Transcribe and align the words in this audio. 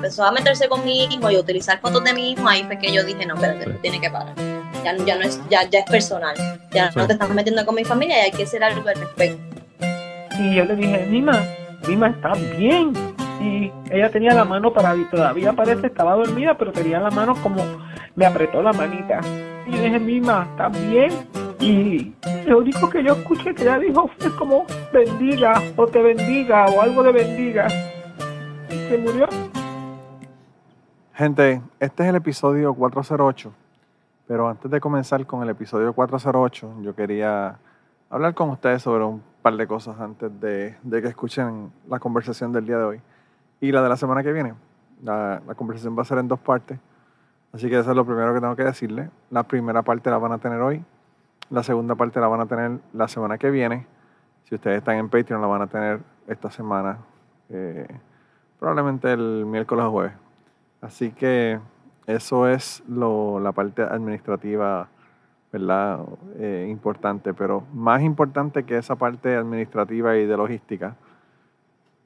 empezó 0.00 0.24
a 0.24 0.32
meterse 0.32 0.66
con 0.66 0.82
mi 0.82 1.04
hijo 1.04 1.30
y 1.30 1.36
a 1.36 1.40
utilizar 1.40 1.78
fotos 1.78 2.02
de 2.02 2.14
mi 2.14 2.32
hijo, 2.32 2.48
ahí 2.48 2.64
fue 2.64 2.78
que 2.78 2.90
yo 2.90 3.04
dije, 3.04 3.26
no, 3.26 3.34
pero 3.36 3.60
sí. 3.62 3.70
tiene 3.82 4.00
que 4.00 4.08
parar. 4.08 4.34
Ya, 4.82 4.96
ya, 4.96 5.16
no 5.16 5.22
es, 5.22 5.38
ya, 5.50 5.68
ya 5.68 5.80
es 5.80 5.90
personal. 5.90 6.34
Ya 6.72 6.90
no 6.96 7.06
te 7.06 7.12
estás 7.12 7.28
metiendo 7.28 7.66
con 7.66 7.74
mi 7.74 7.84
familia 7.84 8.16
y 8.18 8.20
hay 8.24 8.30
que 8.30 8.44
hacer 8.44 8.64
algo 8.64 8.88
al 8.88 8.94
respecto. 8.94 9.38
Y 10.38 10.54
yo 10.54 10.64
le 10.64 10.74
dije, 10.74 11.06
Mima, 11.10 11.38
Mima 11.86 12.08
está 12.08 12.32
bien. 12.56 12.94
Y 13.42 13.70
ella 13.90 14.10
tenía 14.10 14.32
la 14.32 14.44
mano 14.44 14.72
para 14.72 14.94
todavía 15.10 15.52
parece 15.52 15.88
estaba 15.88 16.14
dormida, 16.14 16.56
pero 16.56 16.72
tenía 16.72 16.98
la 16.98 17.10
mano 17.10 17.34
como 17.42 17.62
me 18.16 18.24
apretó 18.24 18.62
la 18.62 18.72
manita. 18.72 19.20
Y 19.66 19.72
yo 19.72 19.82
dije, 19.82 19.98
Mima, 19.98 20.48
está 20.50 20.68
bien. 20.68 21.10
Y 21.60 22.14
lo 22.46 22.58
único 22.58 22.88
que 22.88 23.04
yo 23.04 23.12
escuché 23.12 23.54
que 23.54 23.64
ella 23.64 23.78
dijo 23.78 24.10
fue 24.18 24.34
como 24.36 24.64
bendiga 24.94 25.62
o 25.76 25.86
te 25.86 26.00
bendiga 26.00 26.64
o 26.66 26.80
algo 26.80 27.02
de 27.02 27.12
bendiga. 27.12 27.66
Y 28.70 28.88
se 28.88 28.96
murió. 28.96 29.28
Gente, 31.20 31.60
este 31.80 32.02
es 32.04 32.08
el 32.08 32.16
episodio 32.16 32.72
408. 32.72 33.52
Pero 34.26 34.48
antes 34.48 34.70
de 34.70 34.80
comenzar 34.80 35.26
con 35.26 35.42
el 35.42 35.50
episodio 35.50 35.92
408, 35.92 36.76
yo 36.80 36.94
quería 36.94 37.58
hablar 38.08 38.32
con 38.32 38.48
ustedes 38.48 38.80
sobre 38.80 39.04
un 39.04 39.22
par 39.42 39.54
de 39.58 39.66
cosas 39.66 40.00
antes 40.00 40.40
de, 40.40 40.78
que 40.90 41.08
escuchen 41.08 41.70
la 41.90 41.98
conversación 41.98 42.54
del 42.54 42.64
día 42.64 42.78
de 42.78 42.84
hoy 42.84 43.00
y 43.60 43.70
la 43.70 43.82
de 43.82 43.90
la 43.90 43.98
semana 43.98 44.22
que 44.22 44.32
viene. 44.32 44.54
La, 45.02 45.42
la, 45.46 45.54
conversación 45.54 45.94
va 45.94 46.00
a 46.00 46.04
ser 46.06 46.16
en 46.16 46.26
dos 46.26 46.40
partes, 46.40 46.78
así 47.52 47.68
que 47.68 47.78
eso 47.78 47.90
es 47.90 47.96
lo 47.96 48.06
primero 48.06 48.32
que 48.32 48.40
tengo 48.40 48.56
que 48.56 48.64
decirle. 48.64 49.10
La 49.28 49.42
primera 49.42 49.82
parte 49.82 50.08
la 50.08 50.16
van 50.16 50.32
a 50.32 50.38
tener 50.38 50.62
hoy, 50.62 50.82
la 51.50 51.62
segunda 51.62 51.96
parte 51.96 52.18
la 52.18 52.28
van 52.28 52.40
a 52.40 52.46
tener 52.46 52.78
la 52.94 53.08
semana 53.08 53.36
que 53.36 53.50
viene. 53.50 53.86
Si 54.44 54.54
ustedes 54.54 54.78
están 54.78 54.96
en 54.96 55.10
Patreon, 55.10 55.42
la 55.42 55.48
van 55.48 55.60
a 55.60 55.66
tener 55.66 56.00
esta 56.26 56.50
semana, 56.50 56.96
eh, 57.50 57.86
probablemente 58.58 59.12
el 59.12 59.44
miércoles 59.44 59.84
o 59.84 59.90
jueves. 59.90 60.29
Así 60.80 61.10
que 61.10 61.60
eso 62.06 62.48
es 62.48 62.82
lo, 62.88 63.38
la 63.38 63.52
parte 63.52 63.82
administrativa, 63.82 64.88
¿verdad? 65.52 66.00
Eh, 66.38 66.66
importante, 66.70 67.34
pero 67.34 67.64
más 67.74 68.02
importante 68.02 68.64
que 68.64 68.78
esa 68.78 68.96
parte 68.96 69.36
administrativa 69.36 70.16
y 70.16 70.26
de 70.26 70.36
logística, 70.36 70.96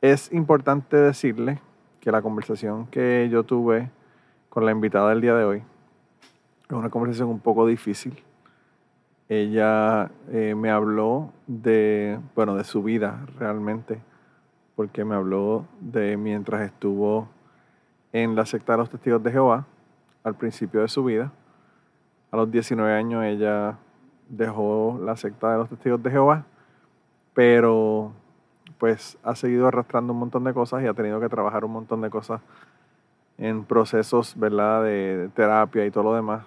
es 0.01 0.33
importante 0.33 0.97
decirle 0.97 1.61
que 2.01 2.13
la 2.13 2.21
conversación 2.21 2.87
que 2.89 3.29
yo 3.31 3.45
tuve 3.45 3.91
con 4.51 4.67
la 4.67 4.73
invitada 4.73 5.11
del 5.11 5.21
día 5.21 5.35
de 5.35 5.45
hoy 5.45 5.63
es 6.69 6.77
una 6.77 6.91
conversación 6.91 7.29
un 7.29 7.41
poco 7.41 7.67
difícil. 7.67 8.23
Ella 9.29 10.11
eh, 10.31 10.55
me 10.55 10.71
habló 10.71 11.33
de, 11.47 12.19
bueno, 12.35 12.57
de 12.57 12.65
su 12.65 12.83
vida 12.83 13.25
realmente, 13.39 14.01
porque 14.77 15.05
me 15.05 15.15
habló 15.15 15.65
de 15.81 16.17
mientras 16.19 16.63
estuvo 16.63 17.29
en 18.15 18.37
la 18.37 18.47
secta 18.47 18.75
de 18.75 18.79
los 18.79 18.91
testigos 18.91 19.21
de 19.25 19.33
Jehová, 19.33 19.67
al 20.23 20.37
principio 20.37 20.83
de 20.83 20.89
su 20.89 21.03
vida. 21.03 21.33
A 22.31 22.37
los 22.37 22.49
19 22.49 22.93
años 22.93 23.25
ella 23.25 23.77
dejó 24.29 25.01
la 25.03 25.17
secta 25.17 25.51
de 25.51 25.59
los 25.59 25.69
testigos 25.69 26.01
de 26.01 26.13
Jehová, 26.13 26.45
pero 27.35 28.13
pues 28.79 29.19
ha 29.25 29.35
seguido 29.35 29.67
arrastrando 29.67 30.13
un 30.13 30.21
montón 30.21 30.45
de 30.45 30.55
cosas 30.55 30.85
y 30.85 30.87
ha 30.87 30.95
tenido 30.95 31.19
que 31.19 31.29
trabajar 31.29 31.65
un 31.65 31.73
montón 31.73 32.03
de 32.03 32.11
cosas 32.11 32.41
en 33.37 33.65
procesos, 33.65 34.39
¿verdad?, 34.39 34.85
de 34.85 35.29
terapia 35.35 35.85
y 35.85 35.91
todo 35.91 36.05
lo 36.05 36.15
demás 36.15 36.47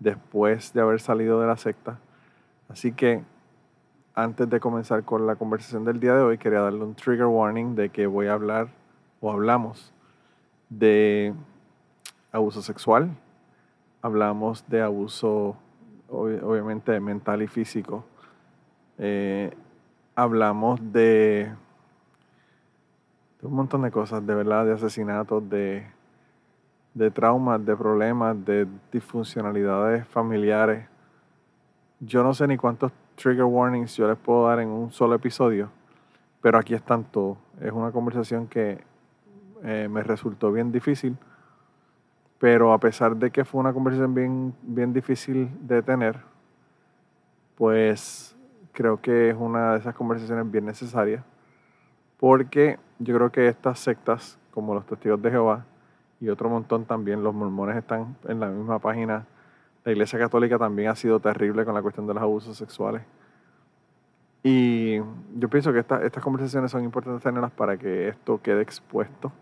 después 0.00 0.72
de 0.72 0.80
haber 0.80 1.00
salido 1.00 1.40
de 1.40 1.46
la 1.46 1.56
secta. 1.56 2.00
Así 2.68 2.90
que 2.90 3.22
antes 4.16 4.50
de 4.50 4.58
comenzar 4.58 5.04
con 5.04 5.28
la 5.28 5.36
conversación 5.36 5.84
del 5.84 6.00
día 6.00 6.16
de 6.16 6.22
hoy, 6.22 6.38
quería 6.38 6.60
darle 6.60 6.82
un 6.82 6.96
trigger 6.96 7.26
warning 7.26 7.76
de 7.76 7.90
que 7.90 8.08
voy 8.08 8.26
a 8.26 8.32
hablar 8.32 8.66
o 9.20 9.30
hablamos 9.30 9.93
de 10.78 11.34
abuso 12.32 12.62
sexual, 12.62 13.10
hablamos 14.02 14.68
de 14.68 14.82
abuso 14.82 15.56
obviamente 16.08 16.98
mental 17.00 17.42
y 17.42 17.48
físico, 17.48 18.04
eh, 18.98 19.52
hablamos 20.14 20.80
de, 20.92 21.52
de, 23.40 23.46
un 23.46 23.54
montón 23.54 23.82
de 23.82 23.90
cosas, 23.90 24.24
de 24.26 24.34
verdad, 24.34 24.64
de 24.66 24.72
asesinatos, 24.72 25.48
de, 25.48 25.86
de 26.94 27.10
traumas, 27.10 27.64
de 27.64 27.76
problemas, 27.76 28.44
de 28.44 28.66
disfuncionalidades 28.92 30.06
familiares. 30.06 30.86
Yo 32.00 32.22
no 32.22 32.34
sé 32.34 32.46
ni 32.46 32.56
cuántos 32.56 32.92
trigger 33.16 33.44
warnings 33.44 33.96
yo 33.96 34.08
les 34.08 34.18
puedo 34.18 34.46
dar 34.46 34.60
en 34.60 34.68
un 34.68 34.90
solo 34.92 35.14
episodio, 35.14 35.70
pero 36.40 36.58
aquí 36.58 36.74
están 36.74 37.04
todos. 37.04 37.38
Es 37.60 37.72
una 37.72 37.90
conversación 37.90 38.46
que 38.46 38.82
eh, 39.64 39.88
me 39.90 40.02
resultó 40.02 40.52
bien 40.52 40.70
difícil, 40.70 41.16
pero 42.38 42.72
a 42.72 42.78
pesar 42.78 43.16
de 43.16 43.30
que 43.30 43.44
fue 43.44 43.60
una 43.60 43.72
conversación 43.72 44.14
bien, 44.14 44.54
bien 44.62 44.92
difícil 44.92 45.50
de 45.66 45.82
tener, 45.82 46.20
pues 47.56 48.36
creo 48.72 49.00
que 49.00 49.30
es 49.30 49.36
una 49.38 49.72
de 49.72 49.78
esas 49.78 49.94
conversaciones 49.94 50.50
bien 50.50 50.66
necesarias, 50.66 51.24
porque 52.18 52.78
yo 52.98 53.14
creo 53.16 53.32
que 53.32 53.48
estas 53.48 53.78
sectas, 53.78 54.38
como 54.50 54.74
los 54.74 54.84
testigos 54.84 55.22
de 55.22 55.30
Jehová 55.30 55.64
y 56.20 56.28
otro 56.28 56.50
montón 56.50 56.84
también, 56.84 57.22
los 57.22 57.34
mormones 57.34 57.76
están 57.76 58.16
en 58.28 58.40
la 58.40 58.48
misma 58.48 58.78
página, 58.78 59.26
la 59.84 59.92
Iglesia 59.92 60.18
Católica 60.18 60.58
también 60.58 60.88
ha 60.90 60.94
sido 60.94 61.20
terrible 61.20 61.64
con 61.64 61.74
la 61.74 61.82
cuestión 61.82 62.06
de 62.06 62.14
los 62.14 62.22
abusos 62.22 62.56
sexuales. 62.56 63.02
Y 64.42 64.98
yo 65.36 65.48
pienso 65.48 65.72
que 65.72 65.78
estas 65.78 66.22
conversaciones 66.22 66.70
son 66.70 66.84
importantes 66.84 67.22
tenerlas 67.22 67.50
para 67.52 67.78
que 67.78 68.08
esto 68.08 68.40
quede 68.42 68.60
expuesto, 68.60 69.32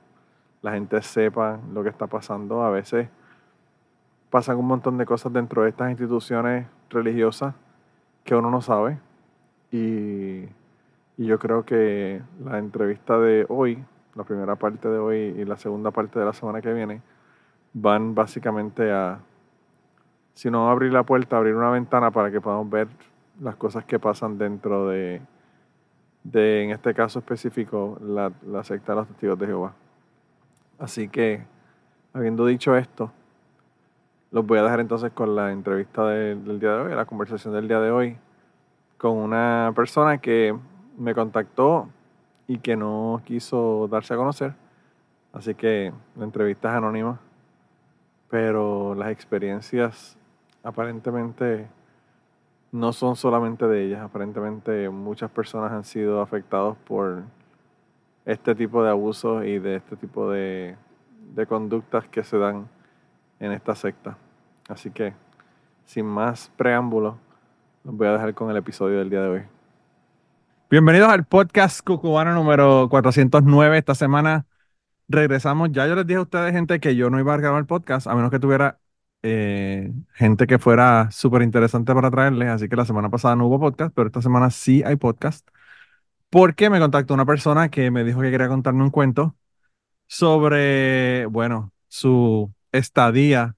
la 0.63 0.73
gente 0.73 1.03
sepa 1.03 1.59
lo 1.73 1.83
que 1.83 1.91
está 1.91 2.07
pasando. 2.07 2.63
A 2.63 2.71
veces 2.71 3.09
pasan 4.31 4.57
un 4.57 4.67
montón 4.67 4.97
de 4.97 5.05
cosas 5.05 5.33
dentro 5.33 5.63
de 5.63 5.69
estas 5.69 5.91
instituciones 5.91 6.67
religiosas 6.89 7.55
que 8.25 8.35
uno 8.35 8.51
no 8.51 8.63
sabe 8.63 8.99
y, 9.71 10.49
yo 11.19 11.39
creo 11.39 11.65
que 11.65 12.21
la 12.45 12.59
entrevista 12.59 13.17
de 13.19 13.47
hoy, 13.49 13.85
la 14.17 14.25
primera 14.25 14.57
parte 14.57 14.89
de 14.89 14.99
hoy 14.99 15.17
y 15.17 15.45
la 15.45 15.57
segunda 15.57 15.93
parte 15.93 16.19
de 16.19 16.25
la 16.25 16.33
semana 16.33 16.61
que 16.61 16.73
viene, 16.73 17.01
van 17.75 18.15
básicamente 18.15 18.91
a, 18.91 19.21
si 20.35 20.51
no 20.51 20.69
abrir 20.69 20.93
la 20.93 21.05
puerta, 21.05 21.37
abrir 21.37 21.55
una 21.55 21.71
ventana 21.71 22.11
para 22.11 22.31
que 22.33 22.41
podamos 22.41 22.69
ver 22.71 22.89
las 23.41 23.55
cosas 23.55 23.85
que 23.85 24.01
pasan 24.01 24.37
dentro 24.37 24.89
de, 24.89 25.21
de 26.25 26.65
en 26.65 26.71
este 26.71 26.93
caso 26.93 27.21
específico, 27.21 27.99
la, 28.01 28.33
la 28.45 28.65
secta 28.65 28.93
de 28.93 28.97
los 28.97 29.09
testigos 29.09 29.39
de 29.39 29.47
Jehová. 29.47 29.75
Así 30.83 31.09
que, 31.09 31.41
habiendo 32.13 32.45
dicho 32.45 32.77
esto, 32.77 33.13
los 34.33 34.45
voy 34.45 34.59
a 34.59 34.65
dejar 34.65 34.81
entonces 34.81 35.13
con 35.13 35.37
la 35.37 35.53
entrevista 35.53 36.09
del 36.09 36.59
día 36.59 36.73
de 36.73 36.81
hoy, 36.81 36.95
la 36.97 37.05
conversación 37.05 37.55
del 37.55 37.69
día 37.69 37.79
de 37.79 37.93
hoy 37.93 38.17
con 38.99 39.13
una 39.13 39.73
persona 39.77 40.19
que 40.19 40.59
me 40.99 41.15
contactó 41.15 41.89
y 42.49 42.59
que 42.59 42.75
no 42.75 43.23
quiso 43.25 43.87
darse 43.93 44.15
a 44.15 44.17
conocer. 44.17 44.55
Así 45.33 45.55
que 45.55 45.93
la 46.17 46.25
entrevista 46.25 46.71
es 46.71 46.75
anónima, 46.75 47.21
pero 48.29 48.97
las 48.97 49.11
experiencias 49.13 50.19
aparentemente 50.65 51.69
no 52.73 52.93
son 52.93 53.15
solamente 53.15 53.69
de 53.69 53.85
ellas, 53.85 54.01
aparentemente 54.01 54.91
muchas 54.91 55.31
personas 55.31 55.71
han 55.71 55.85
sido 55.85 56.21
afectados 56.21 56.77
por 56.79 57.23
este 58.25 58.55
tipo 58.55 58.83
de 58.83 58.91
abusos 58.91 59.45
y 59.45 59.59
de 59.59 59.77
este 59.77 59.97
tipo 59.97 60.31
de, 60.31 60.77
de 61.35 61.47
conductas 61.47 62.07
que 62.09 62.23
se 62.23 62.39
dan 62.39 62.69
en 63.41 63.53
esta 63.53 63.75
secta. 63.75 64.17
Así 64.69 64.91
que, 64.91 65.13
sin 65.85 66.07
más 66.07 66.51
preámbulos, 66.57 67.17
los 67.85 67.97
voy 67.97 68.07
a 68.07 68.13
dejar 68.13 68.35
con 68.35 68.51
el 68.51 68.57
episodio 68.57 68.99
del 68.99 69.11
día 69.11 69.23
de 69.23 69.29
hoy. 69.29 69.43
Bienvenidos 70.71 71.09
al 71.11 71.25
podcast 71.25 71.85
cucubano 71.85 72.33
número 72.33 72.89
409. 72.89 73.79
Esta 73.79 73.95
semana 73.95 74.47
regresamos. 75.09 75.71
Ya 75.73 75.87
yo 75.87 75.95
les 75.97 76.07
dije 76.07 76.19
a 76.19 76.23
ustedes, 76.23 76.53
gente, 76.53 76.81
que 76.81 76.97
yo 76.97 77.11
no 77.11 77.19
iba 77.21 77.35
a 77.35 77.37
grabar 77.37 77.61
el 77.61 77.67
podcast, 77.67 78.07
a 78.07 78.15
menos 78.15 78.31
que 78.31 78.39
tuviera 78.39 78.79
eh, 79.23 79.93
gente 80.15 80.47
que 80.47 80.59
fuera 80.59 81.11
súper 81.11 81.43
interesante 81.43 81.93
para 81.93 82.11
traerles. 82.11 82.49
Así 82.49 82.69
que 82.69 82.77
la 82.77 82.85
semana 82.85 83.11
pasada 83.11 83.37
no 83.37 83.47
hubo 83.47 83.61
podcast, 83.61 83.93
pero 83.95 84.07
esta 84.07 84.23
semana 84.23 84.51
sí 84.51 84.83
hay 84.85 84.97
podcast. 84.97 85.47
Porque 86.33 86.71
me 86.71 86.81
contactó 86.81 87.13
una 87.13 87.27
persona 87.27 87.69
que 87.69 87.91
me 87.91 88.05
dijo 88.05 88.23
que 88.23 88.31
quería 88.31 88.49
contarme 88.49 88.83
un 88.83 88.89
cuento 88.91 89.37
sobre, 90.07 91.27
bueno, 91.27 91.75
su 91.89 92.51
estadía 92.73 93.55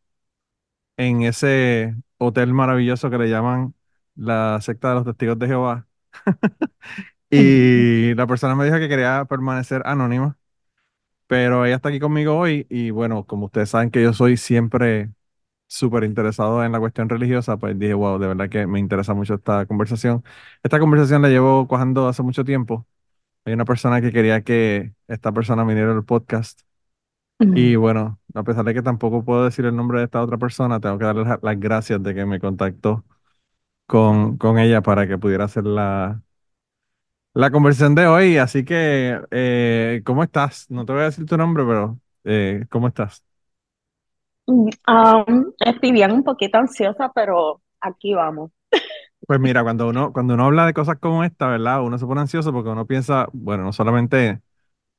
en 0.97 1.23
ese 1.23 1.95
hotel 2.19 2.53
maravilloso 2.53 3.11
que 3.11 3.19
le 3.19 3.31
llaman 3.31 3.77
la 4.17 4.61
secta 4.61 4.89
de 4.89 4.95
los 4.97 5.05
testigos 5.05 5.39
de 5.39 5.47
Jehová. 5.47 5.87
y 7.31 8.13
la 8.17 8.27
persona 8.27 8.57
me 8.57 8.65
dijo 8.65 8.79
que 8.79 8.89
quería 8.89 9.25
permanecer 9.27 9.83
anónima, 9.85 10.37
pero 11.29 11.67
ella 11.67 11.77
está 11.77 11.91
aquí 11.91 12.01
conmigo 12.01 12.37
hoy 12.37 12.67
y 12.69 12.91
bueno, 12.91 13.25
como 13.25 13.47
ustedes 13.47 13.71
saben 13.71 13.93
que 13.93 14.03
yo 14.03 14.13
soy 14.13 14.37
siempre 14.37 15.11
súper 15.75 16.05
interesado 16.05 16.65
en 16.65 16.73
la 16.73 16.81
cuestión 16.81 17.09
religiosa, 17.09 17.57
pues 17.59 17.79
dije, 17.79 17.95
wow, 17.95 18.19
de 18.19 18.29
verdad 18.29 18.49
que 18.49 18.67
me 18.67 18.79
interesa 18.81 19.15
mucho 19.15 19.35
esta 19.35 19.67
conversación. 19.67 20.25
Esta 20.63 20.79
conversación 20.81 21.23
la 21.23 21.29
llevo 21.29 21.69
cojando 21.69 22.09
hace 22.09 22.23
mucho 22.23 22.45
tiempo 22.45 22.87
hay 23.45 23.55
una 23.55 23.65
persona 23.65 24.01
que 24.01 24.13
quería 24.13 24.43
que 24.43 24.95
esta 25.09 25.33
persona 25.33 25.65
viniera 25.65 25.93
al 25.93 26.05
podcast. 26.05 26.63
Y 27.53 27.77
bueno, 27.77 28.21
a 28.35 28.43
pesar 28.45 28.65
de 28.65 28.75
que 28.75 28.83
tampoco 28.83 29.25
puedo 29.25 29.45
decir 29.45 29.65
el 29.67 29.77
nombre 29.77 29.99
de 30.01 30.05
esta 30.07 30.23
otra 30.23 30.39
persona, 30.39 30.81
tengo 30.81 30.99
que 30.99 31.05
darle 31.07 31.25
las 31.43 31.61
gracias 31.61 32.03
de 32.03 32.15
que 32.15 32.27
me 32.27 32.41
contactó 32.41 33.05
con, 33.87 34.39
con 34.39 34.59
ella 34.59 34.83
para 34.83 35.09
que 35.09 35.19
pudiera 35.19 35.45
hacer 35.47 35.65
la, 35.67 36.23
la 37.35 37.51
conversación 37.51 37.95
de 37.95 38.07
hoy. 38.07 38.37
Así 38.39 38.65
que, 38.65 39.21
eh, 39.31 40.03
¿cómo 40.05 40.23
estás? 40.23 40.71
No 40.71 40.85
te 40.85 40.93
voy 40.93 41.03
a 41.03 41.05
decir 41.07 41.27
tu 41.27 41.37
nombre, 41.37 41.65
pero 41.65 42.01
eh, 42.25 42.67
¿cómo 42.71 42.89
estás? 42.89 43.25
Um, 44.47 45.53
estoy 45.61 45.93
bien, 45.93 46.13
un 46.13 46.23
poquito 46.25 46.59
ansiosa, 46.59 47.11
pero 47.15 47.63
aquí 47.81 48.15
vamos. 48.15 48.51
Pues 49.27 49.41
mira, 49.41 49.63
cuando 49.63 49.89
uno, 49.89 50.13
cuando 50.13 50.35
uno 50.35 50.45
habla 50.45 50.67
de 50.67 50.75
cosas 50.75 50.99
como 51.01 51.25
esta, 51.25 51.47
¿verdad? 51.49 51.83
Uno 51.83 51.99
se 51.99 52.05
pone 52.07 52.21
ansioso 52.21 52.53
porque 52.53 52.69
uno 52.71 52.87
piensa, 52.87 53.27
bueno, 53.33 53.65
no 53.65 53.73
solamente 53.73 54.43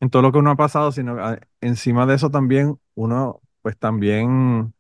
en 0.02 0.10
todo 0.12 0.24
lo 0.24 0.32
que 0.32 0.40
uno 0.40 0.52
ha 0.52 0.58
pasado, 0.58 0.92
sino 0.92 1.18
ah, 1.24 1.40
encima 1.62 2.06
de 2.08 2.16
eso 2.16 2.32
también 2.32 2.80
uno, 2.96 3.42
pues 3.62 3.78
también 3.78 4.74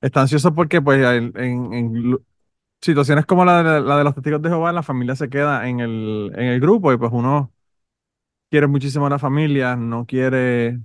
está 0.00 0.22
ansioso 0.22 0.54
porque 0.54 0.82
pues 0.82 1.04
en, 1.04 1.32
en 1.74 2.18
situaciones 2.82 3.26
como 3.26 3.44
la 3.44 3.62
de, 3.62 3.80
la 3.82 3.98
de 3.98 4.04
los 4.04 4.14
testigos 4.14 4.42
de 4.42 4.50
Jehová, 4.50 4.72
la 4.72 4.82
familia 4.84 5.16
se 5.16 5.30
queda 5.30 5.68
en 5.68 5.80
el, 5.80 6.32
en 6.36 6.44
el 6.48 6.60
grupo 6.60 6.92
y 6.92 6.98
pues 6.98 7.12
uno 7.14 7.52
quiere 8.50 8.66
muchísimo 8.66 9.06
a 9.06 9.10
la 9.10 9.18
familia, 9.18 9.76
no 9.76 10.06
quiere 10.06 10.80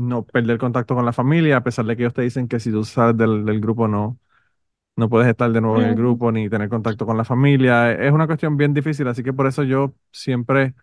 no 0.00 0.24
perder 0.24 0.58
contacto 0.58 0.94
con 0.94 1.06
la 1.06 1.12
familia, 1.12 1.58
a 1.58 1.62
pesar 1.64 1.84
de 1.86 1.96
que 1.96 2.02
ellos 2.04 2.14
te 2.14 2.22
dicen 2.22 2.48
que 2.48 2.60
si 2.60 2.70
tú 2.72 2.84
sales 2.84 3.16
del, 3.16 3.44
del 3.44 3.60
grupo 3.60 3.88
no, 3.88 4.18
no 4.96 5.08
puedes 5.10 5.28
estar 5.28 5.50
de 5.52 5.60
nuevo 5.60 5.80
en 5.82 5.88
el 5.88 5.94
grupo 5.96 6.32
ni 6.32 6.48
tener 6.50 6.68
contacto 6.68 7.06
con 7.06 7.16
la 7.16 7.24
familia. 7.24 7.92
Es 7.92 8.12
una 8.12 8.26
cuestión 8.26 8.56
bien 8.56 8.74
difícil, 8.74 9.08
así 9.08 9.22
que 9.24 9.32
por 9.32 9.46
eso 9.46 9.62
yo 9.64 9.94
siempre, 10.12 10.74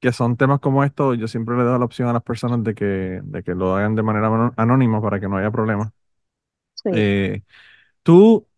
que 0.00 0.12
son 0.12 0.36
temas 0.36 0.60
como 0.60 0.84
estos, 0.84 1.18
yo 1.18 1.28
siempre 1.28 1.56
le 1.56 1.64
doy 1.64 1.78
la 1.78 1.84
opción 1.86 2.08
a 2.08 2.14
las 2.14 2.22
personas 2.24 2.64
de 2.64 2.74
que, 2.74 3.20
de 3.24 3.42
que 3.44 3.54
lo 3.54 3.76
hagan 3.76 3.94
de 3.96 4.02
manera 4.04 4.52
anónima 4.56 5.02
para 5.02 5.20
que 5.20 5.28
no 5.28 5.36
haya 5.38 5.50
problemas. 5.52 5.90
Sí. 6.74 6.90
Eh, 6.90 7.42
tú, 8.02 8.48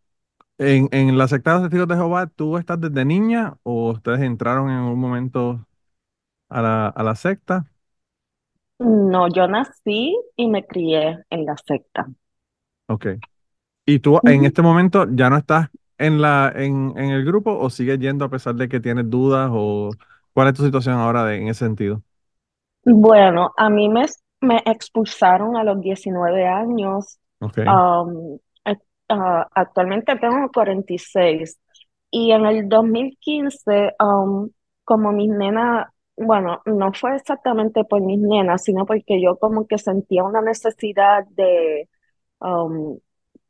en, 0.58 0.88
en 0.92 1.18
la 1.18 1.28
secta 1.28 1.52
de 1.52 1.56
los 1.60 1.64
testigos 1.70 1.88
de 1.88 1.96
Jehová, 1.96 2.28
¿tú 2.28 2.58
estás 2.58 2.80
desde 2.80 3.04
niña 3.06 3.56
o 3.64 3.92
ustedes 3.92 4.20
entraron 4.22 4.70
en 4.70 4.78
un 4.80 5.00
momento 5.00 5.66
a 6.50 6.62
la, 6.62 6.88
a 6.88 7.04
la 7.04 7.16
secta? 7.16 7.69
No, 8.80 9.28
yo 9.28 9.46
nací 9.46 10.18
y 10.36 10.48
me 10.48 10.66
crié 10.66 11.24
en 11.30 11.44
la 11.46 11.56
secta. 11.56 12.08
Ok. 12.86 13.06
¿Y 13.86 14.00
tú 14.00 14.20
en 14.26 14.44
este 14.46 14.62
momento 14.62 15.06
ya 15.10 15.30
no 15.30 15.38
estás 15.38 15.70
en 15.98 16.20
la, 16.22 16.52
en, 16.56 16.94
en 16.96 17.10
el 17.10 17.24
grupo 17.24 17.58
o 17.58 17.70
sigues 17.70 17.98
yendo 18.00 18.24
a 18.26 18.30
pesar 18.30 18.54
de 18.56 18.68
que 18.68 18.80
tienes 18.80 19.10
dudas 19.10 19.50
o 19.52 19.90
cuál 20.34 20.48
es 20.48 20.54
tu 20.54 20.64
situación 20.64 20.96
ahora 20.96 21.24
de- 21.24 21.38
en 21.38 21.48
ese 21.48 21.66
sentido? 21.66 22.02
Bueno, 22.84 23.52
a 23.56 23.68
mí 23.70 23.88
me, 23.88 24.06
me 24.40 24.62
expulsaron 24.66 25.56
a 25.56 25.64
los 25.64 25.80
19 25.80 26.46
años. 26.46 27.18
Ok. 27.40 27.58
Um, 27.66 28.38
ah, 29.08 29.46
actualmente 29.54 30.16
tengo 30.16 30.48
46 30.52 31.58
y 32.10 32.32
en 32.32 32.46
el 32.46 32.68
2015, 32.68 33.92
um, 34.02 34.50
como 34.84 35.12
mis 35.12 35.30
nenas, 35.30 35.88
bueno, 36.20 36.62
no 36.66 36.92
fue 36.92 37.16
exactamente 37.16 37.84
por 37.84 38.02
mis 38.02 38.18
nenas, 38.20 38.62
sino 38.64 38.86
porque 38.86 39.20
yo 39.22 39.36
como 39.38 39.66
que 39.66 39.78
sentía 39.78 40.24
una 40.24 40.42
necesidad 40.42 41.24
de, 41.30 41.88
um, 42.40 42.98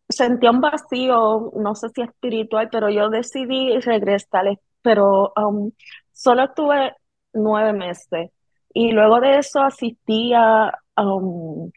sentía 0.09 0.51
un 0.51 0.61
vacío, 0.61 1.53
no 1.57 1.75
sé 1.75 1.89
si 1.91 2.03
espiritual, 2.03 2.69
pero 2.71 2.91
yo 2.91 3.11
decidí 3.11 3.79
regresar, 3.81 4.47
pero 4.83 5.33
um, 5.37 5.73
solo 6.13 6.45
estuve 6.45 6.95
nueve 7.33 7.73
meses 7.73 8.31
y 8.73 8.93
luego 8.93 9.21
de 9.21 9.39
eso 9.39 9.61
asistía 9.63 10.73
um, 10.97 11.71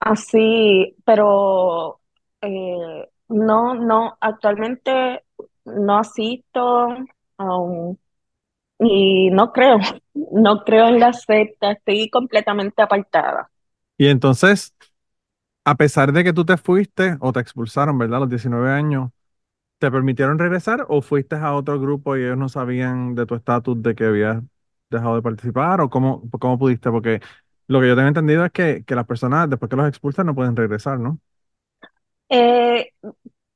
así, 0.00 0.96
pero 1.04 2.00
eh, 2.42 3.08
no, 3.28 3.74
no, 3.74 4.16
actualmente 4.20 5.24
no 5.64 5.98
asisto 5.98 6.88
um, 7.38 7.96
y 8.78 9.30
no 9.30 9.52
creo, 9.52 9.78
no 10.14 10.64
creo 10.64 10.88
en 10.88 11.00
la 11.00 11.12
secta, 11.12 11.72
estoy 11.72 12.10
completamente 12.10 12.82
apartada. 12.82 13.50
Y 13.98 14.08
entonces, 14.08 14.74
a 15.64 15.76
pesar 15.76 16.12
de 16.12 16.24
que 16.24 16.32
tú 16.32 16.44
te 16.44 16.56
fuiste 16.58 17.16
o 17.20 17.32
te 17.32 17.40
expulsaron, 17.40 17.98
¿verdad? 17.98 18.18
A 18.18 18.20
los 18.22 18.30
19 18.30 18.70
años, 18.72 19.10
¿te 19.78 19.90
permitieron 19.90 20.38
regresar 20.38 20.86
o 20.88 21.02
fuiste 21.02 21.36
a 21.36 21.54
otro 21.54 21.80
grupo 21.80 22.16
y 22.16 22.22
ellos 22.24 22.38
no 22.38 22.48
sabían 22.48 23.14
de 23.16 23.26
tu 23.26 23.34
estatus 23.36 23.82
de 23.82 23.94
que 23.94 24.04
habías 24.06 24.42
dejado 24.90 25.16
de 25.16 25.22
participar 25.22 25.80
o 25.82 25.90
cómo, 25.90 26.22
cómo 26.40 26.58
pudiste? 26.58 26.90
Porque 26.90 27.20
lo 27.68 27.80
que 27.80 27.88
yo 27.88 27.96
tengo 27.96 28.08
entendido 28.08 28.44
es 28.46 28.52
que, 28.52 28.84
que 28.86 28.94
las 28.96 29.06
personas, 29.06 29.50
después 29.50 29.70
que 29.70 29.76
los 29.76 29.88
expulsan, 29.88 30.26
no 30.26 30.34
pueden 30.36 30.56
regresar, 30.56 31.00
¿no? 31.00 31.20
Eh, 32.28 32.92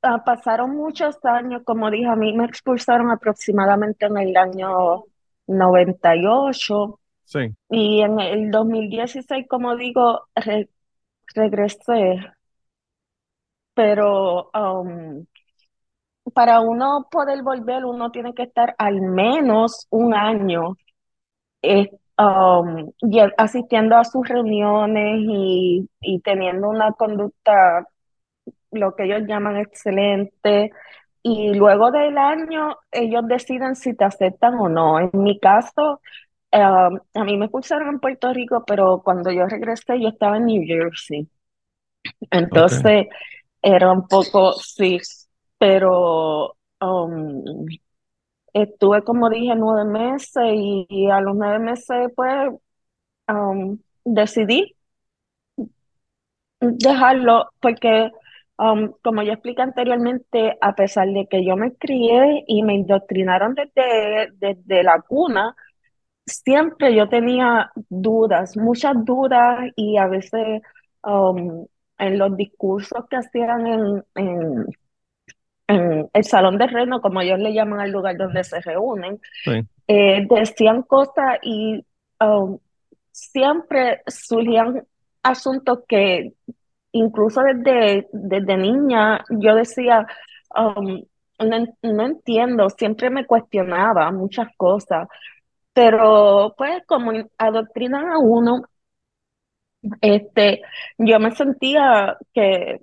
ah, 0.02 0.23
pasaron 0.25 0.76
muchos 0.76 1.19
años, 1.25 1.62
como 1.64 1.91
dije, 1.91 2.06
a 2.06 2.17
mí 2.17 2.32
me 2.32 2.44
expulsaron 2.47 3.11
aproximadamente 3.11 4.06
en 4.06 4.19
el 4.19 4.37
año 4.37 5.05
98 5.47 7.00
Sí. 7.25 7.55
y 7.70 8.02
en 8.02 8.20
el 8.20 8.50
2016, 8.52 9.47
como 9.49 9.76
digo, 9.76 10.29
re- 10.37 10.70
regresé, 11.35 12.17
pero 13.75 14.50
um, 14.55 15.26
para 16.35 16.61
uno 16.61 17.08
poder 17.11 17.43
volver, 17.43 17.85
uno 17.85 18.11
tiene 18.11 18.35
que 18.35 18.44
estar 18.44 18.75
al 18.79 19.00
menos 19.00 19.87
un 19.91 20.14
año 20.14 20.76
eh, 21.62 21.91
um, 22.19 22.93
y 23.00 23.20
asistiendo 23.38 23.97
a 23.97 24.05
sus 24.05 24.28
reuniones 24.28 25.21
y, 25.28 25.88
y 26.00 26.21
teniendo 26.21 26.69
una 26.71 26.92
conducta 26.95 27.87
lo 28.73 28.95
que 28.95 29.05
ellos 29.05 29.23
llaman 29.27 29.57
excelente, 29.57 30.71
y 31.23 31.53
luego 31.55 31.91
del 31.91 32.17
año 32.17 32.77
ellos 32.91 33.27
deciden 33.29 33.77
si 33.77 33.95
te 33.95 34.05
aceptan 34.05 34.55
o 34.55 34.69
no. 34.69 34.99
En 34.99 35.11
mi 35.12 35.39
caso, 35.39 36.00
eh, 36.50 36.61
a 36.62 37.25
mí 37.25 37.37
me 37.37 37.47
expulsaron 37.47 37.89
en 37.89 38.00
Puerto 38.00 38.33
Rico, 38.33 38.65
pero 38.67 39.03
cuando 39.05 39.31
yo 39.31 39.47
regresé 39.47 40.00
yo 40.00 40.09
estaba 40.09 40.39
en 40.39 40.47
New 40.47 40.62
Jersey. 40.67 41.29
Entonces 42.31 43.07
era 43.62 43.93
un 43.93 44.09
poco, 44.09 44.55
sí, 44.55 44.99
pero 45.59 46.57
um, 46.81 47.67
estuve, 48.53 49.03
como 49.03 49.29
dije, 49.29 49.55
nueve 49.55 49.85
meses 49.91 50.43
y, 50.55 50.87
y 50.89 51.11
a 51.11 51.21
los 51.21 51.37
nueve 51.37 51.59
meses 51.59 52.11
pues 52.17 52.50
um, 53.29 53.79
decidí 54.05 54.75
dejarlo 56.61 57.50
porque, 57.61 58.11
um, 58.61 58.93
como 59.02 59.23
yo 59.23 59.33
expliqué 59.33 59.62
anteriormente, 59.62 60.57
a 60.61 60.75
pesar 60.75 61.09
de 61.09 61.26
que 61.29 61.45
yo 61.45 61.57
me 61.57 61.73
crié 61.75 62.45
y 62.47 62.62
me 62.62 62.75
indoctrinaron 62.75 63.55
desde, 63.55 64.29
desde 64.35 64.83
la 64.83 65.00
cuna, 65.00 65.57
siempre 66.26 66.95
yo 66.95 67.09
tenía 67.09 67.73
dudas, 67.88 68.57
muchas 68.57 68.95
dudas 69.05 69.71
y 69.76 69.97
a 69.97 70.07
veces 70.07 70.62
um, 71.02 71.67
en 71.99 72.19
los 72.19 72.37
discursos 72.37 73.07
que 73.09 73.17
hacían 73.17 73.67
en, 73.67 74.05
en, 74.14 74.67
en 75.69 76.11
el 76.12 76.25
Salón 76.25 76.59
de 76.59 76.67
Reino, 76.67 77.00
como 77.00 77.21
ellos 77.21 77.38
le 77.38 77.52
llaman 77.55 77.81
al 77.81 77.90
lugar 77.90 78.17
donde 78.17 78.45
se 78.45 78.61
reúnen, 78.61 79.19
Sí. 79.45 79.62
eh, 79.88 80.26
decían 80.29 80.83
cosas 80.83 81.38
y 81.43 81.85
um, 82.21 82.59
siempre 83.11 84.02
surgían 84.07 84.87
asuntos 85.23 85.81
que 85.88 86.33
incluso 86.92 87.42
desde, 87.42 88.09
desde 88.12 88.56
niña 88.56 89.25
yo 89.30 89.54
decía, 89.54 90.06
um, 90.56 91.02
no, 91.38 91.66
no 91.82 92.06
entiendo, 92.06 92.68
siempre 92.70 93.11
me 93.11 93.26
cuestionaba 93.26 94.11
muchas 94.12 94.49
cosas, 94.56 95.09
pero 95.73 96.54
pues 96.59 96.82
como 96.87 97.12
adoctrinan 97.38 98.11
a 98.11 98.18
uno, 98.18 98.62
este, 100.00 100.62
yo 100.99 101.18
me 101.20 101.35
sentía 101.35 102.16
que, 102.35 102.80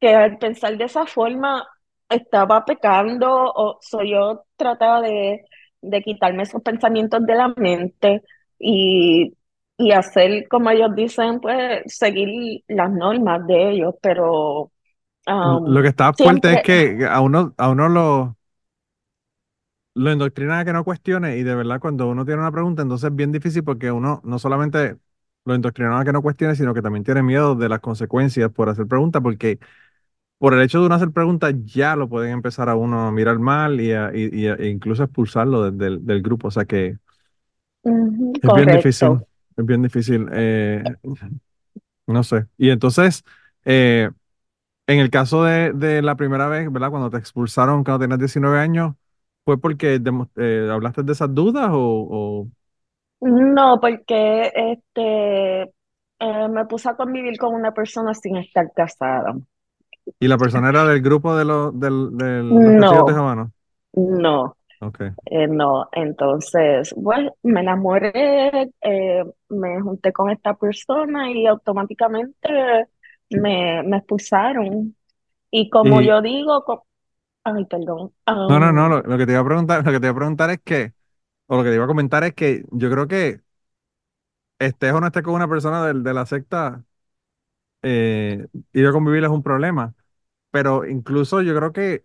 que 0.00 0.14
al 0.14 0.38
pensar 0.38 0.76
de 0.76 0.84
esa 0.84 1.06
forma 1.06 1.66
estaba 2.08 2.64
pecando 2.64 3.28
o 3.30 3.78
so, 3.80 4.02
yo 4.02 4.44
trataba 4.56 5.00
de, 5.02 5.44
de 5.80 6.02
quitarme 6.02 6.42
esos 6.44 6.62
pensamientos 6.62 7.24
de 7.26 7.34
la 7.34 7.48
mente 7.56 8.22
y, 8.58 9.34
y 9.80 9.92
hacer, 9.92 10.48
como 10.48 10.70
ellos 10.70 10.94
dicen, 10.96 11.40
pues 11.40 11.82
seguir 11.86 12.62
las 12.68 12.90
normas 12.92 13.46
de 13.46 13.70
ellos, 13.72 13.94
pero 14.02 14.72
Lo 15.42 15.80
um, 15.80 15.82
que 15.82 15.88
está 15.88 16.12
fuerte 16.14 16.52
es 16.54 16.60
que 16.60 17.06
a 17.08 17.20
uno, 17.20 17.54
a 17.56 17.70
uno 17.70 17.88
lo, 17.88 18.36
lo 19.94 20.12
indoctrinan 20.12 20.60
a 20.60 20.64
que 20.64 20.72
no 20.72 20.84
cuestione 20.84 21.36
y 21.38 21.42
de 21.42 21.54
verdad 21.54 21.80
cuando 21.80 22.08
uno 22.08 22.24
tiene 22.24 22.40
una 22.40 22.52
pregunta, 22.52 22.82
entonces 22.82 23.10
es 23.10 23.16
bien 23.16 23.32
difícil 23.32 23.64
porque 23.64 23.90
uno 23.92 24.20
no 24.24 24.38
solamente 24.38 24.96
lo 25.44 25.54
indoctrinan 25.54 25.94
a 26.00 26.04
que 26.04 26.12
no 26.12 26.22
cuestione, 26.22 26.54
sino 26.54 26.74
que 26.74 26.82
también 26.82 27.04
tiene 27.04 27.22
miedo 27.22 27.54
de 27.54 27.68
las 27.68 27.80
consecuencias 27.80 28.50
por 28.52 28.68
hacer 28.68 28.86
preguntas, 28.86 29.22
porque 29.22 29.58
por 30.38 30.54
el 30.54 30.62
hecho 30.62 30.80
de 30.80 30.86
uno 30.86 30.96
hacer 30.96 31.12
preguntas 31.12 31.54
ya 31.64 31.96
lo 31.96 32.08
pueden 32.08 32.32
empezar 32.32 32.68
a 32.70 32.76
uno 32.76 33.06
a 33.08 33.12
mirar 33.12 33.38
mal 33.40 33.80
y, 33.80 33.92
a- 33.92 34.12
y- 34.14 34.30
y 34.44 34.48
a- 34.48 34.54
e 34.56 34.68
incluso 34.68 35.04
expulsarlo 35.04 35.64
del, 35.64 35.78
del- 35.78 36.06
del 36.06 36.22
grupo. 36.22 36.48
O 36.48 36.50
sea 36.52 36.64
que 36.66 36.98
Es 38.42 38.52
bien 38.52 38.70
difícil. 38.70 39.24
Es 39.60 39.66
bien 39.66 39.82
difícil. 39.82 40.28
eh, 40.32 40.84
no 42.06 42.22
sé. 42.24 42.46
Y 42.58 42.70
entonces, 42.70 43.24
eh, 43.64 44.10
en 44.88 45.00
el 45.00 45.10
caso 45.10 45.44
de, 45.44 45.72
de 45.74 46.02
la 46.02 46.16
primera 46.16 46.48
vez, 46.48 46.70
¿verdad? 46.72 46.90
Cuando 46.90 47.10
te 47.10 47.18
expulsaron 47.18 47.84
cuando 47.84 48.00
tenías 48.04 48.18
19 48.20 48.58
años, 48.60 48.94
¿fue 49.44 49.60
porque 49.60 50.00
eh, 50.36 50.70
hablaste 50.72 51.02
de 51.04 51.12
esas 51.12 51.34
dudas 51.34 51.70
o, 51.72 51.78
o- 52.48 52.50
No, 53.56 53.78
porque 53.80 54.50
este 54.54 55.72
me 56.50 56.66
puse 56.66 56.88
a 56.90 56.96
convivir 56.96 57.38
con 57.38 57.54
una 57.54 57.72
persona 57.72 58.14
sin 58.14 58.36
estar 58.36 58.66
casada. 58.74 59.34
y 60.18 60.28
la 60.28 60.38
persona 60.38 60.68
era 60.68 60.84
del 60.84 61.02
grupo 61.02 61.36
de 61.36 61.44
los, 61.44 61.78
del, 61.78 62.16
de 62.16 62.42
los 62.42 62.76
de 62.76 62.76
¿no? 63.36 63.52
No, 64.80 64.88
Ok. 64.88 65.00
eh, 65.26 65.46
no. 65.48 65.88
Entonces, 65.92 66.92
bueno, 66.96 67.36
me 67.42 67.60
enamoré, 67.60 68.70
eh, 68.82 69.24
me 69.48 69.80
junté 69.80 70.12
con 70.12 70.30
esta 70.30 70.54
persona 70.54 71.30
y 71.32 71.46
automáticamente 71.46 72.48
me, 73.30 73.82
me 73.84 73.98
expulsaron. 73.98 74.96
Y 75.50 75.70
como 75.70 76.00
Y 76.00 76.02
yo 76.02 76.22
digo, 76.22 76.64
co- 76.64 76.86
ay, 77.44 77.66
perdón, 77.66 78.14
no, 78.48 78.58
no, 78.60 78.72
no, 78.72 78.88
lo, 78.88 79.02
lo 79.02 79.18
que 79.18 79.26
te 79.26 79.32
iba 79.32 79.40
a 79.40 79.44
preguntar, 79.44 79.84
lo 79.84 79.92
que 79.92 80.00
te 80.00 80.06
iba 80.06 80.12
a 80.12 80.14
preguntar 80.16 80.50
es 80.50 80.60
que, 80.64 80.94
o 81.46 81.56
lo 81.56 81.62
que 81.64 81.70
te 81.70 81.76
iba 81.76 81.84
a 81.84 81.88
comentar 81.88 82.24
es 82.24 82.34
que 82.34 82.64
yo 82.72 82.90
creo 82.90 83.08
que 83.08 83.42
estés 84.58 84.92
o 84.92 85.00
no 85.00 85.06
estés 85.06 85.22
con 85.22 85.34
una 85.34 85.48
persona 85.48 85.86
del- 85.86 86.02
de, 86.02 86.14
la 86.14 86.26
secta, 86.26 86.84
eh, 87.82 88.46
ir 88.72 88.86
a 88.86 88.92
convivir 88.92 89.24
es 89.24 89.30
un 89.30 89.42
problema. 89.42 89.94
Pero 90.50 90.86
incluso 90.86 91.42
yo 91.42 91.56
creo 91.56 91.72
que, 91.74 92.02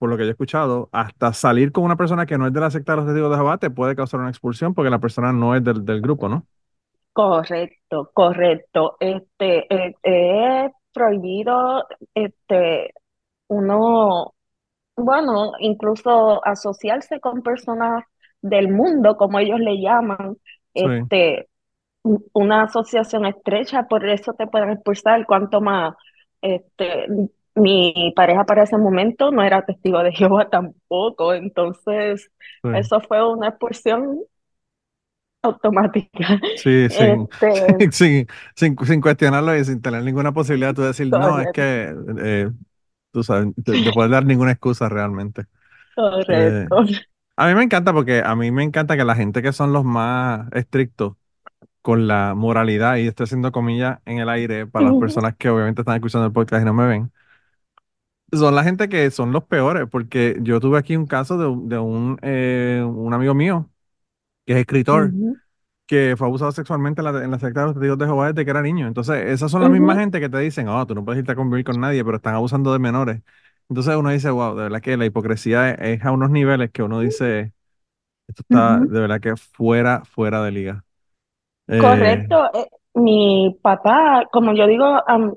por 0.00 0.10
lo 0.10 0.18
que 0.18 0.24
yo 0.24 0.30
he 0.30 0.32
escuchado, 0.32 0.90
hasta 0.92 1.34
salir 1.34 1.72
con 1.72 1.84
una 1.84 1.96
persona 1.96 2.26
que 2.26 2.38
no 2.38 2.48
es 2.48 2.54
de 2.54 2.60
la 2.60 2.72
secta 2.72 2.94
de 2.94 2.96
los 2.98 3.06
testigos 3.06 3.30
de 3.30 3.36
Jehová 3.38 3.58
te 3.58 3.70
puede 3.70 3.96
causar 3.96 4.20
una 4.20 4.30
expulsión 4.30 4.74
porque 4.74 4.90
la 4.90 5.00
persona 5.00 5.32
no 5.32 5.54
es 5.56 5.64
del, 5.64 5.86
del 5.86 6.02
grupo, 6.02 6.28
¿no? 6.30 6.48
correcto, 7.12 8.10
correcto. 8.14 8.96
Este, 9.00 9.66
eh, 9.74 9.94
es 10.02 10.72
prohibido, 10.92 11.84
este, 12.14 12.92
uno 13.48 14.34
Bueno, 14.96 15.52
incluso 15.60 16.46
asociarse 16.46 17.20
con 17.20 17.42
personas 17.42 18.04
del 18.42 18.70
mundo, 18.70 19.16
como 19.16 19.38
ellos 19.40 19.60
le 19.60 19.80
llaman, 19.82 20.36
Sí, 20.82 21.10
este, 21.10 21.48
una 22.32 22.64
asociación 22.64 23.26
estrecha, 23.26 23.84
por 23.88 24.08
eso 24.08 24.34
te 24.34 24.46
pueden 24.46 24.70
expulsar, 24.70 25.26
cuanto 25.26 25.60
más, 25.60 25.94
este, 26.42 27.06
mi 27.54 28.12
pareja 28.16 28.44
para 28.44 28.62
ese 28.64 28.78
momento 28.78 29.30
no 29.30 29.42
era 29.42 29.64
testigo 29.64 30.02
de 30.02 30.12
Jehová 30.14 30.48
tampoco, 30.50 31.34
entonces 31.34 32.30
sí. 32.62 32.70
eso 32.72 33.00
fue 33.00 33.26
una 33.26 33.48
expulsión 33.48 34.20
automática. 35.42 36.38
Sí, 36.54 36.88
sin, 36.90 37.28
Este, 37.38 37.90
sin, 37.92 38.26
sin, 38.54 38.76
sin 38.78 39.00
cuestionarlo 39.00 39.56
y 39.56 39.64
sin 39.64 39.80
tener 39.80 40.02
ninguna 40.02 40.32
posibilidad 40.32 40.74
tú 40.74 40.82
decir, 40.82 41.08
no, 41.08 41.40
es 41.40 41.48
que, 41.52 41.94
eh, 42.18 42.50
tú 43.12 43.22
sabes, 43.22 43.48
de, 43.56 43.80
de 43.80 43.92
poder 43.92 44.10
dar 44.10 44.24
ninguna 44.24 44.52
excusa 44.52 44.88
realmente. 44.88 45.46
Eh, 46.28 46.70
correcto. 46.70 46.84
a 47.36 47.48
mí 47.48 47.54
me 47.54 47.62
encanta 47.64 47.92
porque 47.92 48.22
a 48.24 48.36
mí 48.36 48.50
me 48.52 48.62
encanta 48.62 48.96
que 48.96 49.04
la 49.04 49.16
gente 49.16 49.42
que 49.42 49.52
son 49.52 49.72
los 49.72 49.84
más 49.84 50.48
estrictos 50.52 51.14
con 51.82 52.06
la 52.08 52.34
moralidad, 52.34 52.96
y 52.96 53.06
estoy 53.08 53.24
haciendo 53.24 53.52
comillas 53.52 54.00
en 54.06 54.18
el 54.18 54.28
aire 54.28 54.66
para 54.66 54.86
las 54.86 54.96
personas 54.96 55.36
que 55.36 55.48
obviamente 55.50 55.82
están 55.82 55.96
escuchando 55.96 56.26
el 56.26 56.32
podcast 56.32 56.62
y 56.62 56.66
no 56.66 56.74
me 56.74 56.86
ven, 56.86 57.12
son 58.32 58.54
la 58.54 58.64
gente 58.64 58.88
que 58.88 59.10
son 59.10 59.32
los 59.32 59.44
peores, 59.44 59.86
porque 59.90 60.38
yo 60.42 60.60
tuve 60.60 60.78
aquí 60.78 60.96
un 60.96 61.06
caso 61.06 61.38
de, 61.38 61.46
un, 61.46 61.68
de 61.68 61.78
un, 61.78 62.18
eh, 62.22 62.82
un 62.86 63.14
amigo 63.14 63.34
mío 63.34 63.70
que 64.46 64.54
es 64.54 64.58
escritor 64.60 65.16
que 65.86 66.14
fue 66.18 66.26
abusado 66.28 66.52
sexualmente 66.52 67.00
en 67.02 67.04
la, 67.12 67.24
en 67.24 67.30
la 67.30 67.38
secta 67.38 67.60
de 67.60 67.66
los 67.66 67.74
testigos 67.76 67.98
de 67.98 68.06
Jehová 68.06 68.28
desde 68.32 68.44
que 68.44 68.50
era 68.50 68.62
niño. 68.62 68.86
Entonces, 68.86 69.26
esas 69.28 69.50
son 69.50 69.62
las 69.62 69.70
mismas 69.72 69.96
ujú, 69.96 70.00
gente 70.00 70.20
que 70.20 70.28
te 70.28 70.38
dicen, 70.38 70.68
oh, 70.68 70.86
tú 70.86 70.94
no 70.94 71.04
puedes 71.04 71.20
irte 71.20 71.32
a 71.32 71.36
convivir 71.36 71.64
con 71.64 71.80
nadie, 71.80 72.04
pero 72.04 72.16
están 72.18 72.34
abusando 72.34 72.72
de 72.72 72.78
menores. 72.78 73.22
Entonces 73.68 73.96
uno 73.96 74.10
dice, 74.10 74.30
wow, 74.30 74.56
de 74.56 74.64
verdad 74.64 74.80
que 74.82 74.96
la 74.96 75.06
hipocresía 75.06 75.70
es, 75.72 76.00
es 76.00 76.04
a 76.06 76.12
unos 76.12 76.30
niveles 76.30 76.70
que 76.72 76.82
uno 76.82 77.00
dice, 77.00 77.52
esto 78.28 78.42
está 78.42 78.84
de 78.86 79.00
verdad 79.00 79.20
que 79.20 79.36
fuera, 79.36 80.04
fuera 80.04 80.42
de 80.44 80.52
liga. 80.52 80.84
Eh, 81.68 82.24
Correcto. 82.24 82.50
eh, 82.54 82.68
mi 82.94 83.56
papá, 83.62 84.26
como 84.32 84.52
yo 84.54 84.66
digo, 84.66 84.84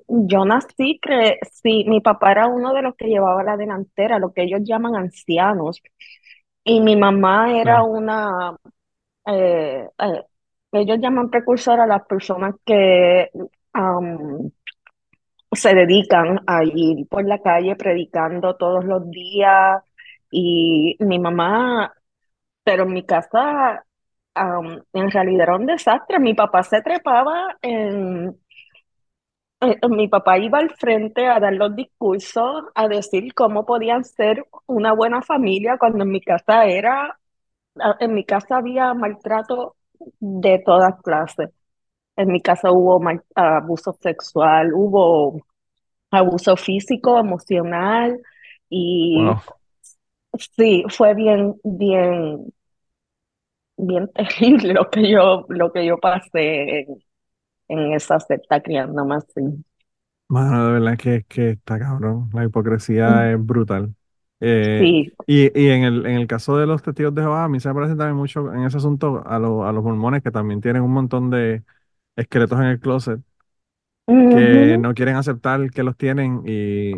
yo 0.07 0.45
nací, 0.45 0.99
cre 1.01 1.39
sí, 1.51 1.85
mi 1.87 2.01
papá 2.01 2.31
era 2.31 2.47
uno 2.47 2.73
de 2.73 2.81
los 2.81 2.95
que 2.95 3.07
llevaba 3.07 3.43
la 3.43 3.57
delantera, 3.57 4.19
lo 4.19 4.33
que 4.33 4.43
ellos 4.43 4.61
llaman 4.63 4.95
ancianos, 4.95 5.81
y 6.63 6.81
mi 6.81 6.95
mamá 6.95 7.57
era 7.59 7.83
una, 7.83 8.55
eh, 9.27 9.87
eh, 9.99 10.23
ellos 10.73 10.99
llaman 10.99 11.29
precursora 11.29 11.83
a 11.85 11.87
las 11.87 12.05
personas 12.07 12.55
que 12.65 13.29
se 15.51 15.75
dedican 15.75 16.41
a 16.47 16.63
ir 16.63 17.07
por 17.07 17.25
la 17.25 17.39
calle 17.39 17.75
predicando 17.75 18.55
todos 18.55 18.85
los 18.85 19.09
días, 19.09 19.83
y 20.31 20.95
mi 20.99 21.19
mamá 21.19 21.93
pero 22.63 22.83
en 22.83 22.93
mi 22.93 23.05
casa, 23.05 23.85
am, 24.35 24.81
en 24.93 25.11
realidad 25.11 25.43
era 25.43 25.55
un 25.57 25.65
desastre. 25.65 26.19
Mi 26.19 26.33
papá 26.33 26.63
se 26.63 26.81
trepaba 26.81 27.57
en, 27.61 28.37
eh, 29.61 29.77
mi 29.89 30.07
papá 30.07 30.37
iba 30.37 30.59
al 30.59 30.71
frente 30.75 31.27
a 31.27 31.39
dar 31.39 31.53
los 31.53 31.75
discursos, 31.75 32.65
a 32.75 32.87
decir 32.87 33.33
cómo 33.33 33.65
podían 33.65 34.03
ser 34.03 34.45
una 34.67 34.93
buena 34.93 35.21
familia, 35.21 35.77
cuando 35.77 36.03
en 36.03 36.09
mi 36.11 36.21
casa 36.21 36.65
era, 36.65 37.17
en 37.99 38.13
mi 38.13 38.25
casa 38.25 38.57
había 38.57 38.93
maltrato 38.93 39.75
de 40.19 40.59
todas 40.65 41.01
clases. 41.03 41.49
En 42.17 42.29
mi 42.31 42.41
casa 42.41 42.71
hubo 42.71 42.99
mal- 43.01 43.23
abuso 43.35 43.93
sexual, 44.01 44.73
hubo 44.73 45.41
abuso 46.11 46.57
físico, 46.57 47.19
emocional, 47.19 48.21
y 48.69 49.35
wow. 49.35 49.53
sí, 50.55 50.83
fue 50.89 51.13
bien, 51.13 51.55
bien. 51.63 52.53
Bien 53.77 54.07
terrible 54.13 54.73
lo 54.73 54.89
que 54.89 55.09
yo, 55.11 55.45
lo 55.49 55.71
que 55.71 55.85
yo 55.85 55.97
pasé 55.99 56.81
en, 56.81 57.03
en 57.69 57.93
esa 57.93 58.19
secta 58.21 58.61
criándome 58.63 59.15
así. 59.17 59.63
Mano, 60.27 60.65
de 60.67 60.73
verdad 60.73 60.97
que, 60.97 61.23
que 61.27 61.51
está 61.51 61.77
cabrón. 61.79 62.29
La 62.33 62.43
hipocresía 62.45 63.31
es 63.31 63.45
brutal. 63.45 63.93
Eh, 64.39 64.87
Sí, 64.87 65.13
y 65.27 65.43
y 65.59 65.69
en 65.69 65.83
el, 65.83 66.05
en 66.07 66.15
el 66.17 66.27
caso 66.27 66.57
de 66.57 66.65
los 66.65 66.81
testigos 66.81 67.13
de 67.13 67.21
Jehová, 67.21 67.43
a 67.45 67.49
mí 67.49 67.59
se 67.59 67.69
me 67.69 67.75
parece 67.75 67.95
también 67.95 68.15
mucho 68.17 68.51
en 68.53 68.63
ese 68.65 68.77
asunto 68.77 69.23
a, 69.25 69.37
lo- 69.39 69.65
a 69.65 69.71
los 69.71 69.83
mormones 69.83 70.23
que 70.23 70.31
también 70.31 70.59
tienen 70.61 70.81
un 70.83 70.91
montón 70.91 71.29
de 71.29 71.63
esqueletos 72.15 72.59
en 72.59 72.65
el 72.67 72.79
closet 72.79 73.21
que 74.29 74.77
no 74.79 74.93
quieren 74.93 75.15
aceptar 75.15 75.69
que 75.71 75.83
los 75.83 75.97
tienen 75.97 76.43
y, 76.45 76.93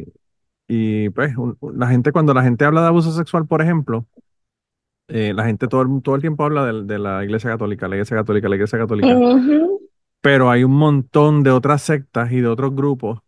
y 0.68 1.10
pues 1.12 1.38
un- 1.38 1.58
la 1.76 1.88
gente 1.90 2.12
cuando 2.12 2.34
la 2.34 2.44
gente 2.44 2.66
habla 2.66 2.82
de 2.82 2.88
abuso 2.88 3.12
sexual, 3.12 3.48
por 3.48 3.62
ejemplo, 3.62 4.08
eh, 5.08 5.34
la 5.34 5.46
gente 5.46 5.68
todo 5.68 5.82
el, 5.84 6.02
todo 6.04 6.16
el 6.16 6.22
tiempo 6.22 6.44
habla 6.46 6.66
de, 6.66 6.84
de 6.86 7.00
la 7.00 7.24
Iglesia 7.24 7.52
Católica, 7.52 7.88
la 7.88 7.96
Iglesia 7.96 8.18
Católica, 8.18 8.50
la 8.50 8.56
Iglesia 8.56 8.80
Católica, 8.80 9.24
pero 10.22 10.50
hay 10.50 10.64
un 10.64 10.74
montón 10.78 11.44
de 11.44 11.52
otras 11.52 11.82
sectas 11.84 12.32
y 12.32 12.42
de 12.42 12.48
otros 12.48 12.76
grupos 12.76 13.20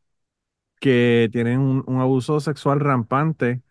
que 0.79 1.29
tienen 1.31 1.59
un, 1.59 1.83
un 1.87 2.01
abuso 2.01 2.39
sexual 2.39 2.79
rampante 2.81 3.61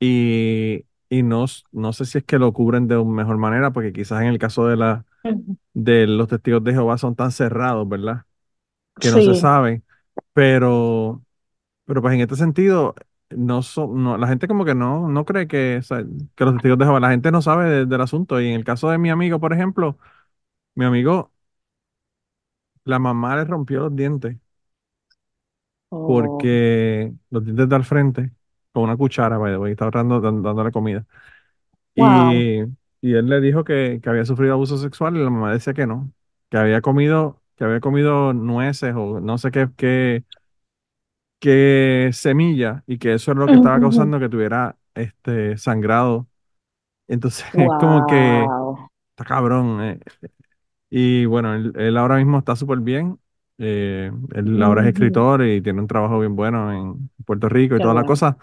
y, 0.00 0.84
y 1.10 1.22
no, 1.24 1.46
no 1.72 1.92
sé 1.94 2.06
si 2.06 2.18
es 2.18 2.24
que 2.24 2.38
lo 2.38 2.52
cubren 2.54 2.88
de 2.88 2.96
una 2.98 3.14
mejor 3.24 3.38
manera, 3.38 3.72
porque 3.72 3.92
quizás 3.94 4.22
en 4.22 4.28
el 4.28 4.38
caso 4.38 4.66
de, 4.68 4.76
la, 4.76 5.06
de 5.74 6.06
los 6.08 6.28
testigos 6.28 6.64
de 6.64 6.72
Jehová 6.72 6.98
son 6.98 7.16
tan 7.16 7.32
cerrados, 7.32 7.88
¿verdad? 7.88 8.26
Que 9.00 9.10
no 9.10 9.22
se 9.22 9.34
Sí, 9.34 9.36
sabe, 9.36 9.82
pero... 10.32 11.22
Pero 11.86 12.02
pues 12.02 12.14
en 12.14 12.20
este 12.22 12.36
sentido, 12.36 12.94
no 13.30 13.62
son, 13.62 14.02
no, 14.04 14.16
la 14.18 14.28
gente 14.28 14.48
como 14.48 14.64
que 14.64 14.74
no, 14.74 15.08
no 15.08 15.24
cree 15.24 15.46
que, 15.48 15.78
o 15.78 15.82
sea, 15.82 16.04
que 16.36 16.44
los 16.44 16.54
testigos 16.54 16.78
de 16.78 16.84
Jehová, 16.86 17.00
la 17.00 17.10
gente 17.10 17.30
no 17.32 17.42
sabe 17.42 17.68
de- 17.70 17.86
del 17.86 18.00
asunto. 18.00 18.40
Y 18.40 18.48
en 18.48 18.54
el 18.54 18.64
caso 18.64 18.90
de 18.90 18.98
mi 18.98 19.10
amigo, 19.10 19.40
por 19.40 19.52
ejemplo, 19.52 19.98
mi 20.76 20.84
amigo, 20.86 21.32
la 22.84 22.98
mamá 22.98 23.36
le 23.36 23.44
rompió 23.44 23.80
los 23.80 23.94
dientes 23.96 24.36
oh, 25.90 26.44
porque 26.44 27.12
los 27.30 27.44
dientes 27.44 27.68
de 27.68 27.76
al 27.76 27.84
frente, 27.84 28.32
con 28.72 28.84
una 28.84 28.96
cuchara, 28.96 29.38
by 29.38 29.52
the 29.52 29.58
way, 29.58 29.72
estaba 29.72 29.90
dando, 29.92 30.20
dan- 30.20 30.42
dándole 30.42 30.70
comida. 30.72 31.04
wow, 31.96 32.46
Y, 32.46 32.62
y 33.02 33.14
él 33.14 33.28
le 33.28 33.40
dijo 33.40 33.64
que, 33.64 34.00
que 34.02 34.10
había 34.10 34.24
sufrido 34.26 34.54
abuso 34.54 34.78
sexual 34.78 35.16
y 35.16 35.20
la 35.24 35.30
mamá 35.30 35.52
decía 35.52 35.74
que 35.74 35.86
no, 35.86 36.12
que 36.50 36.58
había 36.58 36.80
comido, 36.82 37.42
que 37.56 37.64
había 37.64 37.80
comido 37.80 38.32
nueces 38.34 38.94
o 38.96 39.20
no 39.20 39.38
sé 39.38 39.50
qué, 39.52 39.68
qué, 39.76 40.24
qué 41.40 42.10
semilla 42.12 42.84
y 42.86 42.98
que 42.98 43.14
eso 43.14 43.32
es 43.32 43.38
lo 43.38 43.48
que 43.48 43.56
estaba 43.56 43.80
causando 43.80 44.18
que 44.20 44.28
tuviera 44.28 44.78
este 44.94 45.56
sangrado 45.58 46.28
Entonces 47.08 47.46
es 47.54 47.74
como 47.76 48.06
que 48.06 48.54
wow, 48.54 48.88
está 49.10 49.24
cabrón. 49.26 49.82
eh. 49.84 50.00
Y 50.90 51.26
bueno, 51.26 51.54
él, 51.54 51.72
él 51.76 51.96
ahora 51.96 52.16
mismo 52.16 52.38
está 52.38 52.56
súper 52.56 52.80
bien. 52.80 53.18
eh, 53.58 54.10
él 54.34 54.62
ahora 54.62 54.82
es 54.82 54.88
escritor 54.88 55.44
y 55.44 55.60
tiene 55.62 55.80
un 55.80 55.86
trabajo 55.88 56.20
bien 56.20 56.36
bueno 56.36 56.72
en 56.72 57.10
Puerto 57.24 57.48
Rico 57.48 57.76
y 57.76 57.80
qué 57.80 57.82
toda 57.82 57.94
la 57.94 58.04
bueno. 58.04 58.06
cosa. 58.06 58.38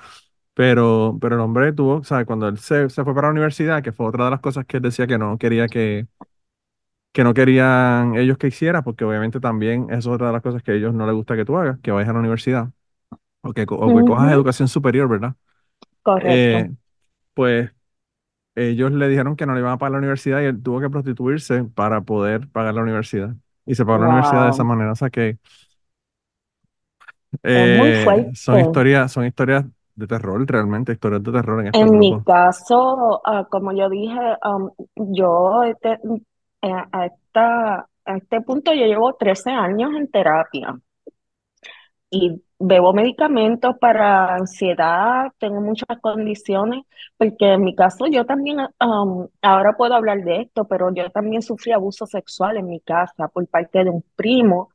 Pero, 0.56 1.18
pero 1.22 1.36
el 1.36 1.42
hombre 1.42 1.74
tuvo, 1.74 1.98
o 1.98 2.04
sea, 2.04 2.26
cuando 2.26 2.48
él 2.48 2.58
se, 2.60 2.90
se 2.90 3.04
fue 3.06 3.16
para 3.16 3.28
la 3.30 3.32
universidad, 3.34 3.84
que 3.84 3.94
fue 3.94 4.08
otra 4.08 4.26
de 4.26 4.32
las 4.32 4.42
cosas 4.42 4.66
que 4.66 4.78
él 4.78 4.84
decía 4.84 5.08
que 5.08 5.18
no 5.18 5.38
quería 5.40 5.70
que, 5.70 6.08
que 7.12 7.24
no 7.24 7.34
querían 7.34 8.16
ellos 8.16 8.38
que 8.38 8.48
hiciera, 8.48 8.84
porque 8.84 9.06
obviamente 9.06 9.40
también 9.40 9.88
es 9.92 10.08
otra 10.08 10.28
de 10.28 10.34
las 10.34 10.42
cosas 10.42 10.64
que 10.64 10.72
a 10.72 10.76
ellos 10.76 10.94
no 10.94 11.06
les 11.06 11.16
gusta 11.16 11.36
que 11.36 11.46
tú 11.46 11.58
hagas, 11.58 11.80
que 11.80 11.92
vayas 11.92 12.10
a 12.10 12.14
la 12.14 12.20
universidad 12.20 12.72
o 13.44 13.54
que, 13.54 13.66
co- 13.68 13.78
o 13.78 13.94
que 13.94 14.06
cojas 14.06 14.32
Ujú, 14.32 14.34
educación 14.34 14.70
superior, 14.70 15.10
¿verdad? 15.10 15.36
correcto. 16.02 16.58
Eh, 16.58 16.72
pues 17.36 17.72
ellos 18.56 18.92
le 18.94 19.10
dijeron 19.10 19.36
que 19.38 19.46
no 19.48 19.54
le 19.56 19.62
iban 19.62 19.74
a 19.74 19.78
pagar 19.78 19.94
la 19.94 19.98
universidad 20.00 20.42
y 20.42 20.46
él 20.46 20.62
tuvo 20.64 20.82
que 20.82 20.90
prostituirse 20.92 21.64
para 21.66 22.02
poder 22.02 22.50
pagar 22.50 22.76
la 22.76 22.84
universidad. 22.84 23.36
Y 23.66 23.76
se 23.76 23.86
pagó 23.86 24.00
la 24.00 24.08
universidad 24.08 24.44
de 24.46 24.52
esa 24.52 24.64
Wow. 24.64 24.66
manera. 24.66 24.94
O 24.94 24.96
sea 24.96 25.10
que 25.12 25.40
Es 27.54 27.68
muy 27.70 27.94
eh, 27.96 28.32
son 28.34 28.60
historias, 28.60 29.12
son 29.12 29.26
historias 29.26 29.66
de 29.96 30.08
terror, 30.08 30.46
realmente, 30.50 30.92
historias 30.94 31.24
de 31.24 31.32
terror 31.32 31.62
en 31.62 31.68
estos 31.68 31.90
En 31.90 31.98
mi 32.00 32.10
grupos. 32.10 32.24
caso, 32.24 33.22
ah, 33.26 33.48
como 33.50 33.72
yo 33.74 33.90
dije, 33.90 34.18
am, 34.42 34.72
yo 34.96 35.64
este, 35.64 36.00
eh, 36.62 36.72
a 36.92 37.06
esta, 37.08 37.76
a 38.06 38.18
este 38.18 38.42
punto 38.42 38.74
yo 38.74 38.86
llevo 38.86 39.14
13 39.16 39.52
años 39.52 39.92
en 39.96 40.10
terapia 40.12 40.80
y 42.10 42.43
bebo 42.60 42.94
medicamentos 42.94 43.76
para 43.80 44.36
ansiedad, 44.36 45.28
tengo 45.40 45.62
muchas 45.62 46.00
condiciones, 46.02 46.84
porque 47.18 47.54
en 47.54 47.64
mi 47.64 47.76
caso 47.76 48.08
yo 48.08 48.26
también, 48.26 48.60
am, 48.80 49.28
ahora 49.42 49.74
puedo 49.78 49.96
hablar 49.96 50.24
de 50.24 50.42
esto, 50.42 50.66
pero 50.68 50.94
yo 50.94 51.10
también 51.12 51.42
sufrí 51.42 51.72
abuso 51.72 52.06
sexual 52.08 52.58
en 52.58 52.68
mi 52.68 52.80
casa 52.82 53.28
por 53.30 53.48
parte 53.48 53.84
de 53.84 53.90
un 53.90 54.04
primo. 54.16 54.70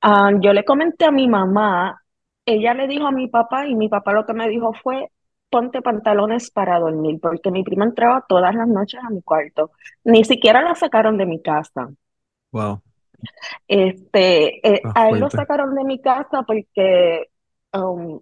Ah, 0.00 0.30
yo 0.40 0.52
le 0.52 0.64
comenté 0.64 1.06
a 1.06 1.10
mi 1.12 1.28
mamá, 1.28 2.02
ella 2.46 2.74
le 2.74 2.86
dijo 2.88 3.06
a 3.06 3.12
mi 3.12 3.28
papá 3.28 3.66
y 3.66 3.74
mi 3.74 3.88
papá 3.88 4.12
lo 4.12 4.26
que 4.26 4.34
me 4.34 4.48
dijo 4.48 4.72
fue, 4.74 5.10
ponte 5.50 5.82
pantalones 5.82 6.50
para 6.50 6.78
dormir, 6.78 7.20
porque 7.20 7.50
mi 7.50 7.64
prima 7.64 7.84
entraba 7.86 8.24
todas 8.28 8.54
las 8.54 8.68
noches 8.68 9.00
a 9.02 9.10
mi 9.10 9.22
cuarto. 9.22 9.72
Ni 10.04 10.24
siquiera 10.24 10.62
la 10.62 10.74
sacaron 10.74 11.16
de 11.18 11.26
mi 11.26 11.42
casa. 11.42 11.90
Wow, 12.52 12.82
Este, 13.68 14.66
eh, 14.68 14.90
está 14.90 14.94
a 14.94 15.10
él 15.10 15.20
lo 15.20 15.30
sacaron 15.30 15.74
de 15.74 15.84
mi 15.84 16.00
casa 16.00 16.42
porque 16.46 17.30
um, 17.72 18.20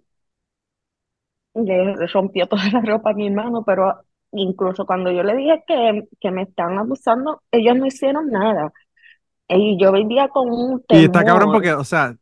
le 1.53 1.95
rompió 2.07 2.47
toda 2.49 2.63
la 2.71 2.81
ropa 2.81 3.11
a 3.11 3.13
mi 3.13 3.27
hermano, 3.27 3.63
pero 3.65 4.01
incluso 4.31 4.85
cuando 4.85 5.11
yo 5.11 5.23
le 5.23 5.35
dije 5.35 5.63
que, 5.67 6.07
que 6.19 6.31
me 6.31 6.43
están 6.43 6.77
abusando, 6.77 7.41
ellos 7.51 7.75
no 7.77 7.85
hicieron 7.85 8.29
nada. 8.31 8.71
Y 9.49 9.77
yo 9.81 9.91
vivía 9.93 10.29
con 10.29 10.49
un 10.51 10.83
Y 10.89 11.03
está 11.05 11.23
cabrón 11.25 11.51
temor. 11.51 11.51
porque, 11.51 11.73
o 11.73 11.83
sea, 11.83 12.15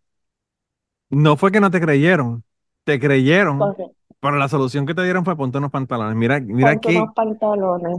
no 1.10 1.38
fue 1.38 1.52
que 1.52 1.60
no 1.60 1.72
te 1.72 1.82
creyeron, 1.82 2.44
te 2.84 3.00
creyeron, 3.00 3.76
Correcto. 3.76 3.96
pero 4.20 4.38
la 4.38 4.48
solución 4.50 4.86
que 4.86 4.94
te 4.96 5.04
dieron 5.04 5.26
fue 5.26 5.38
ponte 5.38 5.58
unos 5.58 5.72
pantalones. 5.72 6.16
Mira, 6.16 6.40
mira 6.40 6.78
Ponte 6.80 6.88
qué, 6.88 6.94
unos 6.94 7.14
pantalones. 7.14 7.98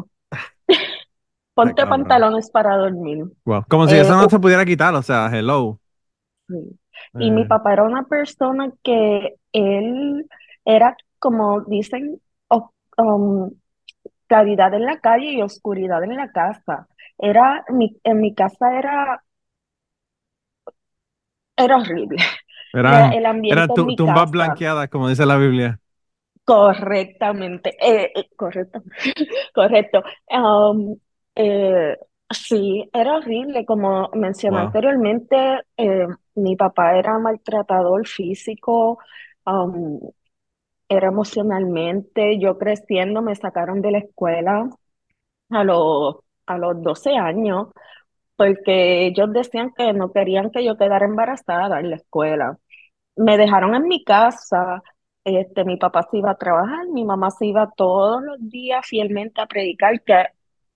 Ponte 1.55 1.87
pantalones 1.87 2.51
para 2.51 2.77
dormir. 2.77 3.25
Wow, 3.45 3.65
como 3.69 3.89
si 3.89 3.97
Eh, 3.97 3.99
eso 3.99 4.15
no 4.17 4.29
se 4.31 4.39
pudiera 4.39 4.65
quitar, 4.65 4.95
o 4.95 5.03
sea, 5.03 5.27
hello. 5.33 5.81
sí. 6.49 6.79
Y 7.19 7.31
mi 7.31 7.45
Eh, 7.45 7.47
papá 7.47 7.73
era 7.73 7.85
una 7.85 8.05
persona 8.05 8.73
que 8.83 9.35
él 9.53 10.27
era, 10.65 10.97
como 11.19 11.61
dicen, 11.63 12.21
um, 12.99 13.51
claridad 14.29 14.75
en 14.75 14.87
la 14.87 15.01
calle 15.01 15.33
y 15.33 15.43
oscuridad 15.43 16.05
en 16.05 16.17
la 16.17 16.33
casa. 16.33 16.89
Era, 17.19 17.65
mi, 17.71 17.97
en 18.05 18.21
mi 18.21 18.35
casa 18.35 18.79
era, 18.79 19.25
era 21.57 21.77
horrible. 21.79 22.17
Eran, 22.73 23.09
el 23.13 23.27
ambiente 23.27 23.73
en 23.75 23.85
tu- 23.85 23.95
tumbas 23.95 24.31
blanqueadas, 24.31 24.89
como 24.91 25.09
dice 25.09 25.27
la 25.27 25.37
Biblia. 25.39 25.81
correctamente, 26.45 27.77
eh, 27.81 28.13
correcto, 28.37 28.83
correcto. 29.55 30.03
Um, 30.31 30.97
eh, 31.35 31.99
sí, 32.31 32.89
era 32.93 33.17
horrible. 33.17 33.65
Como 33.65 34.11
mencioné 34.15 34.59
Wow, 34.59 34.67
anteriormente, 34.67 35.37
eh, 35.77 36.07
mi 36.35 36.57
papá 36.57 36.97
era 36.97 37.19
maltratador 37.19 38.07
físico, 38.07 38.99
um, 39.47 40.01
era 40.89 41.09
emocionalmente. 41.09 42.39
Yo 42.39 42.59
creciendo 42.59 43.23
me 43.23 43.37
sacaron 43.37 43.81
de 43.83 43.93
la 43.93 43.99
escuela 43.99 44.69
a 45.51 45.65
los, 45.65 46.17
a 46.47 46.59
los 46.59 46.83
12 46.83 47.17
años 47.17 47.69
porque 48.37 49.07
ellos 49.07 49.33
decían 49.33 49.73
que 49.77 49.93
no 49.93 50.13
querían 50.13 50.51
que 50.51 50.65
yo 50.65 50.77
quedara 50.77 51.07
embarazada 51.07 51.81
en 51.81 51.91
la 51.91 51.97
escuela. 51.97 52.59
Me 53.17 53.37
dejaron 53.39 53.75
en 53.75 53.89
mi 53.89 54.05
casa, 54.05 54.83
este, 55.25 55.65
mi 55.65 55.77
papá 55.77 56.03
se 56.11 56.19
iba 56.19 56.33
a 56.33 56.37
trabajar, 56.39 56.87
mi 56.89 57.05
mamá 57.05 57.31
se 57.31 57.47
iba 57.47 57.71
todos 57.77 58.23
los 58.23 58.39
días 58.51 58.87
fielmente 58.87 59.41
a 59.41 59.47
predicar, 59.47 60.03
que 60.03 60.27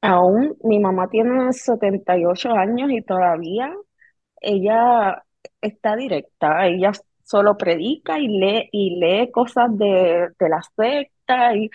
aún 0.07 0.57
mi 0.64 0.79
mamá 0.79 1.09
tiene 1.09 1.53
78 1.53 2.51
años 2.53 2.90
y 2.90 3.03
todavía 3.03 3.73
ella 4.40 5.23
está 5.61 5.97
directa, 5.97 6.66
ella 6.66 6.92
solo 7.25 7.57
predica 7.57 8.19
y 8.19 8.29
lee, 8.29 8.69
y 8.73 8.97
lee 9.01 9.31
cosas 9.33 9.77
de, 9.77 10.29
de 10.38 10.49
la 10.49 10.62
secta, 10.77 11.57
y, 11.57 11.71